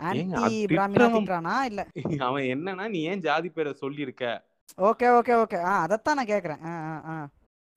[2.20, 4.44] அவன் என்னன்னா நீ ஏன் ஜாதி பேரை சொல்லியிருக்க?
[4.80, 5.64] Okay okay okay.
[5.64, 6.58] ஆ அதைத்தான் நான் கேக்குறேன்.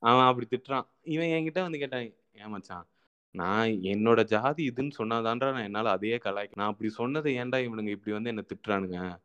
[0.03, 0.85] அவன் அப்படி திட்டுறான்.
[1.05, 2.85] இவன் என்கிட்ட வந்து கேட்டான் ஏன் மச்சான்
[3.35, 8.11] நான் என்னோட ஜாதி இதுன்னு சொன்னாதான்றா நான் என்னால அதையே கலாய்க்க நான் அப்படி சொன்னதை ஏன்டா இவனுங்க இப்படி
[8.11, 9.17] வந்து என்ன திட்டுறானுங்க?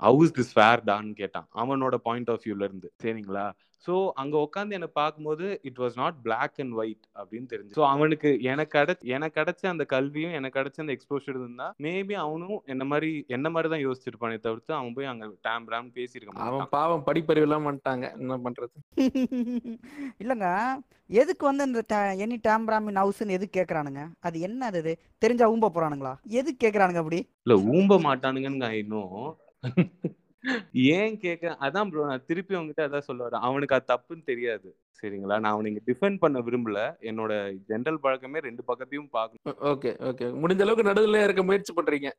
[0.00, 1.48] ஹவுஸ் திஸ் ஃபேர்டான்னு கேட்டான்.
[1.54, 2.92] அவனோட பாயிண்ட் ஆஃப் வியூல இருந்து.
[3.02, 3.52] சரிங்களா?
[3.86, 8.30] ஸோ அங்க உட்காந்து என்னை பார்க்கும்போது it was not black and white அப்படின்னு தெரிஞ்சு ஸோ அவனுக்கு
[8.44, 13.12] எனக்கு கிடைச்ச எனக்கு கிடைச்ச அந்த கல்வியும் எனக்கு கிடைச்ச அந்த எக்ஸ்போஷர் இருந்தா மேபி அவனும் என்ன மாதிரி
[13.28, 17.66] என்ன மாதிரி தான் யோசிச்சிருப்பானே தவிர்த்து அவன் போய் அங்க டேம் ராம் பேசியிருக்க அவன் பாவம் படிப்பறிவு எல்லாம்
[17.68, 18.74] பண்ணிட்டாங்க என்ன பண்றது?
[20.20, 20.46] இல்லங்க
[21.10, 21.80] எதுக்கு வந்து இந்த
[22.24, 24.02] எனி டேம் பிராமின் ஹவுஸ்னு எதுக்கு கேக்குறானுங்க?
[24.20, 24.92] அது என்ன அது?
[25.22, 26.12] தெரிஞ்சா ஊம்ப போறானுங்களா?
[26.40, 27.20] எதுக்கு கேக்குறானுங்க அப்படி?
[27.44, 29.16] இல்ல ஊம்ப மாட்டானுங்கன்னு இன்னும்
[30.92, 33.44] ஏன் கேட்க அதான் ப்ரோ நான் திருப்பி உங்ககிட்ட அதான் சொல்ல வரேன்.
[33.46, 35.36] அவனுக்கு அது தப்புன்னு தெரியாது சரிங்களா?
[35.38, 36.78] நான் அவனை இங்க டிஃபெண்ட் பண்ண விரும்பல.
[37.10, 37.32] என்னோட
[37.70, 40.26] ஜென்ரல் பழக்கமே ரெண்டு பக்கத்தையும் பார்க்கணும் ஓகே ஓகே.
[40.42, 42.10] முடிஞ்ச அளவுக்கு நடுவில் இருக்க முயற்சி பண்றீங்க.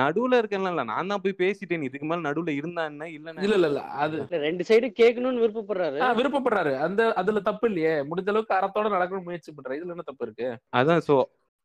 [0.00, 1.86] நடுவுல இருக்கேன்ல நான் தான் போய் பேசிட்டேன்.
[1.88, 5.98] இதுக்கு மேல நடுவுல இருந்தா என்ன இல்ல இல்ல இல்ல இல்ல அது ரெண்டு சைடு கேட்கணும்னு விருப்பப்படுறாரு.
[6.20, 6.74] விருப்பப்படுறாரு.
[6.78, 7.94] அந்த அதுல தப்பு இல்லையே.
[8.10, 10.48] முடிஞ்ச அளவுக்கு அறத்தோட நடக்கணும்னு முயற்சி பண்றாரு இதுல என்ன தப்பு இருக்கு?
[10.72, 11.16] அதான் சோ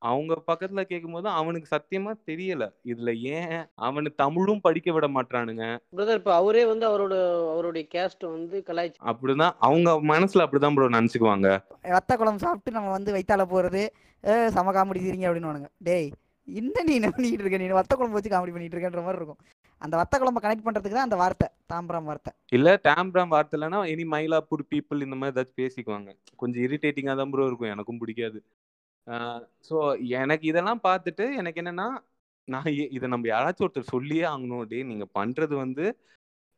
[0.09, 2.63] அவங்க பக்கத்துல கேட்கும்போது அவனுக்கு சத்தியமா தெரியல.
[2.91, 5.65] இதுல ஏன் அவனு தமிழும் படிக்க விட மாட்டானுங்க
[5.97, 7.15] பிரதர் இப்ப அவரே வந்து அவரோட
[7.53, 11.49] அவருடைய கேஸ்ட் வந்து கலாய்ச்சி அப்படிதான் அவங்க மனசுல அப்படிதான் ப்ரோ நினைச்சுக்குவாங்க.
[11.97, 13.83] வத்த குழம்பு சாப்பிட்டு நம்ம வந்து வைத்தால போறது
[14.57, 16.09] சம காமெடி செய்றீங்க அப்படின்னு டேய்
[16.47, 17.57] என்ன நீ என்ன பண்ணிட்டு இருக்க?
[17.61, 19.41] நீ வத்த குழம்பு வச்சு காமெடி பண்ணிட்டு இருக்கன்ற மாதிரி இருக்கும்.
[19.81, 22.31] அந்த வத்த குழம்பை கனெக்ட் பண்றதுக்கு தான் அந்த வார்த்தை தாம்பரம் வார்த்தை.
[22.57, 26.09] இல்ல டேம்ப்ராம் வார்த்தை இல்லைன்னா இனி மயிலாப்பூர் பீப்புள் இந்த மாதிரி ஏதாச்சும் பேசிக்குவாங்க.
[26.41, 27.71] கொஞ்சம் இரிட்டேட்டிங்கா தான் ப்ரோ இருக்கும்.
[27.75, 28.39] எனக்கும் பிடிக்காது.
[29.69, 29.75] ஸோ
[30.19, 31.87] எனக்கு இதெல்லாம் பார்த்துட்டு எனக்கு என்னன்னா
[32.47, 35.85] நான் இதை நம்ம யாராச்சும் ஒருத்தர் சொல்லியே ஆகணும் டே நீங்க பண்றது வந்து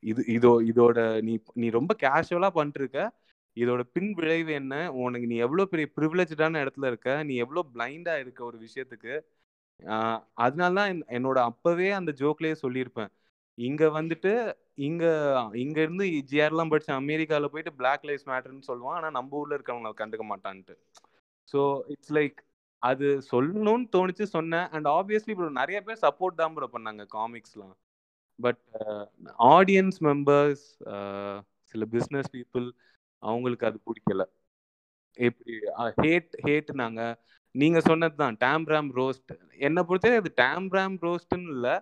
[0.04, 3.00] இது இதோ இதோட நீ நீ ரொம்ப கேஷுவலா பண்ணிருக்க
[3.58, 4.74] இதோட பின் விளைவு என்ன?
[5.02, 7.10] உனக்கு நீ எவ்வளவு பெரிய ப்ரிவிலேஜான இடத்துல இருக்க?
[7.24, 9.14] நீ எவ்வளவு பிளைண்டா இருக்க ஒரு விஷயத்துக்கு?
[10.46, 13.12] அதனால தான் என்னோட அப்பவே அந்த ஜோக்லேயே சொல்லியிருப்பேன்.
[13.58, 14.32] இங்க வந்துட்டு
[14.88, 15.04] இங்க
[15.64, 18.98] இங்க இருந்து ஜிஆர்லாம் படிச்ச அமெரிக்கால போயிட்டு பிளாக் லைஃப் மேட்டர்னு சொல்லுவான்.
[19.00, 20.76] ஆனா நம்ம ஊர்ல இருக்கவங்க கண்டுக்க மாட்டான்ட்டு.
[21.52, 21.62] ஸோ
[21.94, 22.38] இட்ஸ் லைக்
[22.82, 24.68] அது சொல்லணும்னு தோணுச்சு சொன்னேன்.
[24.76, 27.76] அண்ட் ஆப்வியஸ்லி ப்ரோ நிறைய பேர் சப்போர்ட் தான் ப்ரோ பண்ணாங்க காமிக்ஸ்லாம்
[28.40, 28.62] பட்
[29.56, 30.66] ஆடியன்ஸ் மெம்பர்ஸ்
[31.72, 32.66] சில பிஸ்னஸ் பீப்புள்
[33.24, 34.24] அவங்களுக்கு அது பிடிக்கல.
[35.18, 35.54] எப்படி
[36.04, 37.02] ஹேட் ஹேட்னாங்க
[37.56, 37.80] நீங்க.
[37.90, 39.32] சொன்னது தான் டேம்ராம் ரோஸ்ட்
[39.68, 41.76] என்னை பொறுத்தவரை அது டேம்ராம் ரோஸ்ட்னு இல்லை.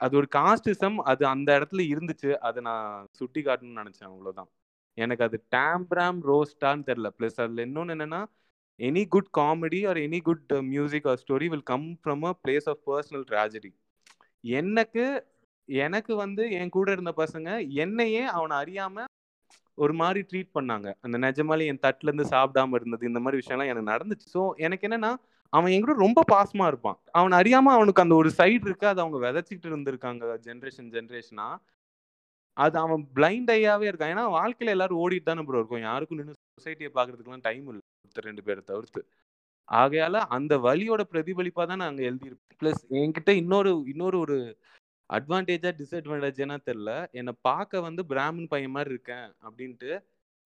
[0.00, 2.30] அது ஒரு காஸ்டிசம் அது அந்த இடத்துல இருந்துச்சு.
[2.48, 4.50] அதை நான் சுட்டி காட்டணும்னு நினச்சேன் அவ்வளோதான்
[4.98, 8.20] எனக்கு அது டேம்ப்ராம் ரோஸ்டான்னு தெரில ப்ளஸ் அதில் இன்னொன்று என்னென்னா
[8.80, 12.82] any good comedy or any good music or story will come from a place of
[12.88, 13.70] personal tragedy
[14.44, 15.04] எனக்கு
[15.68, 17.48] எனக்கு வந்து என் கூட இருந்த பசங்க
[17.84, 19.04] என்னையே அவனை அறியாம
[19.78, 20.88] ஒரு மாதிரி ட்ரீட் பண்ணாங்க.
[21.04, 24.26] அந்த நிஜமாலே என் தட்டுல இருந்து சாப்பிடாம இருந்தது இந்த மாதிரி விஷயம்லாம் எனக்கு நடந்துச்சு.
[24.34, 25.10] ஸோ எனக்கு என்னன்னா
[25.52, 26.98] அவன் என் கூட ரொம்ப பாசமா இருப்பான்.
[27.18, 31.46] அவன் அறியாம அவனுக்கு அந்த ஒரு சைடு இருக்கு அதை அவங்க விதைச்சிட்டு இருந்திருக்காங்க ஜென்ரேஷன் ஜென்ரேஷனா
[32.58, 34.12] அது அவன் பிளைண்ட் ஐயாவே இருக்கான்.
[34.14, 35.86] ஏன்னா வாழ்க்கையில எல்லாரும் ஓடிட்டு தானே ப்ரோ இருக்கும்.
[35.88, 37.82] யாருக்கும் நின்று சொசைட்டியை பாக்குறதுக்குலாம் டைம் இல்லை.
[38.04, 39.00] ஒருத்தர் ரெண்டு பேரை தவிர்த்து.
[39.68, 42.58] ஆகையால அந்த வழியோட பிரதிபலிப்பா தான் நாங்க எழுதியிருப்போம்.
[42.62, 44.36] ப்ளஸ் என்கிட்ட இன்னொரு இன்னொரு ஒரு
[45.10, 49.90] அட்வான்டேஜா டிஸ்அட்வான்டேஜ்னா தெரில என்னை பார்க்க வந்து பிராமின் பையன் மாதிரி இருக்கேன் அப்படின்ட்டு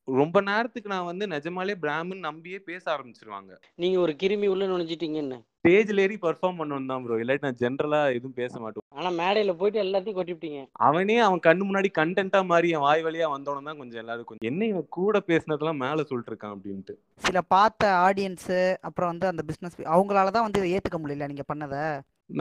[0.08, 3.52] ரொம்ப நேரத்துக்கு நான் வந்து நிஜமாலே பிராமின் நம்பியே பேச ஆரம்பிச்சிருவாங்க.
[3.74, 8.34] நீங்க ஒரு கிருமி உள்ள நுழைஞ்சிட்டீங்கன்னு ஸ்டேஜ்ல ஏறி பெர்ஃபார்ம் பண்ணணும் தான் ப்ரோ இல்லாட்டி நான் ஜென்ரலா எதுவும்
[8.38, 8.84] பேச மாட்டேன்.
[8.98, 10.60] ஆனா மேடையில போயிட்டு எல்லாத்தையும் கொட்டிவிட்டீங்க.
[10.86, 14.66] அவனே அவன் கண்ணு முன்னாடி கண்டென்ட்டா மாதிரி என் வாய் வழியா வந்தவன தான் கொஞ்சம் எல்லாரும் கொஞ்சம் என்ன
[14.70, 16.94] இவன் கூட பேசினதெல்லாம் மேல சொல்லிட்டு இருக்கான் அப்படின்ட்டு.
[17.26, 21.84] சில பார்த்த ஆடியன்ஸு அப்புறம் வந்து அந்த பிஸ்னஸ் அவங்களால தான் வந்து இதை ஏற்றுக்க முடியல நீங்கள் பண்ணதை.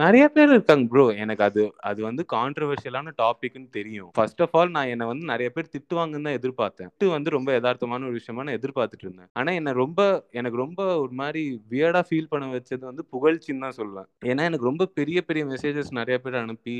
[0.00, 4.10] நிறைய பேர் இருக்காங்க ப்ரோ எனக்கு அது அது வந்து கான்ட்ரவர்ஷியலான டாபிக்னு தெரியும்.
[4.16, 6.90] ஃபர்ஸ்ட் ஆஃப் ஆல் நான் என்னை வந்து நிறைய பேர் திட்டுவாங்கன்னு தான் எதிர்பார்த்தேன்.
[6.92, 9.30] திட்டு வந்து ரொம்ப யதார்த்தமான ஒரு விஷயமா நான் எதிர்பார்த்துட்டு இருந்தேன்.
[9.40, 10.00] ஆனா என்ன ரொம்ப
[10.32, 14.86] எனக்கு ரொம்ப ஒரு மாதிரி வியர்டா ஃபீல் பண்ண வச்சது வந்து புகழ்ச்சின்னு தான் சொல்லுவேன் ஏன்னா எனக்கு ரொம்ப
[15.00, 16.76] பெரிய பெரிய மெசேஜஸ் நிறைய பேர் அனுப்பி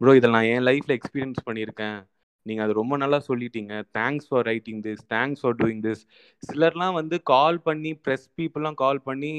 [0.00, 1.98] ப்ரோ இதில் நான் என் லைஃப்ல எக்ஸ்பீரியன்ஸ் பண்ணியிருக்கேன்.
[2.46, 3.72] நீங்கள் அது ரொம்ப நல்லா சொல்லிட்டீங்க.
[3.98, 6.02] Thanks for writing this thanks for doing this
[6.42, 9.32] சிலர்லாம் வந்து கால் பண்ணி ப்ரெஸ் பீப்புளெலாம் கால் பண்ணி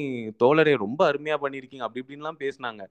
[0.43, 1.85] தோழரே ரொம்ப அருமையாக பண்ணியிருக்கீங்க.
[1.87, 2.83] அப்படி இப்படின்லாம் பேசினாங்க.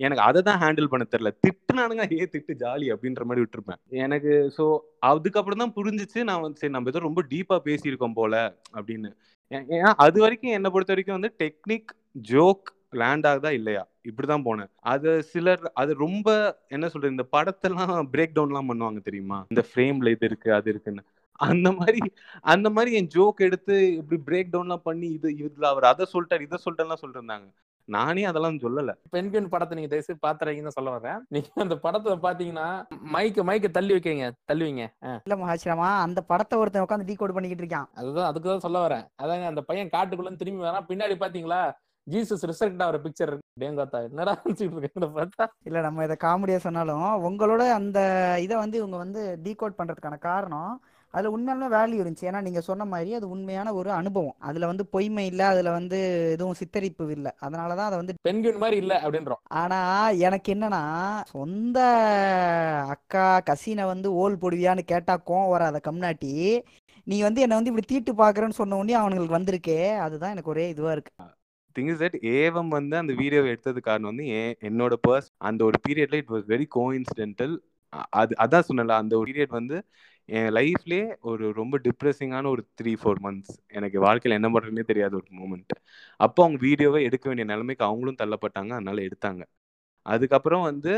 [0.00, 3.80] எனக்கு அதை தான் ஹேண்டில் பண்ண தெரில திட்டுனானுங்க ஏ திட்டு ஜாலி அப்படின்ற மாதிரி விட்டுருப்பேன்.
[4.04, 4.64] எனக்கு ஸோ
[5.10, 6.20] அதுக்கப்புறம் தான் புரிஞ்சிச்சு.
[6.28, 8.34] நான் வந்து சரி நம்ம ஏதோ ரொம்ப டீப்பாக பேசியிருக்கோம் போல
[8.78, 9.10] அப்படின்னு.
[9.50, 11.92] ஏன்னா அது வரைக்கும் என்னை பொறுத்த வரைக்கும் வந்து டெக்னிக்
[12.32, 13.82] ஜோக் லேண்ட் ஆகுதா இல்லையா?
[14.08, 14.70] இப்படிதான் போனேன்.
[14.92, 16.28] அது சிலர் அது ரொம்ப
[16.76, 19.38] என்ன சொல்றது இந்த படத்தெல்லாம் பிரேக் டவுன்லாம் பண்ணுவாங்க தெரியுமா?
[19.52, 21.04] இந்த ஃப்ரேம்ல இது இருக்கு அது இருக்குன்னு.
[21.48, 22.00] அந்த மாதிரி
[22.52, 26.58] அந்த மாதிரி என் ஜோக் எடுத்து இப்படி பிரேக் டவுன்லாம் பண்ணி இது இதுல அவர் அதை சொல்லிட்டார் இதை
[26.64, 27.48] சொல்லிட்டாருலாம் சொல்லிட்டு இருந்தாங்க
[27.88, 28.92] நானே அதெல்லாம் சொல்லல.
[29.14, 32.66] பெண்குயின் படத்தை நீங்க தயவுசெய்து பாத்துறீங்கன்னு சொல்ல வரேன் நீங்க அந்த படத்தை பாத்தீங்கன்னா
[33.14, 34.82] மைக்க மைக்க தள்ளி வைக்கீங்க தள்ளுவீங்க
[35.26, 37.88] இல்லை மகாசிரமா அந்த படத்தை ஒருத்தன் உட்காந்து டீ கோட் பண்ணிக்கிட்டு இருக்கான்.
[38.00, 40.88] அதுதான் அதுக்கு தான் சொல்ல வரேன் அதாங்க அந்த பையன் காட்டுக்குள்ள திரும்பி வரான்.
[40.90, 41.62] பின்னாடி பாத்தீங்களா?
[42.12, 45.46] ஜீசஸ் ரிசல்ட் ஆகிற பிக்சர் டேங்காத்தா என்னடா நினைச்சிட்டு இருக்கேன் பார்த்தா?
[45.68, 47.98] இல்லை நம்ம இதை காமெடியாக சொன்னாலும் உங்களோட அந்த
[48.44, 50.72] இதை வந்து இவங்க வந்து டீகோட் பண்ணுறதுக்கான காரணம்
[51.14, 52.26] அதில் உண்மையாலுமே வேல்யூ இருந்துச்சு.
[52.30, 54.34] ஏன்னா நீங்கள் சொன்ன மாதிரி அது உண்மையான ஒரு அனுபவம்.
[54.48, 55.98] அதில் வந்து பொய்மை இல்லை அதில் வந்து
[56.34, 57.30] எதுவும் சித்தரிப்பு இல்லை.
[57.46, 59.40] அதனால தான் அதை வந்து பெண்குயின் மாதிரி இல்ல அப்படின்றோம்.
[59.60, 59.78] ஆனா
[60.28, 60.82] எனக்கு என்னன்னா
[61.32, 61.78] சொந்த
[62.96, 66.34] அக்கா கசினை வந்து ஓல் போடுவியான்னு கேட்டா கோவம் வராத கம்னாட்டி
[67.06, 69.80] நீ வந்து என்னை வந்து இப்படி தீட்டு பாக்குறேன்னு சொன்ன உடனே அவனுங்களுக்கு வந்திருக்கே.
[70.06, 71.12] அதுதான் எனக்கு ஒரே இதுவா இருக்கு.
[71.78, 74.26] திங் இஸ் தட் ஏவம் வந்து அந்த வீடியோவை எடுத்தது காரணம் வந்து
[74.68, 77.54] என்னோட பர்ஸ் அந்த ஒரு பீரியட்ல இட் வாஸ் வெரி கோஇன்சிடென்டல்
[78.20, 79.76] அது அதான் சொன்னல அந்த ஒரு பீரியட் வந்து
[80.28, 85.28] என் லைஃப்லயே ஒரு ரொம்ப டிப்ரெசிங்கான ஒரு த்ரீ ஃபோர் மந்த்ஸ் எனக்கு வாழ்க்கையில் என்ன பண்ணுறதுனே தெரியாத ஒரு
[85.38, 85.74] மூமெண்ட்
[86.20, 89.42] அப்போ அவங்க வீடியோவை எடுக்க வேண்டிய நிலைமைக்கு அவங்களும் தள்ளப்பட்டாங்க அதனால எடுத்தாங்க.
[90.06, 90.92] அதுக்கப்புறம் வந்து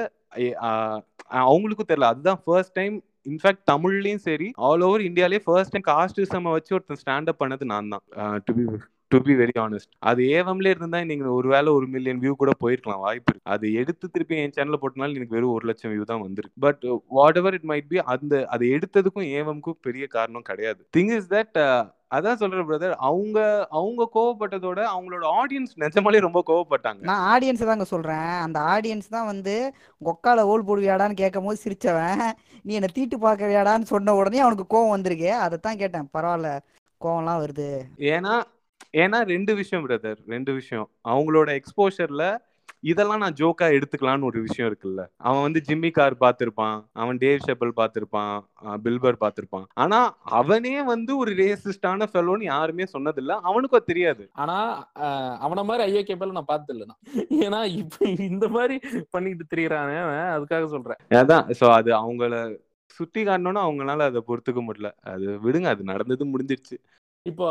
[1.44, 2.96] அவங்களுக்கும் தெரியல அதுதான் ஃபர்ஸ்ட் டைம்
[3.30, 7.92] இன்ஃபேக்ட் தமிழ்லையும் சரி ஆல் ஓவர் இந்தியாலே ஃபர்ஸ்ட் டைம் காஸ்டிசம் வச்சு ஒருத்தன் ஸ்டாண்ட் அப் பண்ணது நான்
[7.94, 8.04] தான்.
[8.46, 8.64] To be
[9.12, 13.30] to be very honest அது ஏவம்ல இருந்தா நீங்க ஒருவேளை ஒரு மில்லியன் வியூ கூட போயிருக்கலாம் வாய்ப்பு
[13.32, 13.50] இருக்கு.
[13.54, 16.60] அது எடுத்து திருப்பி என் சேனல்ல போட்டனால எனக்கு வெறும் ஒரு லட்சம் வியூ தான் வந்திருக்கு.
[16.66, 16.84] But
[17.40, 20.80] whatever it might be அந்த அதை எடுத்ததுக்கும் ஏவம்க்கும் பெரிய காரணம் கிடையாது.
[20.98, 21.58] திங் இஸ் தட்
[22.16, 23.38] அதான் சொல்றேன் பிரதர் அவங்க
[23.78, 27.02] அவங்க கோவப்பட்டதோட அவங்களோட ஆடியன்ஸ் நிஜமாலே ரொம்ப கோவப்பட்டாங்க.
[27.10, 28.30] நான் ஆடியன்ஸ் தாங்க சொல்றேன்.
[28.46, 29.54] அந்த ஆடியன்ஸ் தான் வந்து
[30.08, 32.24] கொக்கால ஓல் போடுவியாடான்னு கேட்கும் போது சிரிச்சவன்.
[32.66, 35.30] நீ என்னை தீட்டு பார்க்கறியாடான்னு சொன்ன உடனே அவனுக்கு கோவம் வந்திருக்கு.
[35.44, 36.08] அதை தான் கேட்டேன்.
[36.16, 36.50] பரவாயில்ல
[37.00, 37.68] கோவம்லாம் வருது.
[38.14, 38.34] ஏன்னா
[38.94, 40.88] ஏன்னா ரெண்டு விஷயம் பிரதர் ரெண்டு விஷயம்.
[41.12, 42.24] அவங்களோட எக்ஸ்போஷர்ல
[42.90, 45.02] இதெல்லாம் நான் ஜோக்கா எடுத்துக்கலாம்னு ஒரு விஷயம் இருக்குல்ல.
[45.26, 46.78] அவன் வந்து ஜிம்மி கார் பார்த்திருப்பான்.
[47.02, 48.36] அவன் டேவ் ஷெப்பல் பார்த்திருப்பான்.
[48.84, 49.66] பில்பர் பார்த்திருப்பான்.
[49.82, 49.98] ஆனா
[50.38, 53.36] அவனே வந்து ஒரு ரேசிஸ்டான ஃபெலோன்னு யாருமே சொன்னதில்ல.
[53.48, 54.24] அவனுக்கும் அது தெரியாது.
[54.42, 54.56] ஆனா
[55.46, 56.96] அவன மாதிரி ஐயோ கேப்பல நான் பார்த்தது இல்ல
[57.46, 58.78] ஏன்னா இப்ப இந்த மாதிரி
[59.16, 60.00] பண்ணிட்டு திரியறானே
[60.36, 61.00] அதுக்காக சொல்றேன்.
[61.22, 61.46] அதான்.
[61.60, 62.34] ஸோ அது அவங்கள
[63.00, 64.88] சுத்தி காட்டணும்னா அவங்களால அதை பொறுத்துக்க முடியல.
[65.10, 66.76] அது விடுங்க அது நடந்தது முடிஞ்சிருச்சு.
[67.26, 67.48] இப்போ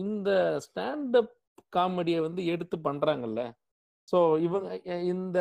[0.00, 0.30] இந்த
[0.64, 1.32] ஸ்டாண்டப்
[1.76, 3.40] காமெடியை வந்து எடுத்து பண்றாங்கல்ல.
[4.08, 4.68] ஸோ இவங்க
[5.12, 5.38] இந்த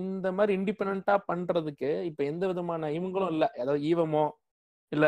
[0.00, 4.24] இந்த மாதிரி இண்டிபெண்டா பண்றதுக்கு இப்போ எந்த விதமான இவங்களும் இல்லை ஏதாவது ஈவமோ
[4.92, 5.06] இல்ல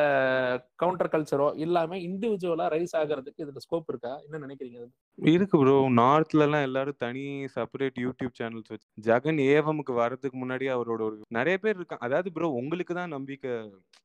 [0.76, 4.12] கவுண்டர் கல்ச்சரோ இல்லாம இண்டிவிஜுவலா ரைஸ் ஆகிறதுக்கு இதுல ஸ்கோப் இருக்கா?
[4.26, 4.80] என்ன நினைக்கிறீங்க
[5.18, 11.00] இருக்கு ப்ரோ நார்த்ல எல்லாம் எல்லாரும் தனி செப்பரேட் யூடியூப் சேனல்ஸ் வச்சு ஜெகன் ஏவமுக்கு வர்றதுக்கு முன்னாடி அவரோட
[11.08, 12.04] ஒரு நிறைய பேர் இருக்காங்க.
[12.08, 13.52] அதாவது ப்ரோ உங்களுக்கு தான் நம்பிக்கை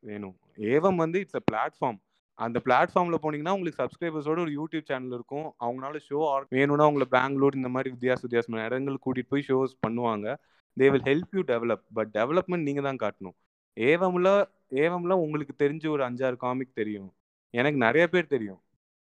[0.03, 0.35] வேணும்.
[0.73, 1.99] ஏவம் வந்து இட்ஸ் அ பிளாட்ஃபார்ம்
[2.39, 5.47] அந்த பிளாட்ஃபார்ம்ல போனீங்கன்னா உங்களுக்கு சப்ஸ்கிரைபர்ஸோட ஒரு யூடியூப் சேனல் இருக்கும்.
[5.59, 6.19] அவங்களால ஷோ
[6.51, 10.27] வேணும்னா உங்களை பெங்களூர் இந்த மாதிரி வித்தியாச வித்தியாசமான இடங்களுக்கு கூட்டிட்டு போய் ஷோஸ் பண்ணுவாங்க.
[10.77, 13.37] They will help you develop but development நீங்க தான் காட்டணும்.
[13.77, 14.29] ஏவம்ல
[14.83, 17.09] ஏவம்ல உங்களுக்கு தெரிஞ்ச ஒரு அஞ்சாறு காமிக் தெரியும்.
[17.53, 18.61] எனக்கு நிறைய பேர் தெரியும்.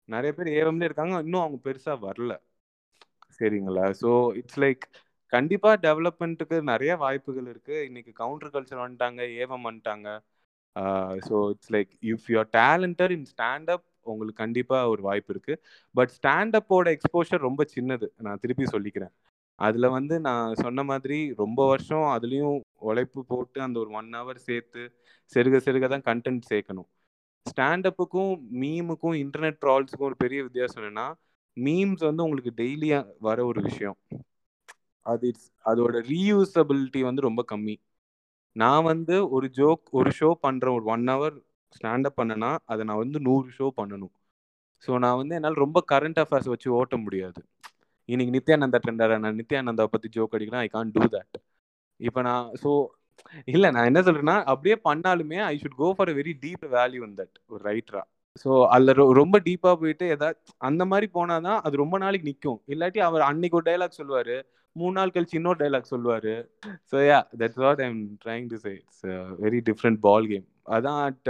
[0.10, 1.16] நிறைய பேர் ஏவம்ல இருக்காங்க.
[1.20, 2.34] இன்னும் அவங்க பெருசா வரல.
[3.39, 3.86] சரிங்களா?
[4.02, 4.84] ஸோ இட்ஸ் லைக்
[5.34, 10.08] கண்டிப்பாக டெவலப்மெண்ட்டுக்கு நிறைய வாய்ப்புகள் இருக்குது இன்னைக்கு கவுண்டர் கல்ச்சர் வந்துட்டாங்க ஏவம் வந்துட்டாங்க.
[11.28, 15.59] So it's like if you're talented in stand up உங்களுக்கு கண்டிப்பாக ஒரு வாய்ப்பு இருக்குது
[15.95, 18.07] பட் ஸ்டாண்டப்போட எக்ஸ்போஷர் ரொம்ப சின்னது.
[18.26, 19.13] நான் திருப்பி சொல்லிக்கிறேன்.
[19.59, 22.57] அதில் வந்து நான் சொன்ன மாதிரி ரொம்ப வருஷம் அதுலேயும்
[22.89, 24.82] உழைப்பு போட்டு அந்த ஒரு ஒன் ஹவர் சேர்த்து
[25.34, 26.89] செருக செருக தான் கண்டென்ட் சேர்க்கணும்.
[27.45, 31.07] ஸ்டாண்டப்புக்கும் மீமுக்கும் இன்டர்நெட் ட்ரால்ஸுக்கும் ஒரு பெரிய வித்தியாசம் என்னன்னா
[31.57, 33.97] மீம்ஸ் வந்து உங்களுக்கு டெய்லியாக வர ஒரு விஷயம்.
[35.05, 37.76] அது இட்ஸ் அதோட ரீயூசபிலிட்டி வந்து ரொம்ப கம்மி.
[38.56, 41.36] நான் வந்து ஒரு ஜோக் ஒரு ஷோ பண்ணுறேன் ஒரு ஒன் ஹவர்
[41.76, 44.14] ஸ்டாண்டப் பண்ணனா அதை நான் வந்து நூறு ஷோ பண்ணணும்.
[44.88, 47.39] ஸோ நான் வந்து என்னால் ரொம்ப கரண்ட் அஃபேர்ஸ் வச்சு ஓட்ட முடியாது.
[48.10, 51.38] இன்னைக்கு நித்யானந்தா ட்ரெண்டாரா நான் நித்யானந்தா பற்றி ஜோக் அடிக்கிறேன் ஐ கான் டூ தட்
[51.99, 52.72] இப்போ நான் ஸோ
[53.47, 57.18] இல்லை நான் என்ன சொல்கிறேன்னா அப்படியே பண்ணாலுமே I should go for a very deep value in
[57.22, 58.04] that ஒரு ரைட்டரா
[58.42, 60.38] ஸோ அதில் ரொம்ப டீப்பாக போயிட்டு ஏதாவது
[60.70, 64.36] அந்த மாதிரி போனாதான் அது ரொம்ப நாளைக்கு நிற்கும் இல்லாட்டி அவர் அன்னைக்கு ஒரு டைலாக் சொல்லுவார்
[64.76, 66.32] மூணு நாள் கழிச்சு இன்னொரு டைலாக் சொல்லுவார்.
[66.92, 69.04] So ya that's what I'm trying to say it's
[69.44, 71.30] very different ball game அதான் அட்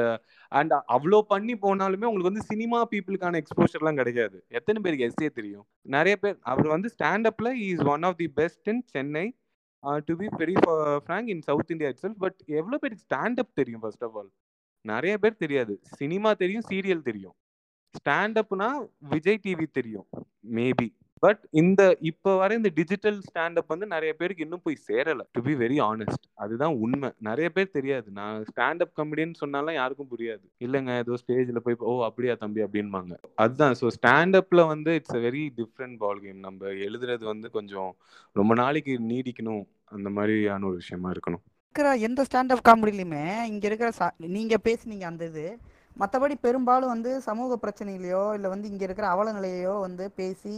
[0.51, 4.38] அண்ட் அவ்வளோ பண்ணி போனாலுமே உங்களுக்கு வந்து சினிமா பீப்புளுக்கான எக்ஸ்போஷர்லாம் கிடைக்காது.
[4.60, 5.66] எத்தனை பேருக்கு எஸ்ஏ தெரியும்?
[5.95, 9.26] நிறைய பேர் அவர் வந்து ஸ்டாண்டப்பில் is one of the best in Chennai
[10.08, 10.56] to be very
[11.06, 14.30] frank in south India it's but எவ்வளோ பேருக்கு ஸ்டாண்டப் தெரியும் ஃபர்ஸ்ட் ஆஃப் ஆல்
[14.86, 15.73] நிறைய பேர் தெரியாது.
[15.99, 17.36] சினிமா தெரியும் சீரியல் தெரியும்.
[17.95, 18.67] ஸ்டாண்டப்னா
[19.09, 20.07] விஜய் டிவி தெரியும்
[20.55, 20.88] மேபி.
[21.23, 25.53] பட் இந்த இப்போ வர இந்த டிஜிட்டல் ஸ்டாண்டப் வந்து நிறைய பேருக்கு இன்னும் போய் சேரலை டு பி
[25.55, 26.25] வெரி ஆனஸ்ட்.
[26.36, 27.09] அதுதான் உண்மை.
[27.19, 28.07] நிறைய பேர் தெரியாது.
[28.11, 30.43] நான் ஸ்டாண்டப் கமெடின்னு சொன்னாலும் யாருக்கும் புரியாது.
[30.59, 33.13] இல்லைங்க ஏதோ ஸ்டேஜில் போய் ஓ அப்படியா தம்பி அப்படின்பாங்க.
[33.36, 33.75] அதுதான்.
[33.81, 37.91] ஸோ ஸ்டாண்டப்பில் வந்து it's a very different ball game நம்ம எழுதுறது வந்து கொஞ்சம்
[38.36, 39.63] ரொம்ப நாளைக்கு நீடிக்கணும்.
[39.88, 41.43] அந்த மாதிரியான ஒரு விஷயமா இருக்கணும்.
[41.76, 45.45] இருக்கிற எந்த ஸ்டாண்டப் காமெடிலையுமே இங்கே இருக்கிற சா- நீங்கள் பேசுனீங்க அந்த இது
[45.97, 50.53] மற்றபடி பெரும்பாலும் வந்து சமூக பிரச்சனையிலையோ இல்லை வந்து இங்கே இருக்கிற அவல நிலையோ வந்து பேசி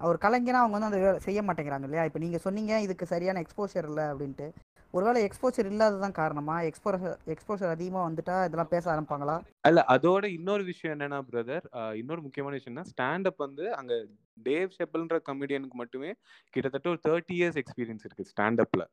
[0.00, 2.04] அவர் கலைஞனா அவங்க வந்து அந்த செய்ய மாட்டேங்கிறாங்க இல்லையா?
[2.04, 4.48] இப்போ நீங்கள் சொன்னீங்க இதுக்கு சரியான எக்ஸ்போஷர் இல்லை அப்படின்ட்டு.
[4.94, 6.56] ஒருவேளை எக்ஸ்போஷர் இல்லாததான் காரணமா?
[6.68, 9.36] எக்ஸ்போஷர் எக்ஸ்போஷர் அதிகமா வந்துட்டா இதெல்லாம் பேச ஆரம்பிப்பாங்களா?
[9.64, 11.64] இல்ல அதோட இன்னொரு விஷயம் என்னன்னா பிரதர்
[11.96, 13.94] இன்னொரு முக்கியமான விஷயம்னா ஸ்டாண்டப் வந்து அங்க
[14.42, 16.12] டேவ் ஷெப்பல்ன்ற கமெடியனுக்கு மட்டுமே
[16.54, 18.84] கிட்டத்தட்ட ஒரு தேர்ட்டி இயர்ஸ் எக்ஸ்பீரியன்ஸ் இருக்கு ஸ்டாண்டப்ல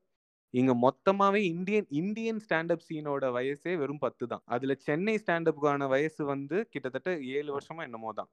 [0.53, 4.43] இங்க மொத்தமாவே இந்தியன் இந்தியன் ஸ்டாண்டப் சீனோட வயசே வெறும் பத்து தான்.
[4.47, 8.29] அதுல சென்னை ஸ்டாண்டப்புக்கான வயசு வந்து கிட்டத்தட்ட ஏழு வருஷமா என்னமோ தான்.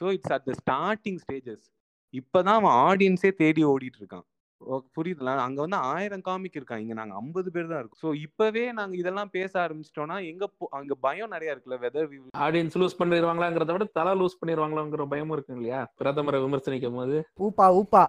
[0.00, 1.66] So it's at the starting stages
[2.14, 4.26] இப்பதான் அவன் ஆடியன்ஸே தேடி ஓடிட்டு இருக்கான்
[4.60, 5.30] ஓ, புரியுதுல?
[5.44, 8.00] அங்க வந்து ஆயிரம் காமிக் இருக்கான் இங்க நாங்க ஐம்பது பேர் தான் இருக்கோம்.
[8.04, 10.44] ஸோ இப்பவே நாங்க இதெல்லாம் பேச ஆரம்பிச்சிட்டோம்னா எங்க
[10.78, 11.78] அங்க பயம் நிறைய இருக்குல்ல?
[11.82, 12.08] வெதர்
[12.46, 15.80] ஆடியன்ஸ் லூஸ் பண்ணிடுவாங்களாங்கிறத விட தலை லூஸ் பண்ணிடுவாங்களாங்கிற பயமும் இருக்கு இல்லையா?
[16.00, 17.18] பிரதமரை விமர்சனிக்கும் போது.
[17.40, 18.04] ஊப்பா ஊப்பா.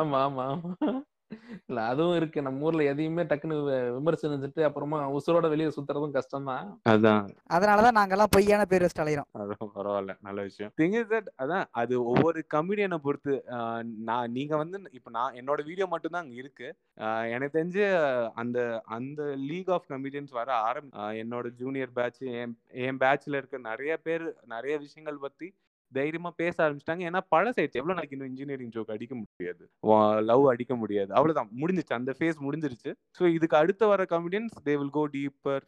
[0.00, 0.72] ஆமா ஆமா ஆமா.
[1.68, 2.42] இல்ல அதுவும் இருக்கு.
[2.42, 7.24] நம்ம ஊர்ல எதையுமே டக்குன்னு வி- விமர்சனிச்சுட்டு அப்புறமா உசுரோட வெளியே சுத்துறதும் கஷ்டம் தான் அதான்.
[7.50, 9.28] அதனாலதான் நாங்கெல்லாம் பொய்யான பேர் வச்சுட்டு அலையிறோம்.
[9.38, 10.14] அது பரவாயில்ல.
[10.20, 10.72] நல்ல விஷயம்.
[10.80, 13.34] திங் இஸ் தட் அதான் அது ஒவ்வொரு கமெடியனை பொறுத்து
[14.04, 16.68] நான் நீங்க வந்து இப்ப நான் என்னோட வீடியோ மட்டும் தான் அங்க இருக்கு.
[17.30, 17.84] எனக்கு தெரிஞ்சு
[18.34, 18.58] அந்த
[18.90, 20.90] அந்த லீக் ஆஃப் கமெடியன்ஸ் வர ஆரம்பி
[21.22, 25.48] என்னோட ஜூனியர் பேட்ச் என் என் பேட்ச்ல இருக்க நிறைய பேர் நிறைய விஷயங்கள் பத்தி
[25.98, 27.04] தைரியமா பேச ஆரம்பிச்சிட்டாங்க.
[27.10, 29.62] ஏன்னா பழசாயிடுச்சு எவ்வளவு நாளைக்கு இன்னும் இன்ஜினியரிங் ஜோக் அடிக்க முடியாது?
[30.30, 31.10] லவ் அடிக்க முடியாது.
[31.18, 31.50] அவ்வளவுதான்.
[31.62, 31.94] முடிஞ்சிச்சு.
[31.98, 32.90] அந்த ஃபேஸ் முடிஞ்சிருச்சு.
[33.18, 35.64] ஸோ இதுக்கு அடுத்து வர comedians they will go deeper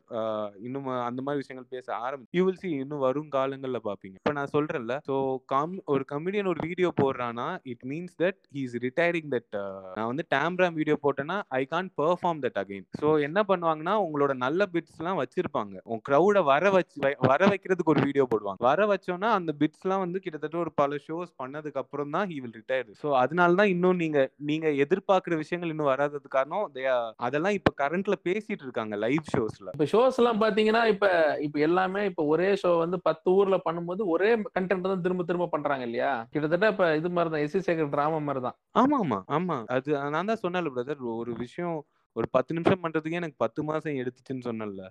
[0.67, 4.17] இன்னும் அந்த மாதிரி விஷயங்கள் பேச ஆரம்பி யூ வில் சி இன்னும் வரும் காலங்கள்ல பாப்பீங்க.
[4.21, 4.97] இப்ப நான் சொல்றேன்ல.
[5.09, 5.17] ஸோ
[5.55, 9.51] காம் ஒரு கமெடியன் ஒரு video போடுறானா it means that he is retiring that
[9.97, 14.63] நான் வந்து டேம்ராம் வீடியோ போட்டேன்னா I can perform that again so என்ன பண்ணுவாங்கன்னா உங்களோட நல்ல
[14.75, 15.75] பிட்ஸ் எல்லாம் வச்சிருப்பாங்க.
[15.91, 16.99] உங்க க்ரௌட வர வச்சு
[17.31, 18.61] வர வைக்கிறதுக்கு ஒரு வீடியோ போடுவாங்க.
[18.71, 22.57] வர வச்சோன்னா அந்த பிட்ஸ் எல்லாம் வந்து கிட்டத்தட்ட ஒரு பல ஷோஸ் பண்ணதுக்கு அப்புறம் தான் ஹி வில்
[22.57, 27.57] ரிட்டையர் ஸோ அதனால தான் இன்னும் நீங்க நீங்க எதிர்பார்க்குற விஷயங்கள் இன்னும் வராதது காரணம் they are- அதெல்லாம்
[27.59, 31.07] இப்ப கரண்ட்ல பேசிட்டு இருக்காங்க லைவ் ஷோஸ்ல இப்ப ஷோஸ் எல்லாம் பாத்தீங்கன்னா இப்ப
[31.45, 33.83] இப்ப எல்லாமே இப்ப ஒரே ஷோ வந்து பத்து ஊர்ல பண்ணும்போது
[34.15, 36.13] ஒரே கண்டென்ட் தான் திரும்ப திரும்ப பண்றாங்க இல்லையா?
[36.35, 39.59] கிட்டத்தட்ட இப்ப இது மாதிரி தான் எஸ்சி சேகர் டிராமா மாதிரி தான் ஆமா ஆமா ஆமா.
[39.75, 41.77] அது நான் தான் சொன்னேன்ல பிரதர் ஒரு விஷயம்
[42.17, 44.83] ஒரு பத்து நிமிஷம் பண்றதுக்கே எனக்கு பத்து மாசம் எடுத்துச்சுன்னு சொன்னேன்ல.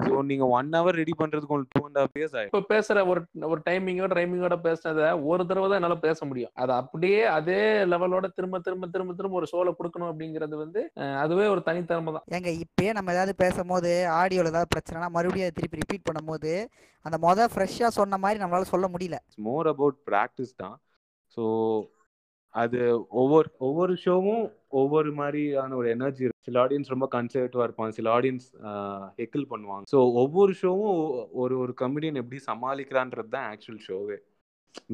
[0.00, 3.20] ஸோ நீங்க ஒன் ஹவர் ரெடி பண்றதுக்கு உங்களுக்கு டூ அண்ட் ஹாஃப் இயர்ஸ் இப்ப பேசுற ஒரு
[3.50, 6.52] ஒரு டைமிங்கோட டைமிங்கோட பேசுனத ஒரு தடவை தான் என்னால பேச முடியும்.
[6.62, 7.60] அது அப்படியே அதே
[7.92, 10.82] லெவலோட திரும்ப திரும்ப திரும்ப திரும்ப ஒரு ஷோல கொடுக்கணும் அப்படிங்கிறது வந்து
[11.22, 12.26] அதுவே ஒரு தனித்திறமை தான்.
[12.36, 16.52] ஏங்க இப்பயே நம்ம ஏதாவது பேசும்போது ஆடியோவில் ஏதாவது பிரச்சனைனா மறுபடியும் அதை திருப்பி ரிப்பீட் பண்ணும்போது
[17.04, 19.18] அந்த மொதல் ஃப்ரெஷ்ஷாக சொன்ன மாதிரி நம்மளால சொல்ல முடியல.
[19.48, 20.76] மோர் அபவுட் ப்ராக்டிஸ் தான்.
[21.36, 21.44] ஸோ
[22.54, 22.80] அது
[23.22, 24.44] ஒவ்வொரு ஒவ்வொரு ஷோவும்
[24.80, 28.46] ஒவ்வொரு மாதிரியான ஒரு எனர்ஜி இருக்கு சில ஆடியன்ஸ் ரொம்ப கன்சர்வேட்டிவாக இருப்பான் சில ஆடியன்ஸ்
[29.20, 29.84] ஹெக்கிள் பண்ணுவாங்க.
[29.92, 30.96] ஸோ ஒவ்வொரு ஷோவும்
[31.42, 34.18] ஒரு ஒரு கமெடியன் எப்படி சமாளிக்கிறான்றது தான் ஆக்சுவல் ஷோவே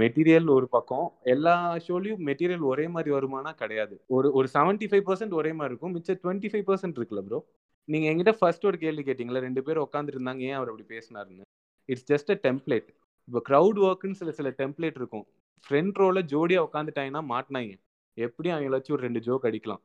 [0.00, 1.06] மெட்டீரியல் ஒரு பக்கம்.
[1.34, 1.54] எல்லா
[1.86, 3.94] ஷோலையும் மெட்டீரியல் ஒரே மாதிரி வருமானா கிடையாது.
[4.16, 5.94] ஒரு ஒரு செவன்டி ஃபைவ் பர்சன்ட் ஒரே மாதிரி இருக்கும்.
[5.96, 7.40] மிச்சம் டுவெண்ட்டி ஃபைவ் பர்சன்ட் இருக்குல்ல ப்ரோ
[7.88, 11.44] நீங்கள் எங்கிட்ட ஃபர்ஸ்ட் ஒரு கேள்வி கேட்டிங்களா ரெண்டு பேர் உட்காந்துருந்தாங்க ஏன் அவர் அப்படி பேசினாருன்னு?
[11.88, 12.88] இட்ஸ் ஜஸ்ட் அ டெம்ப்ளேட்
[13.28, 15.24] இப்போ க்ரௌட் ஒர்க்குன்னு சில சில டெம்ப்ளேட் இருக்கும்.
[15.66, 17.72] ஃப்ரெண்ட் ரோவில் ஜோடியாக உட்காந்துட்டாங்கன்னா மாட்டினாங்க.
[18.16, 19.82] எப்படியும் அவங்கள வச்சு ஒரு ரெண்டு ஜோக் அடிக்கலாம்.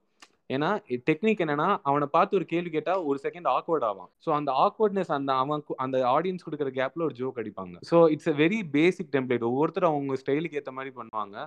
[0.49, 0.69] ஏன்னா
[1.09, 4.09] டெக்னிக் என்னன்னா அவனை பார்த்து ஒரு கேள்வி கேட்டா ஒரு செகண்ட் ஆக்வர்ட் ஆவான்.
[4.25, 7.75] ஸோ அந்த ஆக்வர்ட்னஸ் அந்த அவன் அந்த ஆடியன்ஸ் கொடுக்குற கேப்ல ஒரு ஜோக் அடிப்பாங்க.
[7.89, 11.37] So it's a very basic template ஒவ்வொருத்தரும் அவங்க ஸ்டைலுக்கு ஏற்ற மாதிரி பண்ணுவாங்க.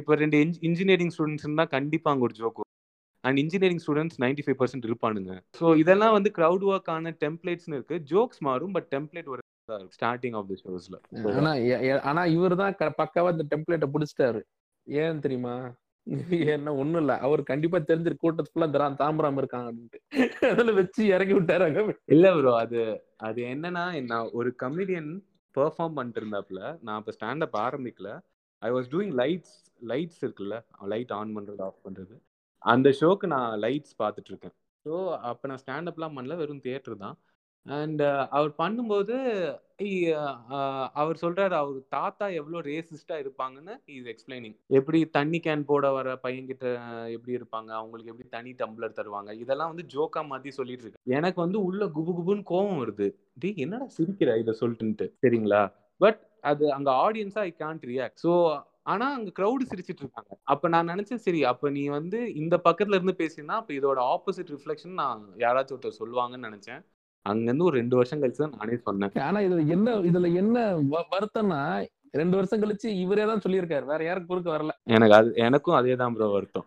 [0.00, 0.38] இப்போ ரெண்டு
[0.68, 2.62] இன்ஜினியரிங் ஸ்டூடெண்ட்ஸ் இருந்தால் கண்டிப்பாக அங்கே ஒரு joke
[3.24, 5.32] and engineering students ninety five percent இருப்பானுங்க.
[5.60, 7.98] ஸோ இதெல்லாம் வந்து க்ரௌட் ஒர்க்கான டெம்ப்ளேட்ஸ்னு இருக்கு.
[8.12, 9.42] ஜோக்ஸ் மாறும் பட் டெம்ப்ளேட் ஒரு
[9.96, 10.96] ஸ்டார்டிங் ஆஃப் தி ஷோஸ்ல
[11.40, 11.52] ஆனா
[12.10, 14.40] ஆனா இவர் தான் பக்காவா இந்த டெம்ப்ளேட்டை பிடிச்சிட்டாரு.
[14.86, 15.54] ஏன் தெரியுமா?
[16.54, 17.18] என்ன ஒண்ணும் இல்ல.
[17.18, 20.00] அவர் கண்டிப்பா தெரிஞ்சிரு கூட்டத்து ஃபுல்லா திரா தாம்பரம் இருக்காங்க அப்படின்ட்டு.
[20.50, 21.66] அதுல வச்சு இறங்கி விட்டாரு
[22.08, 22.80] இல்ல ப்ரோ அது
[23.18, 25.10] அது என்னன்னா நான் ஒரு கமெடியன்
[25.56, 28.10] பெர்ஃபார்ம் பண்ணிட்டு இருந்தாப்புல நான் இப்ப ஸ்டாண்டப் ஆரம்பிக்கல.
[28.62, 32.14] I was doing lights lights இருக்குல்ல லைட் ஆன் பண்றது ஆஃப் பண்றது.
[32.62, 34.54] அந்த ஷோக்கு நான் லைட்ஸ் பார்த்துட்டு இருக்கேன்.
[34.86, 34.92] ஸோ
[35.30, 37.16] அப்போ நான் ஸ்டாண்டப்லாம் பண்ணல வெறும் தியேட்டர் தான்.
[37.66, 38.02] அண்ட்
[38.36, 39.16] அவர் பண்ணும்போது
[41.00, 46.66] அவர் சொல்றாரு அவர் தாத்தா எவ்வளோ ரேசிஸ்டா இருப்பாங்கன்னு இஸ் எக்ஸ்பிளைனிங் எப்படி தண்ணி கேன் போட வர பையன்கிட்ட
[47.14, 47.70] எப்படி இருப்பாங்க?
[47.80, 49.30] அவங்களுக்கு எப்படி தனி டம்ளர் தருவாங்க?
[49.42, 53.08] இதெல்லாம் வந்து ஜோக்கா மாதிரி சொல்லிட்டு இருக்கு எனக்கு வந்து உள்ள குபு குபுன்னு கோவம் வருது.
[53.42, 54.36] டி என்னடா சிரிக்கிற?
[54.42, 55.08] இதை சொல்லிட்டுன்ட்டு.
[55.24, 55.62] சரிங்களா?
[56.00, 58.32] பட் அது அங்க ஆடியன்ஸா ஐ கான்ட் ரியாக்ட் ஸோ
[58.92, 60.32] ஆனா அங்க க்ரௌடு சிரிச்சிட்டு இருக்காங்க.
[60.52, 64.96] அப்ப நான் நினைச்சேன் சரி அப்ப நீ வந்து இந்த பக்கத்துல இருந்து பேசினா அப்ப இதோட ஆப்போசிட் ரிஃப்ளெக்ஷன்
[65.02, 66.82] நான் யாராச்சும் ஒருத்தர் சொல்லுவாங்கன்னு நினைச்சேன்.
[67.26, 69.14] அங்கிருந்து ஒரு ரெண்டு வருஷம் கழிச்சு தான் நானே சொன்னேன்.
[69.28, 70.58] ஆனா இதுல என்ன இதுல என்ன
[71.14, 71.62] வருத்தம்னா
[72.20, 73.84] ரெண்டு வருஷம் கழிச்சு இவரே தான் சொல்லியிருக்காரு.
[73.90, 74.72] வேற யாருக்கு குறுக்க வரல.
[74.94, 76.66] எனக்கு அது எனக்கும் அதே தான் ப்ரோ வருத்தம்.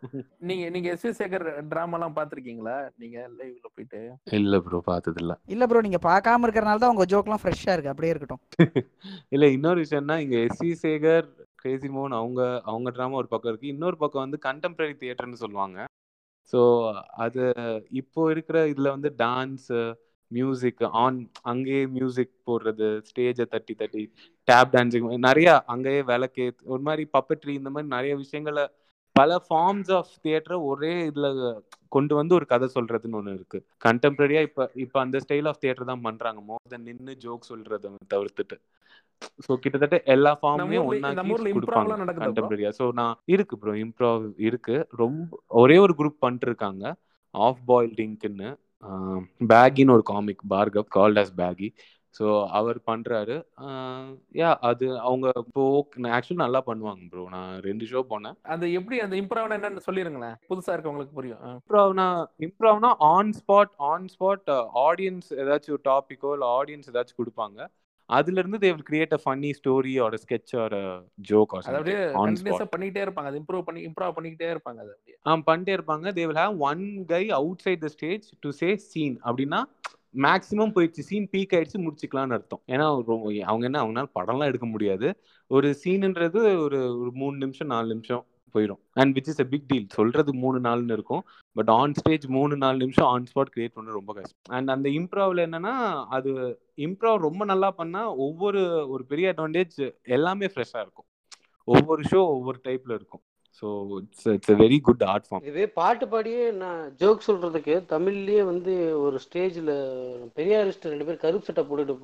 [0.49, 4.01] நீங்க நீங்க எஸ் சேகர் டிராமா எல்லாம் பாத்திருக்கீங்களா நீங்க லைவ்ல போயிட்டு?
[4.39, 7.93] இல்ல ப்ரோ பார்த்தது இல்ல இல்ல ப்ரோ நீங்க பார்க்காம இருக்கறனால தான் உங்க ஜோக்லாம் ஃப்ரெஷ்ஷா இருக்கு.
[7.93, 8.43] அப்படியே இருக்கட்டும்.
[9.35, 11.27] இல்ல இன்னொரு விஷயம்னா இங்க எஸ் சி சேகர்
[11.63, 12.41] கிரேசி மோகன் அவங்க
[12.71, 13.73] அவங்க ட்ராமா ஒரு பக்கம் இருக்கு.
[13.75, 15.77] இன்னொரு பக்கம் வந்து கண்டெம்பரரி தியேட்டர்னு சொல்லுவாங்க.
[16.53, 16.61] ஸோ
[17.25, 17.43] அது
[18.01, 19.69] இப்போ இருக்கிற இதுல வந்து டான்ஸ்
[20.37, 21.17] மியூசிக் ஆன்
[21.51, 24.03] அங்கேயே மியூசிக் போடுறது ஸ்டேஜை தட்டி தட்டி
[24.47, 28.65] டேப் டான்ஸிங் நிறைய அங்கேயே விளக்கு ஒரு மாதிரி பப்பட்ரி இந்த மாதிரி நிறைய விஷயங்களை
[29.15, 31.27] பல ஃபார்ம்ஸ் ஆஃப் தியேட்டரை ஒரே இதுல
[31.95, 33.59] கொண்டு வந்து ஒரு கதை சொல்றதுன்னு ஒன்று இருக்கு.
[33.85, 36.39] கண்டெம்பரரியா இப்ப இப்ப அந்த ஸ்டைல் ஆஃப் தியேட்டர் தான் பண்றாங்க.
[36.47, 38.55] மோர் தென் நின்னு ஜோக் சொல்றதை தவிர்த்துட்டு.
[39.45, 41.93] ஸோ கிட்டத்தட்ட எல்லா ஊர்ல ஒன்னாக்கி கொடுப்பாங்க.
[42.23, 44.77] கண்டெம்பரரியா ஸோ நான் இருக்கு ப்ரோ இம்ப்ரோவ் இருக்கு.
[45.03, 46.83] ரொம்ப ஒரே ஒரு குரூப் பண்ணிட்டு இருக்காங்க.
[47.33, 48.49] ஆஃப் பாயில் டிங்க்னு
[49.53, 51.69] பேகின்னு ஒரு comic Bhargav called as Baggy
[52.15, 52.25] so
[52.57, 53.35] அவர் பண்றாரு.
[54.39, 55.63] யா அது அவங்க இப்போ
[56.17, 58.35] ஆக்சுவலி நல்லா பண்ணுவாங்க ப்ரோ நான் ரெண்டு ஷோ போனேன்.
[58.53, 60.35] அது எப்படி அந்த இம்ப்ரோவ்னா என்னன்னு சொல்லிருங்களேன்.
[60.49, 61.41] புதுசா இருக்கவங்களுக்கு புரியும்.
[61.53, 62.07] இம்ப்ரோவ்னா
[62.47, 64.51] இம்ப்ரோவ்னா on spot on spot
[64.87, 67.59] audience ஏதாச்சும் ஒரு டாபிக்கோ இல்லை ஆடியன்ஸ் ஏதாச்சும் கொடுப்பாங்க.
[68.09, 70.75] அதுல இருந்து they will create a funny story or sketch or
[71.29, 73.29] joke or அப்படியே கண்டினியூஸா ஸ்பாட் பண்ணிக்கிட்டே இருப்பாங்க.
[73.31, 75.17] அது இம்ப்ரூவ் பண்ணி இம்ப்ரூவ் பண்ணிக்கிட்டே இருப்பாங்க அது அப்படியே.
[75.27, 76.05] ஆ பண்ணிட்டே இருப்பாங்க.
[76.17, 77.23] They will have one guy
[77.65, 79.61] outside the stage to say scene அப்படின்னா
[80.25, 81.03] மேக்ஸிமம் போயிடுச்சு.
[81.09, 82.61] சீன் பீக் ஆயிடுச்சு முடிச்சுக்கலாம்னு அர்த்தம்.
[82.67, 82.87] ஏன்னா
[83.45, 85.07] அவங்க என்ன அவங்களால படம்லாம் எடுக்க முடியாது.
[85.51, 88.23] ஒரு சீனுன்றது ஒரு ஒரு மூணு நிமிஷம் நாலு நிமிஷம்.
[88.55, 88.81] போயிடும்.
[89.01, 91.23] And which is a big deal சொல்றது மூணு நாள்னு இருக்கும்.
[91.55, 94.53] பட் ஆன் ஸ்டேஜ் மூணு நாலு நிமிஷம் ஆன் ஸ்பாட் கிரியேட் பண்ண ரொம்ப கஷ்டம்.
[94.57, 95.75] அண்ட் அந்த இம்ப்ரோவ்ல என்னன்னா
[96.17, 96.31] அது
[96.87, 98.63] இம்ப்ரோவ் ரொம்ப நல்லா பண்ணா ஒவ்வொரு
[98.95, 99.77] ஒரு பெரிய அட்வான்டேஜ்
[100.17, 101.09] எல்லாமே ஃப்ரெஷ்ஷாக இருக்கும்.
[101.67, 103.23] ஒவ்வொரு ஷோ ஒவ்வொரு டைப்ல இருக்கும்.
[103.61, 103.67] So
[104.01, 108.73] it's it's a very good art form இதுவே பாட்டு பாடியே நான் ஜோக் சொல்றதுக்கு தமிழ்லயே வந்து
[109.05, 109.73] ஒரு ஸ்டேஜ்ல
[110.37, 111.95] பெரியாரிஸ்ட் ரெண்டு பேர் கருப்பு சட்டை போட்டுட்டு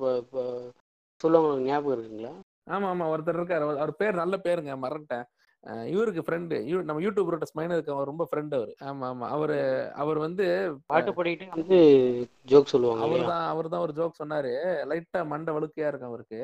[1.20, 1.64] சொல்லுவாங்க.
[1.64, 2.32] ஞாபகம் இருக்குங்களா?
[2.74, 3.06] ஆமா ஆமா.
[3.12, 3.64] ஒருத்தர் இருக்காரு.
[3.66, 4.72] அவர் அவர் பேர் நல்ல பேருங்க.
[4.84, 5.26] மறந்துட்டேன்.
[5.86, 8.70] இவருக்கு ஃப்ரெண்டு நம்ம யூடியூப் ரோட்டஸ் மைன இருக்க அவர் ரொம்ப ஃப்ரெண்ட் அவர்.
[8.80, 9.26] ஆமா ஆமா.
[9.28, 9.56] அவரு
[9.94, 10.44] அவர் வந்து
[10.86, 11.78] பாட்டு பாடிக்கிட்டே வந்து
[12.48, 14.52] ஜோக் சொல்லுவாங்க அவர் தான் அவர் தான் ஒரு ஜோக் சொன்னாரு.
[14.84, 16.40] லைட்டா மண்டை வழுக்கையா இருக்கும் அவருக்கு.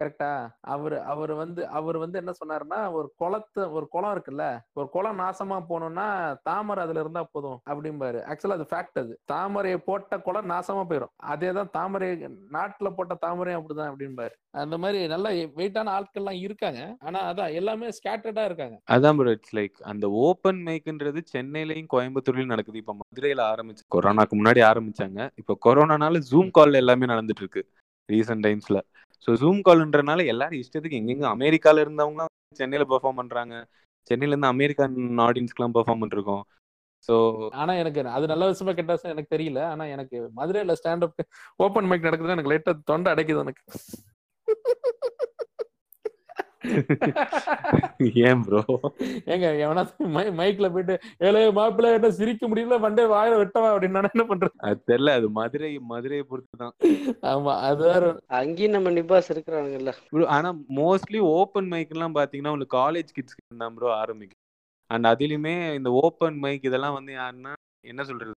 [0.00, 0.30] கரெக்டா
[0.74, 5.56] அவர் அவர் வந்து அவர் வந்து என்ன சொன்னாருன்னா ஒரு குளத்து ஒரு குளம் இருக்குல்ல ஒரு குளம் நாசமா
[5.70, 6.06] போகணும்னா
[6.42, 8.20] தாமரை அதுல இருந்தா போதும் அப்படிம்பாரு.
[8.30, 9.12] ஆக்சுவலா அது ஃபேக்ட் அது.
[9.32, 12.08] தாமரையை போட்ட குளம் நாசமா போயிடும் அதே தான் தாமரை
[12.56, 14.34] நாட்டுல போட்ட தாமரையும் அப்படிதான் அப்படிம்பாரு.
[14.62, 15.28] அந்த மாதிரி நல்ல
[15.58, 16.80] வெயிட்டான ஆட்கள்லாம் இருக்காங்க.
[17.00, 18.76] ஆனா அதான் எல்லாமே ஸ்கேட்டர்டா இருக்காங்க.
[18.96, 22.82] அதான் ப்ரோ இட்ஸ் லைக் அந்த ஓப்பன் மைக்ன்றது சென்னையிலயும் கோயம்புத்தூர்லயும் நடக்குது.
[22.82, 25.28] இப்போ மதுரையில ஆரம்பிச்சு கொரோனாக்கு முன்னாடி ஆரம்பிச்சாங்க.
[25.42, 27.62] இப்போ கொரோனானால ஜூம் கால் எல்லாமே நடந்துட்டு இருக்கு.
[28.08, 28.78] ரீசெண்ட் டைம்ஸ்ல
[29.28, 32.22] ஸோ ஜூம் கால்ன்றனால எல்லாரும் இஷ்டத்துக்கு எங்கெங்க அமெரிக்கால இருந்தவங்க
[32.56, 33.54] சென்னையில பெர்ஃபார்ம் பண்றாங்க.
[34.10, 34.96] சென்னையில இருந்து அமெரிக்கன்
[35.26, 36.42] ஆடியன்ஸ்க்குலாம் பெர்ஃபார்ம் பண்ணிருக்கோம்
[37.08, 37.14] ஸோ
[37.54, 39.60] ஆனா எனக்கு அது நல்ல விஷயமா கெட்டாசம் எனக்கு தெரியல.
[39.64, 41.20] ஆனா எனக்கு மதுரையில ஸ்டாண்ட் அப்
[41.58, 43.62] ஓப்பன் மைக் நடக்குதுன்னா எனக்கு லைட்டா தொண்டை அடைக்குது எனக்கு.
[48.22, 48.60] ஏன் ப்ரோ
[49.32, 49.82] ஏங்க எவனா
[50.38, 50.94] மைக்ல போயிட்டு
[51.26, 52.78] ஏலே மாப்பிள்ள என்ன சிரிக்க முடியல?
[52.84, 53.68] வண்டே வாயில வெட்டவா?
[53.72, 54.54] அப்படின்னு நான் என்ன பண்றது?
[54.66, 56.74] அது தெரியல அது மதுரை மதுரையை பொறுத்து தான்
[57.32, 58.04] ஆமா அது வேற.
[58.40, 60.50] அங்கேயும் நம்ம நிபாஸ் இருக்கிறாங்கல்ல ப்ரோ ஆனா
[60.80, 64.40] மோஸ்ட்லி ஓப்பன் மைக்லாம் பாத்தீங்கன்னா உங்களுக்கு காலேஜ் கிட்ஸ் தான் ப்ரோ ஆரம்பிக்கும்.
[64.90, 67.52] அண்ட் அதுலயுமே இந்த ஓப்பன் மைக் இதெல்லாம் வந்து யாருன்னா
[67.84, 68.34] என்ன சொல்றது?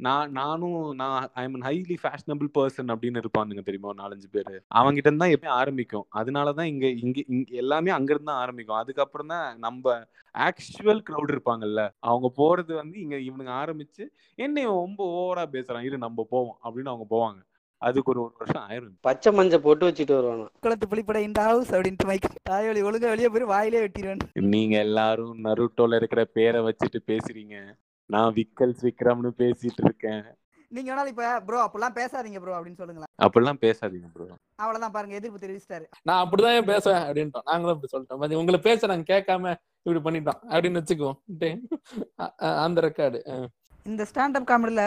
[0.00, 3.90] நான் நானும் நான் I am highly fashionable person அப்படின்னு இருப்பானுங்க தெரியுமா?
[3.92, 4.52] ஒரு நாலஞ்சு பேர்.
[4.78, 6.06] அவங்ககிட்ட இருந்து தான் எப்பயும் ஆரம்பிக்கும்.
[6.20, 8.80] அதனால தான் இங்க இங்க இங்க எல்லாமே அங்கிருந்து தான் ஆரம்பிக்கும்.
[8.82, 9.94] அதுக்கப்புறம் தான் நம்ம
[10.34, 14.04] ஆக்சுவல் க்ரௌட் இருப்பாங்கல்ல அவங்க போறது வந்து இங்க இவனுங்க ஆரம்பிச்சு
[14.38, 15.86] என்ன இவன் ரொம்ப ஓவரா பேசுறான்.
[15.88, 17.40] இரு நம்ம போவோம் அப்படின்னு அவங்க போவாங்க.
[17.82, 18.92] அதுக்கு ஒரு ஒரு வருஷம் ஆயிரும்.
[19.06, 23.52] பச்சை மஞ்சள் போட்டு வச்சுட்டு வருவானா குளத்து புளிப்பட இந்த ஹவுஸ் அப்படின்ட்டு மைக் தாயொலி ஒழுங்கா வெளியே போய்
[23.54, 24.22] வாயிலே வெட்டிடுவேன்
[24.54, 27.56] நீங்க எல்லாரும் நருட்டோல இருக்கிற பேரை வச்சுட்டு பேசுறீங்க.
[28.14, 30.24] நான் விக்கல்ஸ் விக்ரம்னு பேசிட்டு இருக்கேன்.
[30.76, 33.10] நீங்க வேணாலும் இப்ப ப்ரோ அப்பெல்லாம் பேசாதீங்க ப்ரோ அப்படின்னு சொல்லுங்களேன்.
[33.24, 34.26] அப்படிலாம் பேசாதீங்க ப்ரோ
[34.62, 35.86] அவ்வளவுதான் பாருங்க எதிர்ப்பு தெரிவிச்சிட்டாரு.
[36.08, 37.46] நான் அப்படிதான் ஏன் பேசுவேன் அப்படின்ட்டோம்.
[37.50, 38.20] நாங்களும் அப்படி சொல்லிட்டோம்.
[38.22, 39.54] பாத்தி, உங்களை பேச நாங்க கேட்காம
[39.86, 41.18] இப்படி பண்ணிட்டோம் அப்படின்னு வச்சுக்குவோம்.
[42.64, 43.20] அந்த ரெக்கார்டு
[43.90, 44.84] இந்த ஸ்டாண்டப் காமெடியில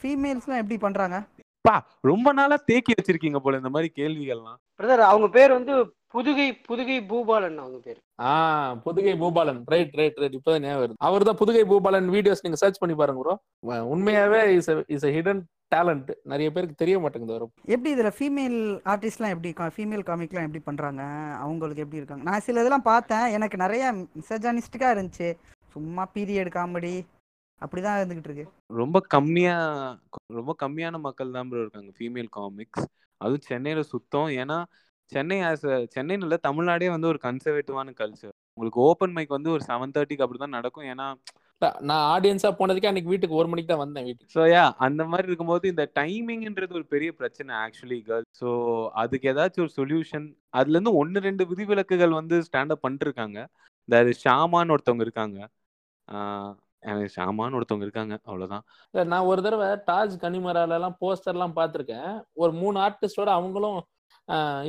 [0.00, 1.16] ஃபீமேல்ஸ்லாம் எப்படி பண்றாங்க?
[1.66, 1.76] பா
[2.10, 4.58] ரொம்ப நாளா தேக்கி வச்சிருக்கீங்க போல இந்த மாதிரி கேள்விகள்லாம்.
[4.78, 5.72] பிரதர் அவங்க பேர் வந்து
[6.14, 7.98] புதுகை புதுகை பூபாலன் அவங்க பேர்.
[8.22, 9.60] ஆஹ் Pudugai Boopalan.
[9.66, 10.98] Right right right இப்பதான் ஞாபகம் வருது.
[10.98, 13.34] அவர் தான் புதுகை பூபாலன் வீடியோஸ் நீங்க சர்ச் பண்ணி பாருங்க ப்ரோ
[13.94, 15.42] உண்மையாவே இஸ் இஸ் ஹிடன்
[15.74, 18.58] டேலண்ட் நிறைய பேருக்கு தெரிய மாட்டேங்குது அவர் எப்படி இதுல ஃபீமேல்
[18.92, 21.02] ஆர்டிஸ்ட்லாம் எப்படி ஃபீமேல் காமிக்லாம் எப்படி பண்றாங்க?
[21.44, 22.24] அவங்களுக்கு எப்படி இருக்காங்க?
[22.30, 23.26] நான் சில இதெல்லாம் பார்த்தேன்.
[23.28, 25.28] எனக்கு நிறைய மிசஜானிஸ்டிக்கா இருந்துச்சு.
[25.68, 26.94] சும்மா பீரியட் காமெடி
[27.60, 28.46] அப்படிதான் இருந்துகிட்டு இருக்கு.
[28.80, 29.56] ரொம்ப கம்மியா
[30.26, 32.86] ரொம்ப கம்மியான மக்கள் தான் ப்ரோ இருக்காங்க ஃபீமேல் காமிக்ஸ்
[33.20, 34.28] அதுவும் சென்னையில சுத்தம்.
[34.42, 34.58] ஏன்னா
[35.12, 39.92] சென்னை ஆஸ் சென்னைன்னு இல்லை தமிழ்நாடே வந்து ஒரு கன்சர்வேட்டிவான கல்ச்சர் உங்களுக்கு ஓப்பன் மைக் வந்து ஒரு செவன்
[39.96, 40.88] தேர்ட்டிக்கு அப்படி தான் நடக்கும்.
[40.92, 41.06] ஏன்னா
[41.88, 44.32] நான் ஆடியன்ஸா போனதுக்கு அன்னைக்கு வீட்டுக்கு ஒரு மணிக்கு தான் வந்தேன் வீட்டுக்கு.
[44.34, 48.48] ஸோ யா அந்த மாதிரி இருக்கும்போது இந்த டைமிங்ன்றது ஒரு பெரிய பிரச்சனை ஆக்சுவலி கேர்ள் ஸோ
[49.02, 50.26] அதுக்கு ஏதாச்சும் ஒரு சொல்யூஷன்
[50.58, 53.38] அதுல இருந்து ஒன்று ரெண்டு விதிவிலக்குகள் வந்து ஸ்டாண்டப் பண்ணிருக்காங்க.
[53.88, 55.38] இந்த ஷாமான்னு ஒருத்தவங்க இருக்காங்க.
[56.88, 58.64] எனக்கு ஷாமான்னு ஒருத்தவங்க இருக்காங்க அவ்வளவுதான்.
[58.94, 62.10] இல்ல, நான் ஒரு தடவை தாஜ் கனிமரால எல்லாம் போஸ்டர் எல்லாம் பார்த்திருக்கேன்.
[62.42, 63.78] ஒரு மூணு ஆர்டிஸ்டோட அவங்களும்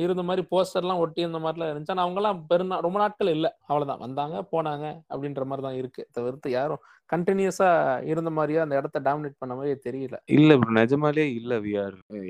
[0.04, 1.94] இருந்த மாதிரி போஸ்டர்லாம் ஒட்டி இருந்த மாதிரிலாம் இருந்துச்சு.
[1.94, 3.50] ஆனால் அவங்கலாம் பெருநா ரொம்ப நாட்கள் இல்லை.
[3.68, 6.02] அவ்வளோதான் வந்தாங்க போனாங்க அப்படின்ற மாதிரி தான் இருக்கு.
[6.18, 7.68] தவிர்த்து யாரும் கண்டினியூஸா
[8.10, 10.16] இருந்த மாதிரியே அந்த இடத்த டாமினேட் பண்ண மாதிரியே தெரியல.
[10.38, 11.72] இல்ல ப்ரோ நிஜமாலே இல்ல வி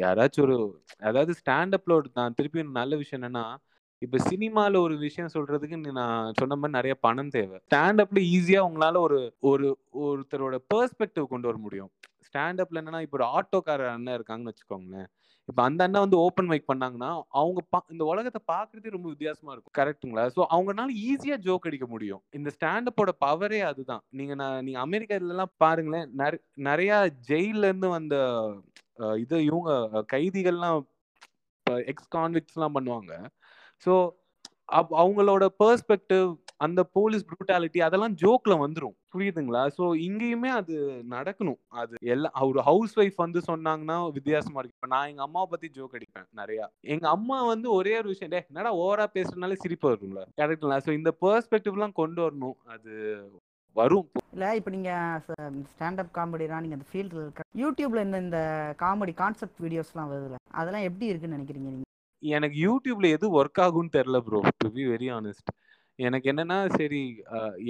[0.05, 0.57] யாராச்சும் ஒரு
[1.01, 3.45] அதாவது ஸ்டாண்டப்ல ஒரு நான் திருப்பி ஒரு நல்ல விஷயம் என்னன்னா
[4.03, 7.57] இப்ப சினிமால ஒரு விஷயம் சொல்றதுக்கு நான் சொன்ன மாதிரி நிறைய பணம் தேவை.
[7.67, 9.19] ஸ்டாண்டப்ல ஈஸியா உங்களால ஒரு
[9.51, 9.67] ஒரு
[10.05, 11.91] ஒருத்தரோட பெர்ஸ்பெக்டிவ் கொண்டு வர முடியும்.
[12.29, 15.09] ஸ்டாண்டப்ல என்னன்னா இப்போ ஒரு ஆட்டோக்காரர் அண்ணன் இருக்காங்கன்னு வச்சுக்கோங்களேன்.
[15.49, 19.75] இப்போ அந்த அண்ணா வந்து ஓப்பன் மைக் பண்ணாங்கன்னா அவங்க பா- இந்த உலகத்தை பார்க்கறதே ரொம்ப வித்தியாசமா இருக்கும்.
[19.79, 22.23] கரெக்ட்டுங்களா ஸோ அவங்கனால ஈஸியா ஜோக் அடிக்க முடியும்.
[22.31, 24.03] இந்த ஸ்டாண்டப்போட பவரே அதுதான்.
[24.11, 26.09] நீங்க நான் நீங்க அமெரிக்கால பாருங்களேன்
[26.63, 26.93] நிறைய
[27.29, 28.17] ஜெயில இருந்து வந்த
[29.19, 29.71] இது இவங்க
[30.13, 30.81] கைதிகள்லாம்
[31.87, 33.13] எக்ஸ் கான்விக்ட்ஸ்லாம் பண்ணுவாங்க.
[33.87, 33.93] ஸோ
[34.73, 39.63] அப் அவங்களோட பெர்ஸ்பெக்டிவ் அந்த போலீஸ் ப்ரூட்டாலிட்டி அதெல்லாம் ஜோக்ல வந்துடும் புரியுதுங்களா?
[39.77, 40.75] ஸோ இங்கேயுமே அது
[41.11, 41.59] நடக்கணும்.
[41.81, 45.97] அது எல்லாம் ஒரு ஹவுஸ் ஒய்ஃப் வந்து சொன்னாங்கன்னா வித்தியாசமா இருக்கு இப்ப நான் எங்க அம்மாவை பத்தி ஜோக்
[45.99, 46.65] அடிப்பேன் நிறையா.
[46.93, 50.23] எங்க அம்மா வந்து ஒரே ஒரு விஷயம் டே என்னடா ஓவரா பேசுறதுனால சிரிப்பு வரும்ல?
[50.39, 52.59] கரெக்டுங்களா ஸோ இந்த பெர்ஸ்பெக்டிவ்லாம் கொண்டு வரணும்.
[52.75, 52.93] அது
[53.77, 54.07] வரும்.
[54.33, 54.91] இல்ல இப்போ நீங்க
[55.71, 58.41] ஸ்டாண்டப் காமெடிலாம் நீங்க அந்த ஃபீல்டில் இருக்க யூடியூப்ல இந்த இந்த
[58.81, 61.87] காமெடி கான்செப்ட் வீடியோஸ்லாம் வருதுல்ல அதெல்லாம் எப்படி இருக்குன்னு நினைக்கிறீங்க நீங்க?
[62.23, 65.51] எனக்கு யூடியூப்ல எது ஒர்க் ஆகும்னு தெரில bro to be very honest
[66.07, 67.01] எனக்கு என்னன்னா சரி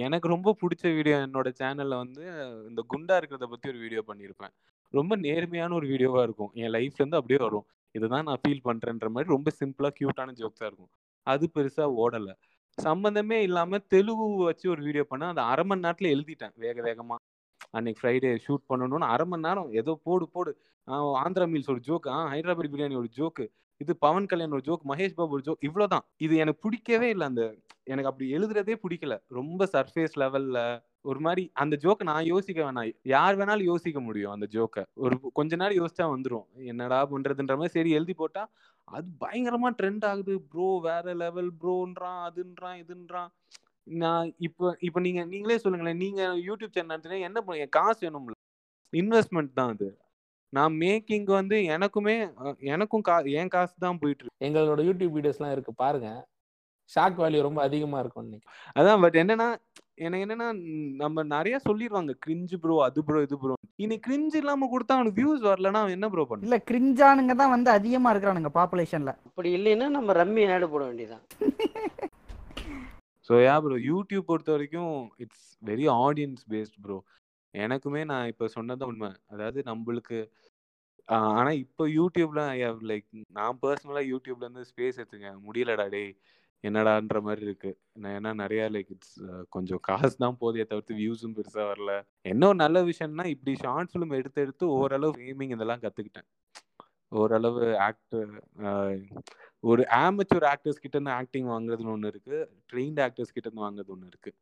[0.06, 2.24] எனக்கு ரொம்ப பிடிச்ச வீடியோ என்னோட சேனல்ல வந்து
[2.70, 4.52] இந்த குண்டா இருக்கிறத பத்தி ஒரு வீடியோ பண்ணியிருப்பேன்.
[4.94, 6.52] ரொம்ப நேர்மையான ஒரு வீடியோவா இருக்கும்.
[6.62, 7.66] என் லைஃப்ல இருந்து அப்படியே வரும்.
[7.94, 10.90] இதுதான் நான் ஃபீல் பண்றேன்ற மாதிரி ரொம்ப சிம்பிளா கியூட்டான ஜோக்ஸா இருக்கும்.
[11.26, 12.30] அது பெருசா ஓடல.
[12.78, 17.16] சம்பந்தமே இல்லாம தெலுங்கு வச்சு ஒரு வீடியோ பண்ண அந்த அரை மணி நேரத்துல எழுதிட்டேன் வேக வேகமா.
[17.76, 20.52] அன்னைக்கு ஃப்ரைடே ஷூட் பண்ணணும்னு அரை மணி நேரம் ஏதோ போடு போடு.
[21.22, 23.44] ஆந்திரா மீல்ஸ் ஒரு ஜோக்கு ஆ ஹைதராபாத் பிரியாணி ஒரு ஜோக்கு.
[23.80, 26.04] இது பவன் கல்யாண் ஒரு ஜோக் மகேஷ் பாபு ஒரு ஜோக் இவ்வளவுதான்.
[26.26, 27.42] இது எனக்கு பிடிக்கவே இல்லை அந்த
[27.92, 29.14] எனக்கு அப்படி எழுதுறதே பிடிக்கல.
[29.38, 30.58] ரொம்ப சர்ஃபேஸ் லெவல்ல
[31.10, 32.90] ஒரு மாதிரி அந்த ஜோக்கை நான் யோசிக்க வேணாம்.
[33.14, 34.82] யார் வேணாலும் யோசிக்க முடியும் அந்த ஜோக்கை.
[35.04, 36.46] ஒரு கொஞ்ச நேரம் யோசிச்சா வந்துரும்.
[36.72, 38.42] என்னடா பண்றதுன்ற மாதிரி சரி எழுதி போட்டா
[38.88, 40.34] அது பயங்கரமா ட்ரெண்ட் ஆகுது.
[40.52, 43.30] ப்ரோ வேற லெவல் ப்ரோன்றான் அதுன்றான் இதுன்றான்.
[43.86, 46.00] நான் இப்போ இப்போ நீங்க நீங்களே சொல்லுங்களேன்.
[46.04, 48.36] நீங்க யூடியூப் சேனல் நடத்தினா என்ன பண்ணுங்க காசு வேணும்ல.
[48.92, 49.88] இன்வெஸ்ட்மெண்ட் தான் அது.
[50.52, 52.14] நான் மேக்கிங் வந்து எனக்குமே
[52.74, 54.38] எனக்கும் கா என் காசு தான் போயிட்டு இருக்கு.
[54.46, 56.08] எங்களோட யூடியூப் வீடியோஸ்லாம் இருக்கு பாருங்க.
[56.90, 58.48] ஷாக் வேல்யூ ரொம்ப அதிகமா இருக்கும் இன்னைக்கு.
[58.78, 59.48] அதான் பட் என்னன்னா
[60.04, 60.48] எனக்கு என்னன்னா
[61.02, 65.42] நம்ம நிறைய சொல்லிடுவாங்க கிரிஞ்சு ப்ரோ அது ப்ரோ இது ப்ரோ இனி கிரிஞ்சு இல்லாம கொடுத்தா அவனுக்கு வியூஸ்
[65.48, 70.16] வரலன்னா அவன் என்ன ப்ரோ பண்ண இல்ல கிரிஞ்சானுங்க தான் வந்து அதிகமா இருக்கிறானுங்க பாப்புலேஷன்ல அப்படி இல்லைன்னா நம்ம
[70.20, 71.24] ரம்மி ஆடு போட வேண்டியதான்
[73.28, 74.92] ஸோ யா ப்ரோ யூடியூப் பொறுத்த வரைக்கும்
[75.24, 76.96] it's very audience based bro
[77.54, 79.10] எனக்குமே நான் இப்போ சொன்னது உண்மை.
[79.32, 80.18] அதாவது நம்மளுக்கு
[81.08, 82.40] ஆனால் ஆனா இப்போ யூடியூப்ல
[82.90, 83.06] லைக்
[83.38, 86.12] நான் பர்சனலாக யூடியூப்ல இருந்து ஸ்பேஸ் எடுத்துங்க முடியலடா டேய்
[86.64, 87.70] என்னடான்ற மாதிரி இருக்கு.
[88.00, 89.16] நான் ஏன்னா நிறையா லைக் இட்ஸ்
[89.54, 91.92] கொஞ்சம் காசு தான் போதே தவிர்த்து வியூஸும் பெருசா வரல.
[92.32, 96.28] என்ன ஒரு நல்ல விஷயம்னா இப்படி ஷார்ட் ஃபிலிம் எடுத்து எடுத்து ஓரளவு ஃபேமிங் இதெல்லாம் கத்துக்கிட்டேன்.
[97.12, 98.30] ஓரளவு ஆக்டர்
[99.64, 102.36] ஒரு ஆமச்சூர் ஆக்டர்ஸ் கிட்ட இருந்து ஆக்டிங் வாங்குறதுன்னு ஒன்று இருக்கு.
[102.72, 104.32] ட்ரெயின்ட் ஆக்டர்ஸ் கிட்ட இருந்து வாங்குறது ஒன்று இருக்கு.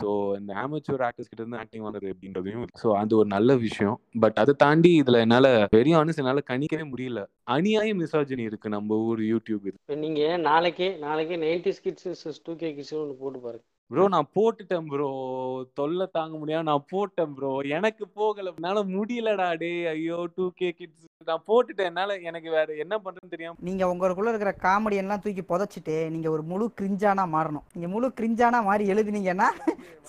[0.00, 3.96] ஸோ இந்த ஆமச்சூர் ஆக்டர்ஸ் கிட்ட இருந்து ஆக்டிங் வந்தது அப்படின்றதையும் ஸோ அது ஒரு நல்ல விஷயம்.
[4.20, 5.46] பட் அதை தாண்டி இதுல என்னால
[5.76, 7.22] வெரி ஆனஸ் என்னால கணிக்கவே முடியல.
[7.56, 9.78] அநியாய மிசாஜினி இருக்கு நம்ம ஊர் யூடியூப் இது.
[10.04, 13.64] நீங்க நாளைக்கே நாளைக்கே ninety kids two K kids ஒன்று போட்டு பாருங்க.
[13.90, 15.06] ப்ரோ நான் போட்டுட்டேன் ப்ரோ
[15.78, 18.50] தொல்லை தாங்க முடியாம நான் போட்டேன் ப்ரோ எனக்கு போகல.
[18.58, 21.88] என்னால முடியலடா டே ஐயோ டூ கே கிட்ஸ் நான் போட்டுட்டேன்.
[21.90, 26.44] என்னால எனக்கு வேற என்ன பண்றேன்னு தெரியாம நீங்க உங்களுக்குள்ள இருக்கிற காமெடி எல்லாம் தூக்கி புதைச்சிட்டு நீங்க ஒரு
[26.50, 27.66] முழு கிரிஞ்சானா மாறணும்.
[27.74, 29.48] நீங்க முழு கிரிஞ்சானா மாதிரி எழுதுனீங்கன்னா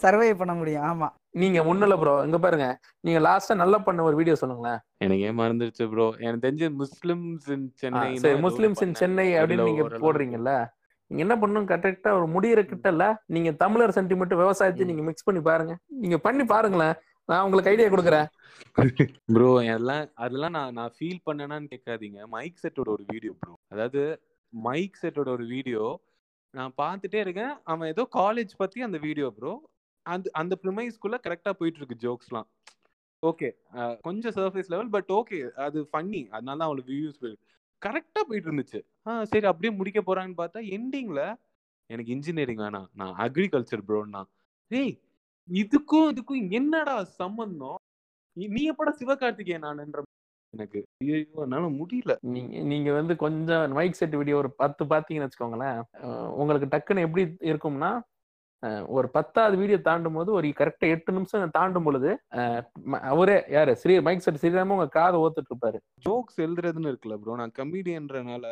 [0.03, 0.85] சர்வை பண்ண முடியும்.
[0.89, 1.09] ஆமா.
[1.41, 2.67] நீங்க ஒண்ணுல ப்ரோ இங்க பாருங்க.
[3.05, 4.79] நீங்க லாஸ்டா நல்லா பண்ண ஒரு வீடியோ சொல்லுங்களேன்.
[5.05, 10.53] எனக்கு ஏன் மறந்துருச்சு ப்ரோ எனக்கு தெரிஞ்ச Muslims in Chennai Muslims in Chennai அப்படின்னு நீங்க போடுறீங்கல்ல.
[11.11, 13.03] நீங்க என்ன பண்ணணும் கரெக்டா ஒரு முடியிற கிட்டல
[13.35, 15.73] நீங்க தமிழர் சென்டிமெண்ட் விவசாயத்தை நீங்க மிக்ஸ் பண்ணி பாருங்க.
[16.03, 16.95] நீங்க பண்ணி பாருங்களேன்.
[17.29, 18.27] நான் உங்களுக்கு ஐடியா கொடுக்குறேன்.
[19.35, 22.19] ப்ரோ எல்லாம் அதெல்லாம் நான் நான் ஃபீல் பண்ணேனான்னு கேட்காதீங்க.
[22.35, 24.01] மைக் செட்டோட ஒரு வீடியோ ப்ரோ அதாவது
[24.53, 25.83] மைக் செட்டோட ஒரு வீடியோ
[26.53, 27.53] நான் பார்த்துட்டே இருக்கேன்.
[27.71, 29.53] அவன் ஏதோ காலேஜ் பத்தி அந்த வீடியோ ப்ரோ
[30.05, 32.47] அந்த அந்த ப்ரிமைஸ்குள்ள கரெக்டா போயிட்டு இருக்கு ஜோக்ஸ்லாம்
[33.23, 33.47] ஓகே
[34.07, 35.37] கொஞ்சம் சர்ஃபேஸ் லெவல் பட் ஓகே
[35.67, 37.45] அது ஃபன்னி அதனால தான் அவளுக்கு வியூஸ் போயிருக்கு.
[37.81, 41.21] கரெக்டா போயிட்டு இருந்துச்சு ஆ சரி அப்படியே முடிக்க போறான்னு பார்த்தா எண்டிங்ல
[41.89, 42.89] எனக்கு இன்ஜினியரிங் வேணாம்.
[42.93, 44.21] நான் அக்ரிகல்ச்சர் ப்ரோன்னா
[44.71, 44.95] ஏய்
[45.49, 47.77] இதுக்கும் இதுக்கும் என்னடா சம்பந்தம்?
[48.37, 50.01] நீ- எப்படா சிவகார்த்திகேயன் நானுன்ற
[50.53, 50.79] எனக்கு.
[50.97, 52.13] ஐயோ என்னால முடியல.
[52.21, 55.79] நீங்க நீங்க வந்து கொஞ்சம் மைக் செட் வீடியோ ஒரு பத்து பாத்தீங்கன்னு வச்சுக்கோங்களேன்.
[56.31, 57.91] உங்களுக்கு டக்குன்னு எப்படி இருக்கும்னா
[58.95, 62.09] ஒரு பத்தாவது வீடியோ தாண்டும் போது ஒரு கரெக்டா எட்டு நிமிஷம் தாண்டும் பொழுது
[63.11, 63.73] அவரே யாரு?
[63.81, 68.47] ஸ்ரீ மைக் செட் ஸ்ரீராம உங்க காதை ஓத்துட்டு இருப்பாரு ஜோக்ஸ் எழுதுறதுன்னு இருக்குல்ல ப்ரோ நான் கமெடியன்றனால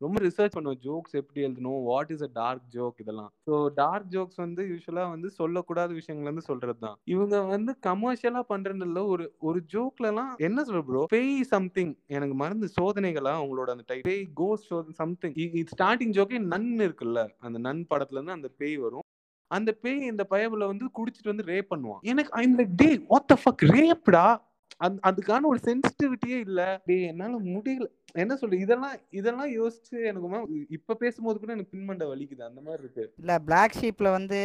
[0.00, 1.78] ரொம்ப ரிசர்ச் பண்ணுவோம் ஜோக்ஸ் எப்படி எழுதணும்?
[1.86, 3.30] What is a dark joke இதெல்லாம்.
[3.46, 9.02] ஸோ டார்க் ஜோக்ஸ் வந்து யூஸ்வலா வந்து சொல்லக்கூடாத விஷயங்கள் வந்து சொல்றது தான் இவங்க வந்து கமர்ஷியலா பண்றதுல
[9.14, 14.24] ஒரு ஒரு ஜோக்லலாம் என்ன சொல்ற ப்ரோ பேய் சம்திங் எனக்கு மருந்து சோதனைகளா அவங்களோட அந்த டைப் பேய்
[14.40, 14.68] கோஸ்
[15.00, 15.36] சம்திங்
[15.72, 17.18] ஸ்டார்டிங் ஜோக்கே நன் இருக்குல்ல.
[17.40, 19.06] அந்த நன் படத்துல இருந்து அந்த பேய் வரும்.
[19.48, 22.00] அந்த பேய் இந்த பயபுல வந்து குடிச்சிட்டு வந்து ரேப் பண்ணுவான்.
[22.00, 24.46] எனக்கு ஐம் லைக் டே வாட் த ஃபக் ரேப்டா
[24.76, 26.80] அந்த அதுக்கான ஒரு சென்சிட்டிவிட்டியே இல்ல.
[26.84, 27.86] டேய் என்னால முடியல.
[28.12, 32.42] என்ன சொல்ற இதெல்லாம் இதெல்லாம் யோசிச்சு எனக்கு ம- இப்ப பேசும்போது கூட எனக்கு பின்மண்ட வலிக்குது.
[32.42, 33.14] அந்த மாதிரி இருக்கு.
[33.18, 34.38] இல்ல பிளாக் ஷீப்ல வந்து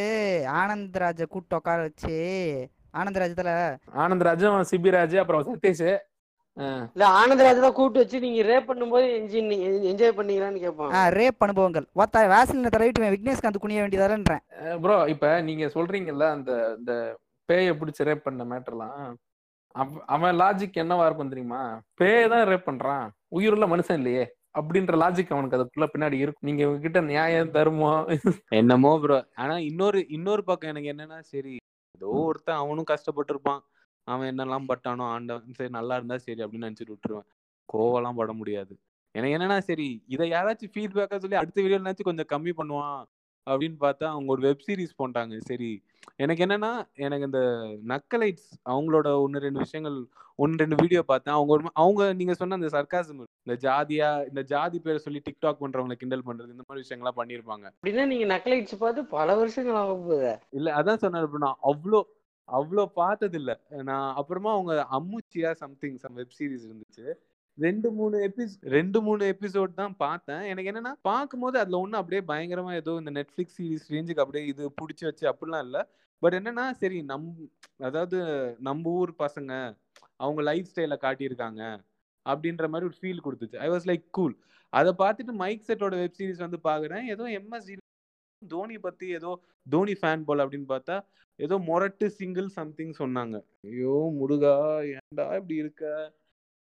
[0.48, 5.98] ஆனந்த்ராஜை கூப்பிட்டு உட்கார வச்சு ஆனந்தராஜத்துல ஆனந்தராஜும் சிபிராஜ் அப்புறம் சதீஷ்.
[6.58, 9.06] இல்ல ஆனந்தராஜ் தான் கூப்பிட்டு வச்சு நீங்க ரேப் பண்ணும்போது
[9.92, 11.86] என்ஜாய் பண்ணீங்களான்னு கேட்பான் ரேப் அனுபவங்கள்.
[11.94, 14.44] ஒத்த வேசலின தடவிட்டு விக்னேஷ்காந்த் குனிய வேண்டியதாலன்றேன்.
[14.80, 16.94] ப்ரோ இப்ப நீங்க சொல்றீங்கல்ல அந்த இந்த
[17.50, 19.14] பேயை பிடிச்சி ரேப் பண்ண மேட்டர்லாம்
[19.76, 21.62] அவ- அவன் லாஜிக் என்னவா இருக்கும் தெரியுமா?
[22.02, 23.06] பேயை தான் ரேப் பண்றான்.
[23.28, 24.26] உயிருள்ள மனுஷன் இல்லையே.
[24.60, 26.52] அப்படின்ற லாஜிக் அவனுக்கு அதுக்குள்ள பின்னாடி இருக்கும்.
[26.52, 28.08] நீங்க கிட்ட நியாயம் தர்மம்.
[28.50, 31.56] என்னமோ ப்ரோ ஆனா இன்னொரு இன்னொரு பக்கம் எனக்கு என்னன்னா சரி
[31.98, 33.62] ஏதோ ஒருத்தன் அவனும் கஷ்டப்பட்டிருப்பான்.
[34.08, 37.28] அவன் என்னெல்லாம் பட்டானோ ஆண்டவன் சரி நல்லா இருந்தா சரி அப்படின்னு நினைச்சிட்டு விட்டுருவேன்.
[37.70, 38.74] கோவம்லாம் பட முடியாது.
[39.16, 43.02] எனக்கு என்னன்னா சரி இதை யாராச்சும் ஃபீட்பேக்கா சொல்லி அடுத்த வீடியோனாச்சும் கொஞ்சம் கம்மி பண்ணுவான்
[43.48, 45.38] அப்படின்னு பார்த்தா அவங்க ஒரு வெப் சீரிஸ் போட்டாங்க.
[45.50, 45.70] சரி
[46.24, 46.70] எனக்கு என்னன்னா
[47.06, 47.42] எனக்கு இந்த
[47.92, 49.98] நக்கலைட்ஸ் அவங்களோட ஒன்று ரெண்டு விஷயங்கள்
[50.44, 51.36] ஒன்று ரெண்டு வீடியோ பார்த்தேன்.
[51.38, 55.98] அவங்க ஒரு அவங்க நீங்க சொன்ன அந்த சர்க்காசம் இந்த ஜாதியா இந்த ஜாதி பேரை சொல்லி டிக்டாக் பண்றவங்களை
[56.02, 57.66] கிண்டல் பண்றது இந்த மாதிரி விஷயங்கள்லாம் பண்ணியிருப்பாங்க.
[57.76, 60.34] அப்படின்னா நீங்க நக்கலைட்ஸ் பார்த்து பல வருஷங்கள் ஆக போகுது.
[60.60, 62.02] இல்ல அதான் சொன்னேன் நான் அவ்வளோ
[62.48, 63.56] அவ்வளோ பார்த்தது இல்லை
[63.90, 67.06] நான் அப்புறமா அவங்க அம்முச்சியா சம்திங் சம் வெப் சீரிஸ் இருந்துச்சு.
[67.58, 70.44] ரெண்டு மூணு எபிஸ் ரெண்டு மூணு எபிசோட் தான் பார்த்தேன்.
[70.52, 75.06] எனக்கு என்னன்னா பார்க்கும்போது அதுல ஒண்ணு அப்படியே பயங்கரமா ஏதோ இந்த நெட்ஃபிளிக்ஸ் சீரிஸ் ரேஞ்சுக்கு அப்படியே இது பிடிச்சி
[75.10, 75.80] வச்சு அப்படிலாம் இல்ல.
[76.24, 77.28] பட் என்னன்னா சரி நம்
[77.88, 78.20] அதாவது
[78.68, 79.52] நம்ம ஊர் பசங்க
[80.24, 81.62] அவங்க லைஃப் ஸ்டைல காட்டியிருக்காங்க
[82.26, 83.58] அப்படின்ற மாதிரி ஒரு ஃபீல் கொடுத்துச்சு.
[83.66, 84.36] ஐ வாஸ் லைக் கூல்
[84.74, 87.74] அதை பார்த்துட்டு மைக் செட்டோட வெப் சீரிஸ் வந்து பாக்குறேன் ஏதோ எம்எஸ்டி
[88.48, 89.32] தோனி பத்தி ஏதோ
[89.72, 90.98] தோனி ஃபேன் போல அப்படின்னு பார்த்தா
[91.40, 93.38] ஏதோ மொரட்டு சிங்கிள் சம்திங் சொன்னாங்க.
[93.64, 94.56] ஐயோ முருகா
[94.96, 95.84] ஏன்டா இப்படி இருக்க?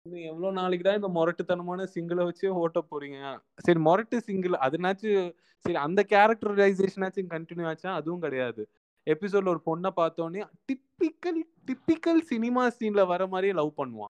[0.05, 3.17] இன்னும் எவ்வளவு நாளைக்கு தான் இந்த மொரட்டுத்தனமான சிங்கிளை வச்சே ஓட்ட போறீங்க?
[3.65, 5.27] சரி மொரட்டு சிங்கிள் அதுனாச்சும்
[5.65, 7.89] சரி அந்த கேரக்டரைசேஷனாச்சும் கண்டினியூ ஆச்சா?
[7.93, 8.63] அதுவும் கிடையாது.
[9.07, 14.13] எபிசோட்ல ஒரு பொண்ணை பார்த்தோன்னே டிப்பிக்கல் டிப்பிக்கல் சினிமா சீன்ல வர மாதிரியே லவ் பண்ணுவான்.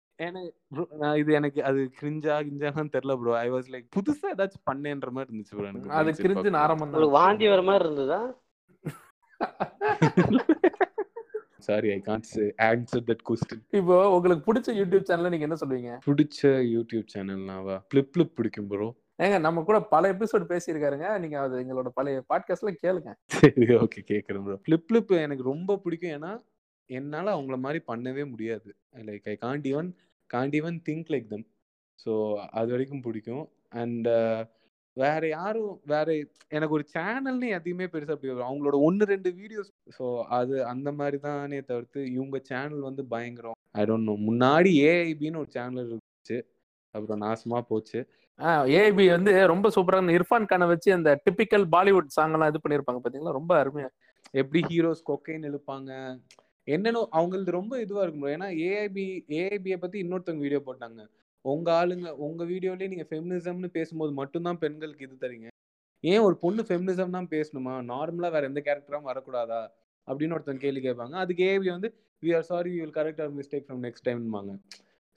[1.21, 5.57] இது எனக்கு அது கிரிஞ்சா கிஞ்சான்னு தெரியல ப்ரோ ஐ வாஸ் லைக் புதுசா ஏதாச்சும் பண்ணேன்ற மாதிரி இருந்துச்சு
[5.59, 6.51] bro எனக்கு அது கிரிஞ்சு
[6.87, 8.21] உங்களுக்கு வாந்தி வர மாதிரி இருந்ததா?
[11.67, 12.29] Sorry I can't
[12.69, 15.93] answer that question இப்போ உங்களுக்கு பிடிச்ச யூடியூப் சேனல்ல நீங்க என்ன சொல்லுவீங்க?
[16.09, 16.41] பிடிச்ச
[16.75, 18.89] யூடியூப் சேனல்னாவா ஃபிளிப் ஃபிளிப் பிடிக்கும் ப்ரோ
[19.25, 21.07] ஏங்க நம்ம கூட பல எபிசோட் பேசியிருக்காருங்க.
[21.23, 23.11] நீங்க அது எங்களோட பழைய பாட்காஸ்ட்ல கேளுங்க.
[23.39, 26.15] சரி ஓகே கேட்குறேன் ப்ரோ ஃபிளிப் ஃபிளிப் எனக்கு ரொம்ப பிடிக்கும்.
[26.19, 26.33] ஏன்னா
[26.91, 28.69] என்னால் அவங்கள மாதிரி பண்ணவே முடியாது.
[29.09, 29.89] Like I can't even
[30.31, 31.47] can't even think like them
[32.05, 32.13] so
[32.59, 33.45] அது வரைக்கும் பிடிக்கும்.
[33.83, 34.09] அண்ட்
[34.97, 36.09] வேற யாரும் வேற
[36.57, 40.05] எனக்கு ஒரு சேனல்னு எதையுமே பெருசா அப்படி அவங்களோட ஒன்று ரெண்டு வீடியோஸ் ஸோ
[40.39, 43.57] அது அந்த மாதிரி தானே தவிர்த்து இவங்க சேனல் வந்து பயங்கரம்.
[43.81, 46.39] ஐ டோன்ட் நோ முன்னாடி ஏஐபின்னு ஒரு சேனல் இருந்துச்சு.
[46.95, 48.01] அப்புறம் நாசமா போச்சு.
[48.81, 53.01] ஏபி வந்து ரொம்ப சூப்பரா இந்த இர்ஃபான் கானை வச்சு அந்த டிபிக்கல் பாலிவுட் சாங் எல்லாம் இது பண்ணிருப்பாங்க
[53.05, 53.37] பாத்தீங்களா?
[53.39, 53.91] ரொம்ப அருமையா.
[54.41, 55.91] எப்படி ஹீரோஸ் கொக்கைன் இழுப்பாங்க?
[56.69, 59.05] என்னன்னு அவங்களது ரொம்ப இதுவா இருக்கும் ஏன்னா ஏஐபி
[59.41, 61.01] ஏஐபியை பத்தி இன்னொருத்தவங்க வீடியோ போட்டாங்க.
[61.45, 65.49] உங்க ஆளுங்க உங்க வீடியோலயே நீங்க ஃபெமினிசம்னு பேசும்போது மட்டும்தான் பெண்களுக்கு இது தரீங்க.
[66.05, 67.75] ஏன் ஒரு பொண்ணு ஃபெமினிசம் தான் பேசணுமா?
[67.93, 69.61] நார்மலா வேற எந்த கேரக்டரும் வரக்கூடாதா?
[70.09, 71.15] அப்படின்னு ஒருத்தவங்க கேள்வி கேட்பாங்க.
[71.25, 71.89] அதுக்கு ஏஐபி வந்து
[72.23, 74.53] we are sorry you will correct our mistake from next டைம்பாங்க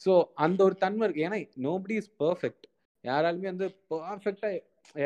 [0.02, 0.12] so
[0.46, 1.26] அந்த ஒரு தன்மை இருக்கு.
[1.28, 1.38] ஏன்னா
[1.68, 2.66] நோபடி இஸ் பர்ஃபெக்ட்
[3.04, 4.50] யாராலுமே வந்து பர்ஃபெக்டா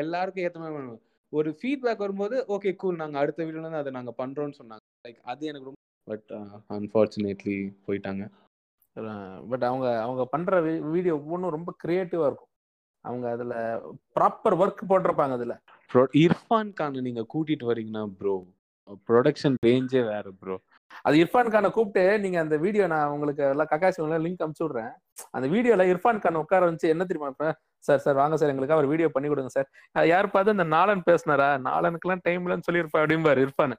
[0.02, 1.00] எல்லாருக்கும் ஏற்ற மாதிரி பண்ணுவாங்க.
[1.32, 4.84] ஒரு ஃபீட்பேக் வரும்போது ஓகே கூல் நாங்கள் அடுத்த வீடியோல இருந்து அதை நாங்கள் பண்றோம்னு சொன்னாங்க.
[5.06, 6.30] லைக் அது எனக்கு ரொம்ப பட்
[6.76, 8.24] அன்ஃபார்ச்சுனேட்லி போயிட்டாங்க.
[9.50, 10.58] பட் அவங்க அவங்க பண்ற
[10.94, 12.50] வீடியோ ஒவ்வொன்றும் ரொம்ப கிரியேட்டிவா இருக்கும்.
[13.04, 13.54] அவங்க அதுல
[14.16, 15.54] ப்ராப்பர் ஒர்க் போட்டிருப்பாங்க அதுல.
[16.24, 18.36] இர்ஃபான் கானை நீங்க கூட்டிட்டு வரீங்கன்னா ப்ரோ
[19.08, 20.56] ப்ரொடக்ஷன் ரேஞ்சே வேற ப்ரோ
[21.06, 24.92] அது இர்ஃபான் கானை கூப்பிட்டு நீங்க அந்த வீடியோ நான் உங்களுக்கு எல்லாம் கக்காசி லிங்க் அனுப்பிச்சு விடுறேன்.
[25.36, 27.50] அந்த வீடியோல இர்ஃபான் கான் உட்கார வச்சு என்ன தெரியுமா
[27.84, 29.68] சார் சார் வாங்க சார் எங்களுக்கு அவர் வீடியோ பண்ணி கொடுங்க சார்
[30.12, 31.48] யார் பார்த்து இந்த நாளன் பேசினாரா?
[31.68, 33.74] நாளனுக்குலாம் டைம் இல்லைன்னு சொல்லியிருப்பா அப்படிம்பாரு இர்ஃபான்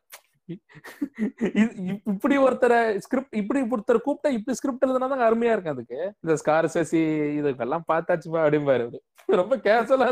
[2.12, 6.00] இப்படி ஒருத்தரை ஸ்கிரிப்ட் இப்படி ஒருத்தர் கூப்பிட்டா இப்படி ஸ்கிரிப்ட் எழுதுனா தான் அருமையா இருக்கும் அதுக்கு.
[6.24, 7.02] இந்த ஸ்கார் சசி
[7.40, 9.02] இதுக்கெல்லாம் பார்த்தாச்சுப்பா அப்படிம்பாரு அவரு.
[9.42, 10.08] ரொம்ப கேஷுவலா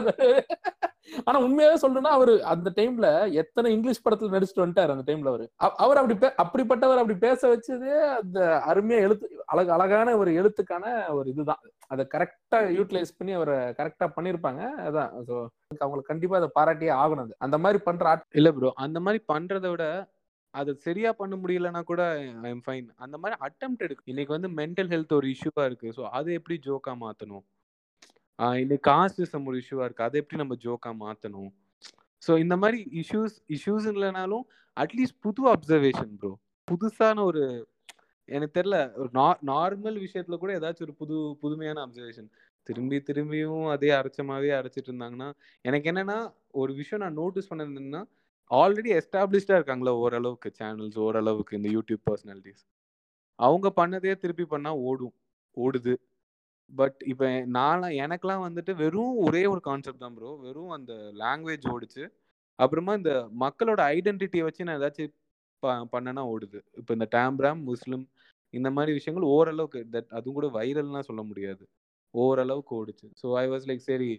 [1.29, 3.07] ஆனா உண்மையாவே சொல்லணும்னா அவரு அந்த டைம்ல
[3.41, 5.45] எத்தனை இங்கிலீஷ் படத்துல நடிச்சுட்டு வந்துட்டாரு அந்த டைம்ல அவரு.
[5.83, 8.39] அவர் அப்படி அப்படிப்பட்டவர் அப்படி பேச வச்சது அந்த
[8.71, 10.85] அருமையா எழுத்து அழகு அழகான ஒரு எழுத்துக்கான
[11.17, 11.61] ஒரு இதுதான்.
[11.93, 15.11] அதை கரெக்டா யூட்டிலைஸ் பண்ணி அவரை கரெக்டா பண்ணிருப்பாங்க அதான்.
[15.27, 15.35] So
[15.83, 17.35] அவங்களுக்கு கண்டிப்பா அதை பாராட்டியே ஆகணும் அது.
[17.45, 19.85] அந்த மாதிரி பண்ற ஆட் இல்ல ப்ரோ அந்த மாதிரி பண்றதை விட
[20.53, 22.01] அது சரியா பண்ண முடியலன்னா கூட
[22.43, 25.89] ஐ எம் ஃபைன் அந்த மாதிரி அட்டம் எடுக்கும் இன்னைக்கு வந்து மென்டல் ஹெல்த் ஒரு இஷ்யூவா இருக்கு.
[25.97, 27.45] ஸோ அதை எப்படி ஜோக்கா மாத்தணும்?
[28.57, 30.07] இன்னைக்கு காஸ்டிசம் ஒரு இஷ்யூவா இருக்கு.
[30.07, 31.51] அதை எப்படி நம்ம ஜோக்கா மாத்தணும்?
[32.23, 34.45] ஸோ இந்த மாதிரி இஷ்யூஸ் இஷ்யூஸ் இல்லைனாலும்
[34.77, 36.31] அட்லீஸ்ட் புது அப்சர்வேஷன் ப்ரோ
[36.67, 37.41] புதுசான ஒரு
[38.29, 39.09] எனக்கு தெரியல ஒரு
[39.45, 42.29] நார்மல் விஷயத்துல கூட ஏதாச்சும் ஒரு புது புதுமையான அப்சர்வேஷன்
[42.67, 45.29] திரும்பி திரும்பியும் அதே அரைச்சமாவே அரைச்சிட்டு இருந்தாங்கன்னா
[45.65, 46.17] எனக்கு என்னன்னா
[46.53, 48.03] ஒரு விஷயம் நான் நோட்டீஸ் பண்ணது
[48.61, 52.63] ஆல்ரெடி எஸ்டாப்ளிஷ்டாக இருக்காங்களா ஓரளவுக்கு சேனல்ஸ் ஓரளவுக்கு இந்த யூடியூப் பர்சனாலிட்டிஸ்.
[53.39, 55.15] அவங்க பண்ணதே திருப்பி பண்ணால் ஓடும்
[55.57, 55.93] ஓடுது.
[56.71, 57.27] பட் இப்போ
[57.57, 60.93] நான் எனக்கெலாம் வந்துட்டு வெறும் ஒரே ஒரு கான்செப்ட் தான் ப்ரோ வெறும் அந்த
[61.23, 62.03] லாங்குவேஜ் ஓடுச்சு.
[62.59, 63.11] அப்புறமா இந்த
[63.43, 65.13] மக்களோட ஐடென்டிட்டியை வச்சு நான் ஏதாச்சும்
[65.63, 66.59] ப பண்ணனா ஓடுது.
[66.79, 68.05] இப்போ இந்த டேம்ப்ராம் முஸ்லிம்
[68.53, 71.63] இந்த மாதிரி விஷயங்கள் ஓரளவுக்கு தட் அதுவும் கூட வைரல்லாம் சொல்ல முடியாது.
[72.13, 73.07] ஓரளவுக்கு ஓடுச்சு.
[73.21, 74.09] ஸோ ஐ வாஸ் லைக் சரி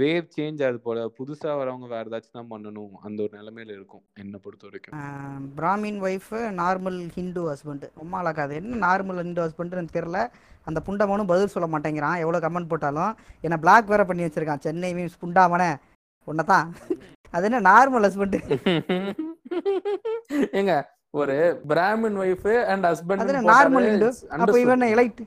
[0.00, 0.98] வேவ் சேஞ்ச் ஆகுது போல.
[1.18, 2.92] புதுசா வரவங்க வேற ஏதாச்சும் தான் பண்ணணும்.
[3.06, 4.96] அந்த ஒரு நிலைமையில இருக்கும் என்னை பொறுத்த வரைக்கும்
[5.58, 7.86] Brahmin wife normal Hindu husband.
[8.00, 8.56] ரொம்ப அழகா அது.
[8.60, 10.20] என்ன நார்மல் ஹிந்து ஹஸ்பண்ட்னு தெரில
[10.70, 12.18] அந்த புண்டமனும் பதில் சொல்ல மாட்டேங்கிறான்.
[12.24, 13.12] எவ்வளோ கமெண்ட் போட்டாலும்.
[13.46, 14.64] என்னை பிளாக் வேற பண்ணி வச்சிருக்கான்.
[14.66, 15.70] சென்னை மீன்ஸ் புண்டாமனே.
[16.30, 16.66] உன்னை தான்
[17.34, 18.36] அது என்ன நார்மல் ஹஸ்பண்ட்
[20.58, 20.74] ஏங்க
[21.14, 21.34] ஒரு
[21.68, 25.20] Brahmin wife and husband normal Hindu அப்போ இவன் எலைட்?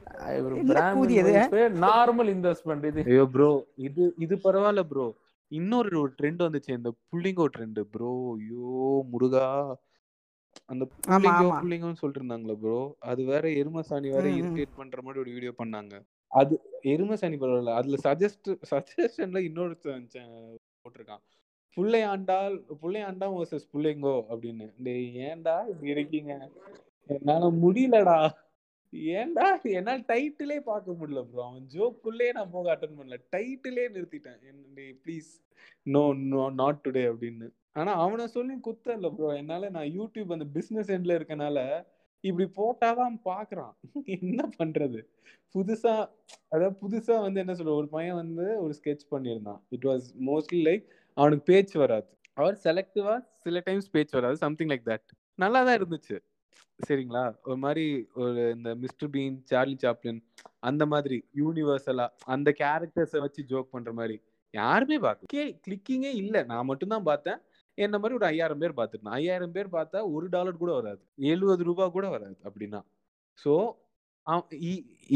[1.82, 3.04] நார்மல் இந்த ஹஸ்பண்ட் இது.
[3.06, 5.06] ஐயோ ப்ரோ இது இது பரவாயில்ல ப்ரோ
[5.52, 8.72] இன்னொரு ஒரு ட்ரெண்ட் வந்துச்சு இந்த புள்ளிங்கோ ட்ரெண்ட் ப்ரோ ஐயோ
[9.12, 9.46] முருகா.
[10.66, 11.50] அந்த புள்ளிங்கோ.
[11.62, 14.24] புள்ளிங்கோன்னு சொல்லிட்டு இருந்தாங்களே ப்ரோ அது வேற எருமசாணி வேற.
[14.30, 15.96] இரிட்டேட் பண்ற மாதிரி ஒரு வீடியோ பண்ணாங்க.
[16.32, 17.76] அது எருமசாணி பரவாயில்ல.
[17.76, 20.58] அதுல சஜஸ்ட் சஜஷன்ல இன்னொரு ச-
[21.78, 24.16] புள்ளை ஆண்டால் புள்ளை ஆண்டா வர்சஸ் புள்ளைங்கோ?
[24.34, 24.68] அப்படின்னு.
[24.78, 26.34] டேய் ஏன்டா இப்படி இருக்கீங்க?
[27.10, 28.20] என்னால முடியலடா.
[29.16, 29.48] ஏன்டா?
[29.78, 33.18] என்னால டைட்டிலே பார்க்க முடியல ப்ரோ அவன் ஜோக்குள்ளே நான் போக அட்டன் பண்ணல.
[33.36, 34.40] டைட்டிலே நிறுத்திட்டேன்.
[35.06, 35.32] Please
[35.96, 36.04] no
[36.34, 37.50] no not today அப்படின்னு.
[37.74, 41.60] ஆனா அவனை சொல்லி குத்த ப்ரோ என்னால நான் யூடியூப் அந்த பிசினஸ் எண்ட்ல இருக்கனால
[42.24, 43.74] இப்படி போட்டாதான் பாக்குறான்
[44.18, 45.00] என்ன பண்றது?
[45.56, 45.94] புதுசா
[46.54, 49.60] அதாவது புதுசா வந்து என்ன சொல்ற ஒரு பையன் வந்து ஒரு ஸ்கெட்ச் பண்ணியிருந்தான்.
[49.70, 50.86] இட் வாஸ் மோஸ்ட்லி லைக்
[51.18, 52.08] அவனுக்கு பேச்சு வராது.
[52.40, 53.14] அவர் செலக்டிவா
[53.44, 55.10] சில டைம்ஸ் பேச்சு வராது சம்திங் லைக் தட்
[55.40, 56.16] நல்லா தான் இருந்துச்சு.
[56.80, 57.24] சரிங்களா?
[57.50, 57.86] ஒரு மாதிரி
[58.24, 60.20] ஒரு இந்த மிஸ்டர் பீன் சார்லி சாப்ளின்
[60.70, 62.06] அந்த மாதிரி யூனிவர்சலா
[62.36, 64.16] அந்த கேரக்டர்ஸை வச்சு ஜோக் பண்ற மாதிரி
[64.54, 65.30] யாருமே பார்க்கல.
[65.34, 66.42] கே கிளிக்கிங்கே இல்லை.
[66.52, 67.40] நான் மட்டும்தான் பார்த்தேன்.
[67.78, 69.16] என்ன மாதிரி ஒரு ஐயாயிரம் பேர் பார்த்துருந்தேன்.
[69.20, 71.02] ஐயாயிரம் பேர் பார்த்தா ஒரு டாலர் கூட வராது.
[71.32, 72.82] எழுபது ரூபாய் கூட வராது அப்படின்னா.
[73.40, 73.54] So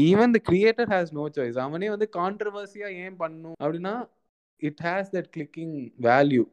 [0.08, 3.94] even the creator has no choice அவனே வந்து கான்ட்ரவர்சியா ஏன் பண்ணும் அப்படின்னா
[4.62, 5.74] it has that clicking
[6.08, 6.44] value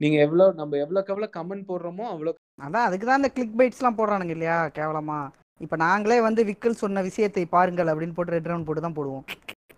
[0.00, 4.30] நீங்க எவ்வளவு நம்ம எவ்வளவுக்கு எவ்வளவு கமெண்ட் போடுறோமோ அவ்வளவு அதான் அதுக்கு தான் இந்த கிளிக் பைட்ஸ்லாம் போடுறானுங்க
[4.30, 5.18] இல்லையா கேவலமா?
[5.60, 9.24] இப்போ நாங்களே வந்து விக்கல் சொன்ன விஷயத்தை பாருங்கள் அப்படின்னு போட்டு ரெட் ரவுண்ட் போட்டு தான் போடுவோம்.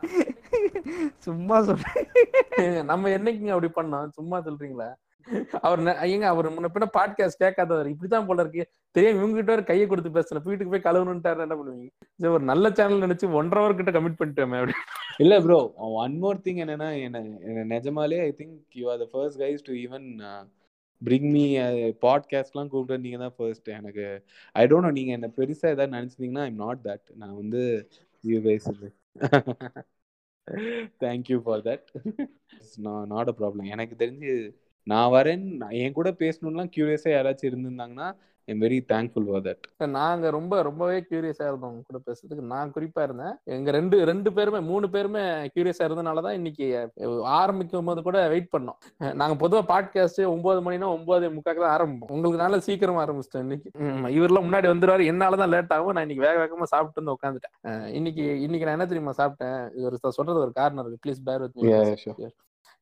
[1.27, 2.01] சும்மா சொல்றேன்
[2.91, 4.09] நம்ம என்னைக்குங்க அப்படி பண்ணோம்?
[4.19, 4.89] சும்மா சொல்றீங்களா?
[5.67, 7.91] அவர் ஐயங்க அவர் முன்ன பின்ன பாட்காஸ்ட் கேட்காதவர்.
[7.93, 8.65] இப்படிதான் போல இருக்கு.
[8.97, 10.43] தெரியும் இவங்க கிட்ட ஒரு கையை கொடுத்து பேசல.
[10.49, 11.91] வீட்டுக்கு போய் கழுவணுன்ட்டாரு என்ன பண்ணுவீங்க?
[12.37, 14.75] ஒரு நல்ல சேனல் நினைச்சு ஒன்றரை ஹவர் கிட்ட கமிட் பண்ணிட்டோமே அப்படி.
[15.25, 15.59] இல்ல ப்ரோ
[16.05, 17.19] ஒன் மோர் திங் என்னன்னா என்ன
[17.49, 20.07] என்ன நிஜமாலே I think you are the first guys to even
[21.03, 21.45] bring me
[22.07, 24.07] பாட்காஸ்ட்லாம் கூப்பிட்டு நீங்க தான் ஃபர்ஸ்ட் எனக்கு
[24.57, 27.63] ஐ டோன்ட் நோ நீங்க என்ன பெருசா ஏதாவது நினைச்சிருந்தீங்கன்னா ஐம் நாட் தட் நான் வந்து
[28.25, 28.69] you guys
[31.05, 31.87] thank you for that
[33.15, 34.33] not a problem எனக்கு தெரிஞ்சு
[34.93, 35.45] நான் வரேன்.
[35.83, 38.09] என் கூட பேசணும்லாம் கியூரியஸா யாராச்சும் இருந்திருந்தாங்கன்னா
[38.49, 42.43] I'm very thankful for that நாங்க ரொம்ப ரொம்பவே கியூரியஸா இருந்தோம் உங்க கூட பேசுறதுக்கு.
[42.53, 43.37] நான் குறிப்பா இருந்தேன்.
[43.57, 45.23] எங்க ரெண்டு ரெண்டு பேருமே மூணு பேருமே
[45.55, 46.67] கியூரியஸா இருந்தனாலதான் இன்னைக்கு
[47.39, 48.79] ஆரம்பிக்கும் போது கூட வெயிட் பண்ணோம்.
[49.21, 52.13] நாங்க பொதுவா பாட்காஸ்ட் ஒன்பது மணினா ஒன்பது முக்காக்கு தான் ஆரம்பிப்போம்.
[52.17, 53.71] உங்களுக்கு நாள சீக்கிரமா ஆரம்பிச்சிட்டோம் இன்னைக்கு.
[54.19, 55.11] இவரெல்லாம் முன்னாடி வந்துருவாரு.
[55.15, 55.97] என்னாலதான் லேட் ஆகும்.
[55.99, 57.87] நான் இன்னைக்கு வேக வேகமா சாப்பிட்டு வந்து உட்காந்துட்டேன்.
[57.99, 59.61] இன்னைக்கு இன்னைக்கு நான் என்ன தெரியுமா சாப்பிட்டேன்?
[59.77, 61.05] இது ஒரு சொல்றது ஒரு காரணம் இருக்கு.
[61.07, 62.35] Please bear with.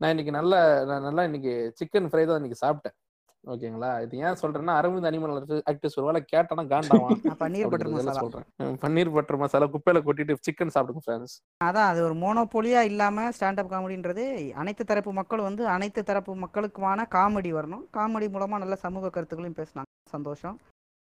[0.03, 0.55] நான் இன்னைக்கு நல்ல
[0.91, 2.97] நான் நல்லா இன்னைக்கு சிக்கன் ஃப்ரை தான் இன்னைக்கு சாப்பிட்டேன்.
[3.45, 5.33] ஓகேங்களா இது ஏன் சொல்றேன்னா அரவிந்த் அனிமல்
[5.71, 8.23] ஆக்டிவ்ஸ் ஒரு வேலை கேட்டானா காண்டாவான் நான் பன்னீர் பட்டர் மசாலா.
[8.25, 8.47] சொல்றேன்.
[8.83, 14.25] பன்னீர் பட்டர் மசாலா குப்பையில கொட்டிட்டு சிக்கன் சாப்பிடுங்க ஃப்ரெண்ட்ஸ் அதான் அது ஒரு மோனோபோலியா இல்லாம ஸ்டாண்டப் காமெடின்றது
[14.63, 17.85] அனைத்து தரப்பு மக்கள் வந்து அனைத்து தரப்பு மக்களுக்குமான காமெடி வரணும்.
[17.99, 19.91] காமெடி மூலமா நல்ல சமூக கருத்துக்களையும் பேசினாங்க.
[20.17, 20.57] சந்தோஷம்.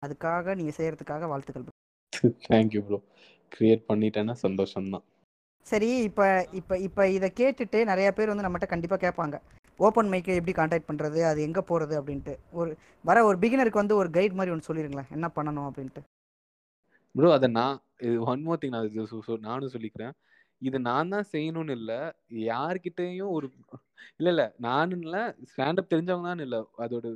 [0.02, 1.66] அதுக்காக நீங்க செய்யறதுக்காக வாழ்த்துக்கள்.
[1.66, 1.74] Bro.
[2.46, 2.98] தேங்க்யூ ப்ரோ
[3.52, 5.04] கிரியேட் பண்ணிட்டேன்னா சந்தோஷம் தான்
[5.66, 6.24] சரி இப்போ
[6.58, 9.36] இப்போ இப்போ இதை கேட்டுட்டு நிறைய பேர் வந்து நம்மகிட்ட கண்டிப்பாக கேட்பாங்க
[9.80, 12.34] ஓப்பன் மைக்கை எப்படி காண்டாக்ட் பண்ணுறது அது எங்கே போகிறது அப்படின்ட்டு.
[12.58, 12.70] ஒரு
[13.04, 15.68] வர ஒரு பிகினருக்கு வந்து ஒரு கைட் மாதிரி ஒன்று சொல்லிடுங்களேன் என்ன பண்ணணும்?
[15.68, 16.02] அப்படின்ட்டு.
[17.14, 20.14] ப்ரோ அதை நான் இது ஒன் மோர் திங் நான் இது நானும் சொல்லிக்கிறேன்.
[20.62, 21.98] இது நான் தான் செய்யணும்னு இல்லை.
[22.50, 23.46] யார்கிட்டயும் ஒரு
[24.18, 24.46] இல்லை இல்லை.
[24.68, 25.22] நானும் இல்லை.
[25.52, 26.60] ஸ்டாண்டப் தெரிஞ்சவங்க தான் இல்லை.
[26.84, 27.06] அதோட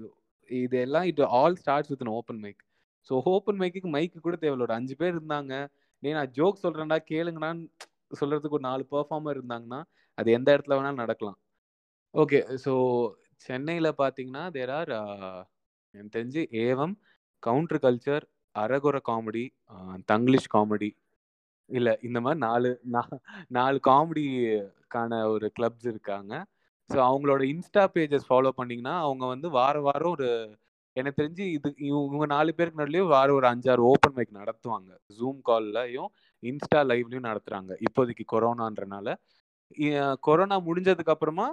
[0.51, 2.63] இது எல்லாம் it all starts with open mic
[3.11, 4.67] so open mic mic கூட தேவையில்ல.
[4.69, 5.55] ஒரு அஞ்சு பேர் இருந்தாங்க.
[6.03, 7.67] நீ நான் ஜோக் சொல்கிறேன்டா கேளுங்கடான்னு
[8.11, 9.81] சொல்கிறதுக்கு ஒரு நாலு பெர்ஃபார்மர் இருந்தாங்கன்னா
[10.19, 11.39] அது எந்த இடத்துல வேணாலும் நடக்கலாம்.
[12.15, 12.73] ஓகே ஸோ
[13.47, 15.41] சென்னையில் பார்த்தீங்கன்னா தேர் ஆர் uh,
[15.95, 16.95] எனக்கு தெரிஞ்சு ஏவம்
[17.43, 19.45] கவுண்டர் கல்ச்சர் அரகுர காமெடி
[20.07, 20.91] தங்கிலீஷ் காமெடி
[21.71, 26.33] இல்லை இந்த மாதிரி நாலு நா- நாலு காமெடிக்கான ஒரு கிளப்ஸ் இருக்காங்க.
[26.91, 30.29] ஸோ அவங்களோட இன்ஸ்டா பேஜஸ் ஃபாலோ பண்ணிங்கன்னா அவங்க வந்து வார வாரம் ஒரு
[30.97, 34.91] எனக்கு தெரிஞ்சு இது இவங்க இவங்க நாலு பேருக்கு நடுலேயும் வாரம் ஒரு அஞ்சாறு ஓப்பன் மைக் நடத்துவாங்க.
[35.19, 36.11] ஜூம் கால்லையும்
[36.43, 39.09] இன்ஸ்டா லைவ்லையும் நடத்துகிறாங்க இப்போதைக்கு கொரோனான்றனால.
[40.27, 41.47] கொரோனா முடிஞ்சதுக்கு அப்புறமா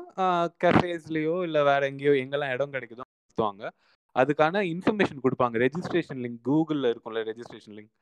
[0.63, 3.63] கஃபேஸ்லேயோ இல்லை வேற எங்கேயோ எங்கெல்லாம் இடம் கிடைக்குதோ நடத்துவாங்க
[4.15, 5.55] அதுக்கான இன்ஃபர்மேஷன் கொடுப்பாங்க.
[5.65, 7.93] ரெஜிஸ்ட்ரேஷன் லிங்க் கூகுளில் இருக்கும்ல ரெஜிஸ்ட்ரேஷன் லிங்க்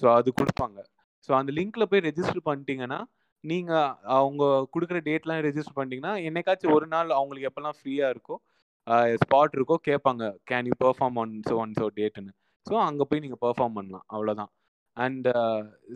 [0.00, 0.78] ஸோ அது கொடுப்பாங்க.
[1.28, 3.00] ஸோ அந்த லிங்க்ல போய் ரெஜிஸ்டர் பண்ணிட்டீங்கன்னா
[3.44, 3.72] நீங்க
[4.18, 4.42] அவங்க
[4.74, 8.36] கொடுக்குற டேட்லாம் ரெஜிஸ்டர் பண்ணிட்டீங்கன்னா என்னைக்காச்சும் ஒரு நாள் அவங்களுக்கு எப்பெல்லாம் ஃப்ரீயா இருக்கோ
[9.22, 12.32] ஸ்பாட் இருக்கோ கேட்பாங்க can you perform one show one show டேட்டுன்னு
[12.66, 14.04] so அங்கே போய் நீங்கள் பெர்ஃபார்ம் பண்ணலாம்.
[14.14, 14.50] அவ்வளோதான்
[14.96, 15.28] அண்ட்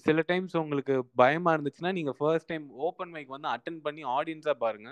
[0.07, 4.91] சில டைம்ஸ் உங்களுக்கு பயமா இருந்துச்சுன்னா நீங்க ஃபர்ஸ்ட் டைம் ஓப்பன் மைக் வந்து அட்டன் பண்ணி ஆடியன்ஸா பாருங்க.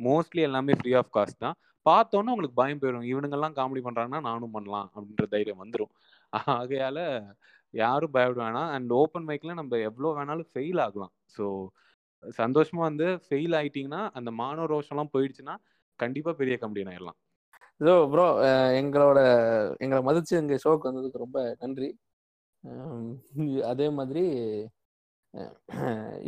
[0.00, 1.56] மோஸ்ட்லி எல்லாமே ஃப்ரீ ஆஃப் காஸ்ட் தான்.
[1.86, 5.92] பார்த்தோன்னே உங்களுக்கு பயம் போயிடும் இவனுங்கெல்லாம் காமெடி பண்றாங்கன்னா நானும் பண்ணலாம் அப்படின்ற தைரியம் வந்துடும்
[6.54, 6.98] ஆகையால
[7.74, 8.70] யாரும் பயப்பட வேணாம்.
[8.76, 11.12] அண்ட் ஓப்பன் மைக்ல நம்ம எவ்வளோ வேணாலும் ஃபெயில் ஆகலாம்.
[11.36, 11.44] ஸோ
[12.40, 15.54] சந்தோஷமா வந்து ஃபெயில் ஆயிட்டீங்கன்னா அந்த மானோ ரோஷம்லாம் போயிடுச்சுன்னா
[16.00, 17.18] கண்டிப்பா பெரிய கம்பெனி ஆயிடலாம்
[17.80, 18.24] ஸோ ப்ரோ
[18.80, 19.18] எங்களோட
[19.84, 21.88] எங்களை மதிச்சு எங்க ஷோக்கு வந்ததுக்கு ரொம்ப நன்றி.
[23.70, 24.24] அதே மாதிரி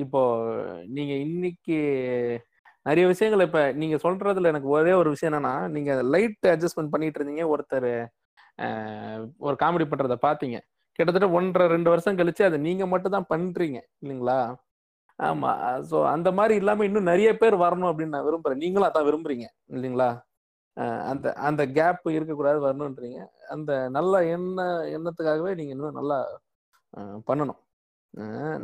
[0.04, 0.20] இப்போ
[0.96, 1.76] நீங்க இன்னைக்கு
[2.88, 7.44] நிறைய விஷயங்கள் இப்ப நீங்க சொல்றதுல எனக்கு ஒரே ஒரு விஷயம் என்னன்னா நீங்க லைட் அட்ஜஸ்ட்மெண்ட் பண்ணிட்டு இருந்தீங்க
[7.54, 7.90] ஒருத்தர்
[9.46, 10.58] ஒரு காமெடி பண்றத பாத்தீங்க.
[10.98, 14.38] கிட்டத்தட்ட ஒன்றரை ரெண்டு வருஷம் கழிச்சு அதை நீங்க மட்டும் தான் பண்றீங்க இல்லைங்களா?
[15.18, 15.50] ஆமா
[15.90, 18.62] ஸோ அந்த மாதிரி இல்லாம இன்னும் நிறைய பேர் வரணும் அப்படின்னு நான் விரும்புறேன்.
[18.64, 20.10] நீங்களும் அதான் விரும்புறீங்க இல்லைங்களா?
[21.10, 23.20] அந்த அந்த கேப் இருக்கக்கூடாது வரணுன்றீங்க
[23.54, 24.64] அந்த நல்ல எண்ண
[24.96, 26.18] எண்ணத்துக்காகவே நீங்கள் இன்னும் நல்லா
[27.28, 27.60] பண்ணணும்.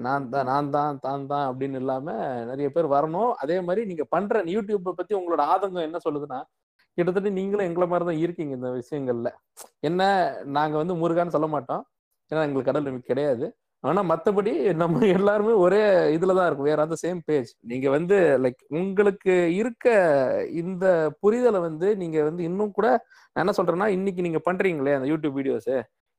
[0.04, 3.32] நான் தான் நான் தான் தான் தான் அப்படின்னு இல்லாமல் நிறைய பேர் வரணும்.
[3.42, 6.40] அதே மாதிரி நீங்கள் பண்ணுற யூடியூப்பை பற்றி உங்களோட ஆதங்கம் என்ன சொல்லுதுன்னா
[6.98, 9.28] கிட்டத்தட்ட நீங்களும் எங்களை மாதிரி தான் இருக்கீங்க இந்த விஷயங்கள்ல.
[9.88, 10.02] என்ன
[10.58, 11.82] நாங்கள் வந்து முருகான்னு சொல்ல மாட்டோம்.
[12.30, 13.46] ஏன்னா எங்களுக்கு கடல் கிடையாது.
[13.84, 15.80] ஆனா மத்தபடி நம்ம எல்லாருமே ஒரே
[16.16, 16.68] இதுலதான் இருக்கும்.
[16.70, 19.86] வேற அந்த சேம் பேஜ் நீங்க வந்து லைக் உங்களுக்கு இருக்க
[20.62, 20.84] இந்த
[21.22, 22.88] புரிதலை வந்து நீங்க வந்து இன்னும் கூட
[23.36, 25.72] நான் என்ன சொல்றேன்னா இன்னைக்கு நீங்க பண்றீங்களே அந்த யூடியூப் வீடியோஸ்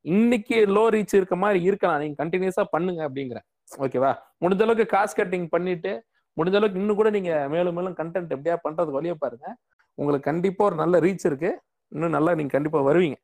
[0.05, 2.01] இன்னைக்கு லோ ரீச் இருக்க மாதிரி இருக்கலாம்.
[2.03, 3.45] நீங்க கண்டினியூஸா பண்ணுங்க அப்படிங்கிறேன்.
[3.85, 4.11] ஓகேவா
[4.43, 5.91] முடிஞ்ச அளவுக்கு காஸ்ட் கட்டிங் பண்ணிட்டு
[6.37, 9.47] முடிஞ்ச அளவுக்கு இன்னும் கூட நீங்க மேலும் மேலும் கண்டென்ட் எப்படியா பண்றதுக்கு வழியை பாருங்க.
[9.97, 11.51] உங்களுக்கு கண்டிப்பா ஒரு நல்ல ரீச் இருக்கு.
[11.91, 13.17] இன்னும் நல்லா நீங்க கண்டிப்பா வருவீங்க.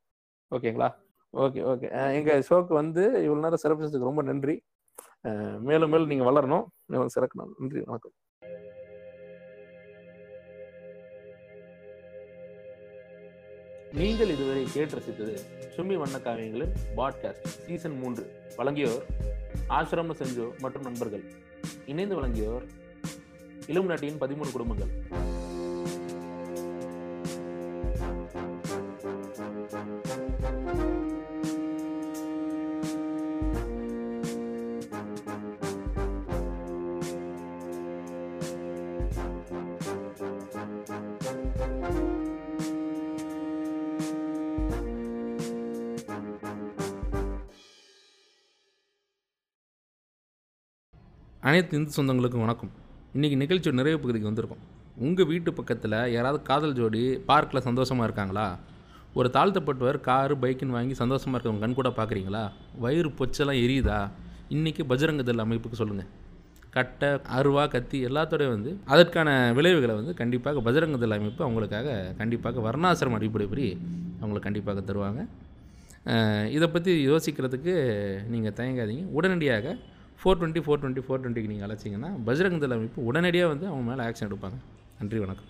[0.52, 0.90] ஓகேங்களா
[1.38, 1.88] ஓகே ஓகே.
[2.14, 4.56] எங்க ஷோக்கு வந்து இவ்வளவு நேரம் சிறப்பிச்சதுக்கு ரொம்ப நன்றி.
[5.68, 6.66] மேலும் மேலும் நீங்க வளரணும்.
[6.86, 7.52] மேலும் சிறக்கணும்.
[7.60, 8.16] நன்றி வணக்கம்.
[14.00, 15.36] நீங்கள் இதுவரை கேட்டு ரசித்தது
[15.76, 18.26] சும்மி வண்ணக்காவியங்களின் பாட்காஸ்ட் சீசன் மூன்று.
[18.58, 19.06] வழங்கியோர்
[19.78, 21.24] ஆசிரம செஞ்சோ மற்றும் நண்பர்கள்.
[21.86, 22.68] இணைந்து வழங்கியோர்
[23.68, 24.92] இளம் நாட்டியின் பதிமூணு குடும்பங்கள்.
[51.60, 52.70] அனைத்து இந்து சொந்தங்களுக்கும் வணக்கம்.
[53.16, 54.62] இன்னைக்கு நிகழ்ச்சியோட நிறைவு பகுதிக்கு வந்திருக்கோம்.
[55.06, 58.46] உங்கள் வீட்டு பக்கத்தில் யாராவது காதல் ஜோடி பார்க்கில் சந்தோஷமாக இருக்காங்களா?
[59.18, 62.44] ஒரு தாழ்த்தப்பட்டவர் காரு பைக்குன்னு வாங்கி சந்தோஷமாக இருக்கவங்க கண் கூட பார்க்குறீங்களா
[62.84, 64.00] வயிறு பொச்செல்லாம் எரியுதா?
[64.56, 66.10] இன்றைக்கி பஜரங்க தள் அமைப்புக்கு சொல்லுங்கள்
[66.78, 73.22] கட்டை அருவா கத்தி எல்லாத்தோடய வந்து அதற்கான விளைவுகளை வந்து கண்டிப்பாக பஜரங்க தள் அமைப்பு அவங்களுக்காக கண்டிப்பாக வர்ணாசிரம
[73.22, 73.68] அடிப்படைப்படி
[74.22, 75.22] அவங்களுக்கு கண்டிப்பாக தருவாங்க.
[76.58, 77.74] இதை பற்றி யோசிக்கிறதுக்கு
[78.34, 79.06] நீங்கள் தயங்காதீங்க.
[79.20, 79.78] உடனடியாக
[80.22, 84.28] four twenty four twenty four டுவெண்ட்டிக்கு நீங்கள் அழைச்சிங்கன்னா பஜ்ரங் அமைப்பு உடனடியாக வந்து அவங்க மேலே ஆக்ஷன்
[84.30, 84.58] எடுப்பாங்க.
[85.00, 85.50] நன்றி வணக்கம்.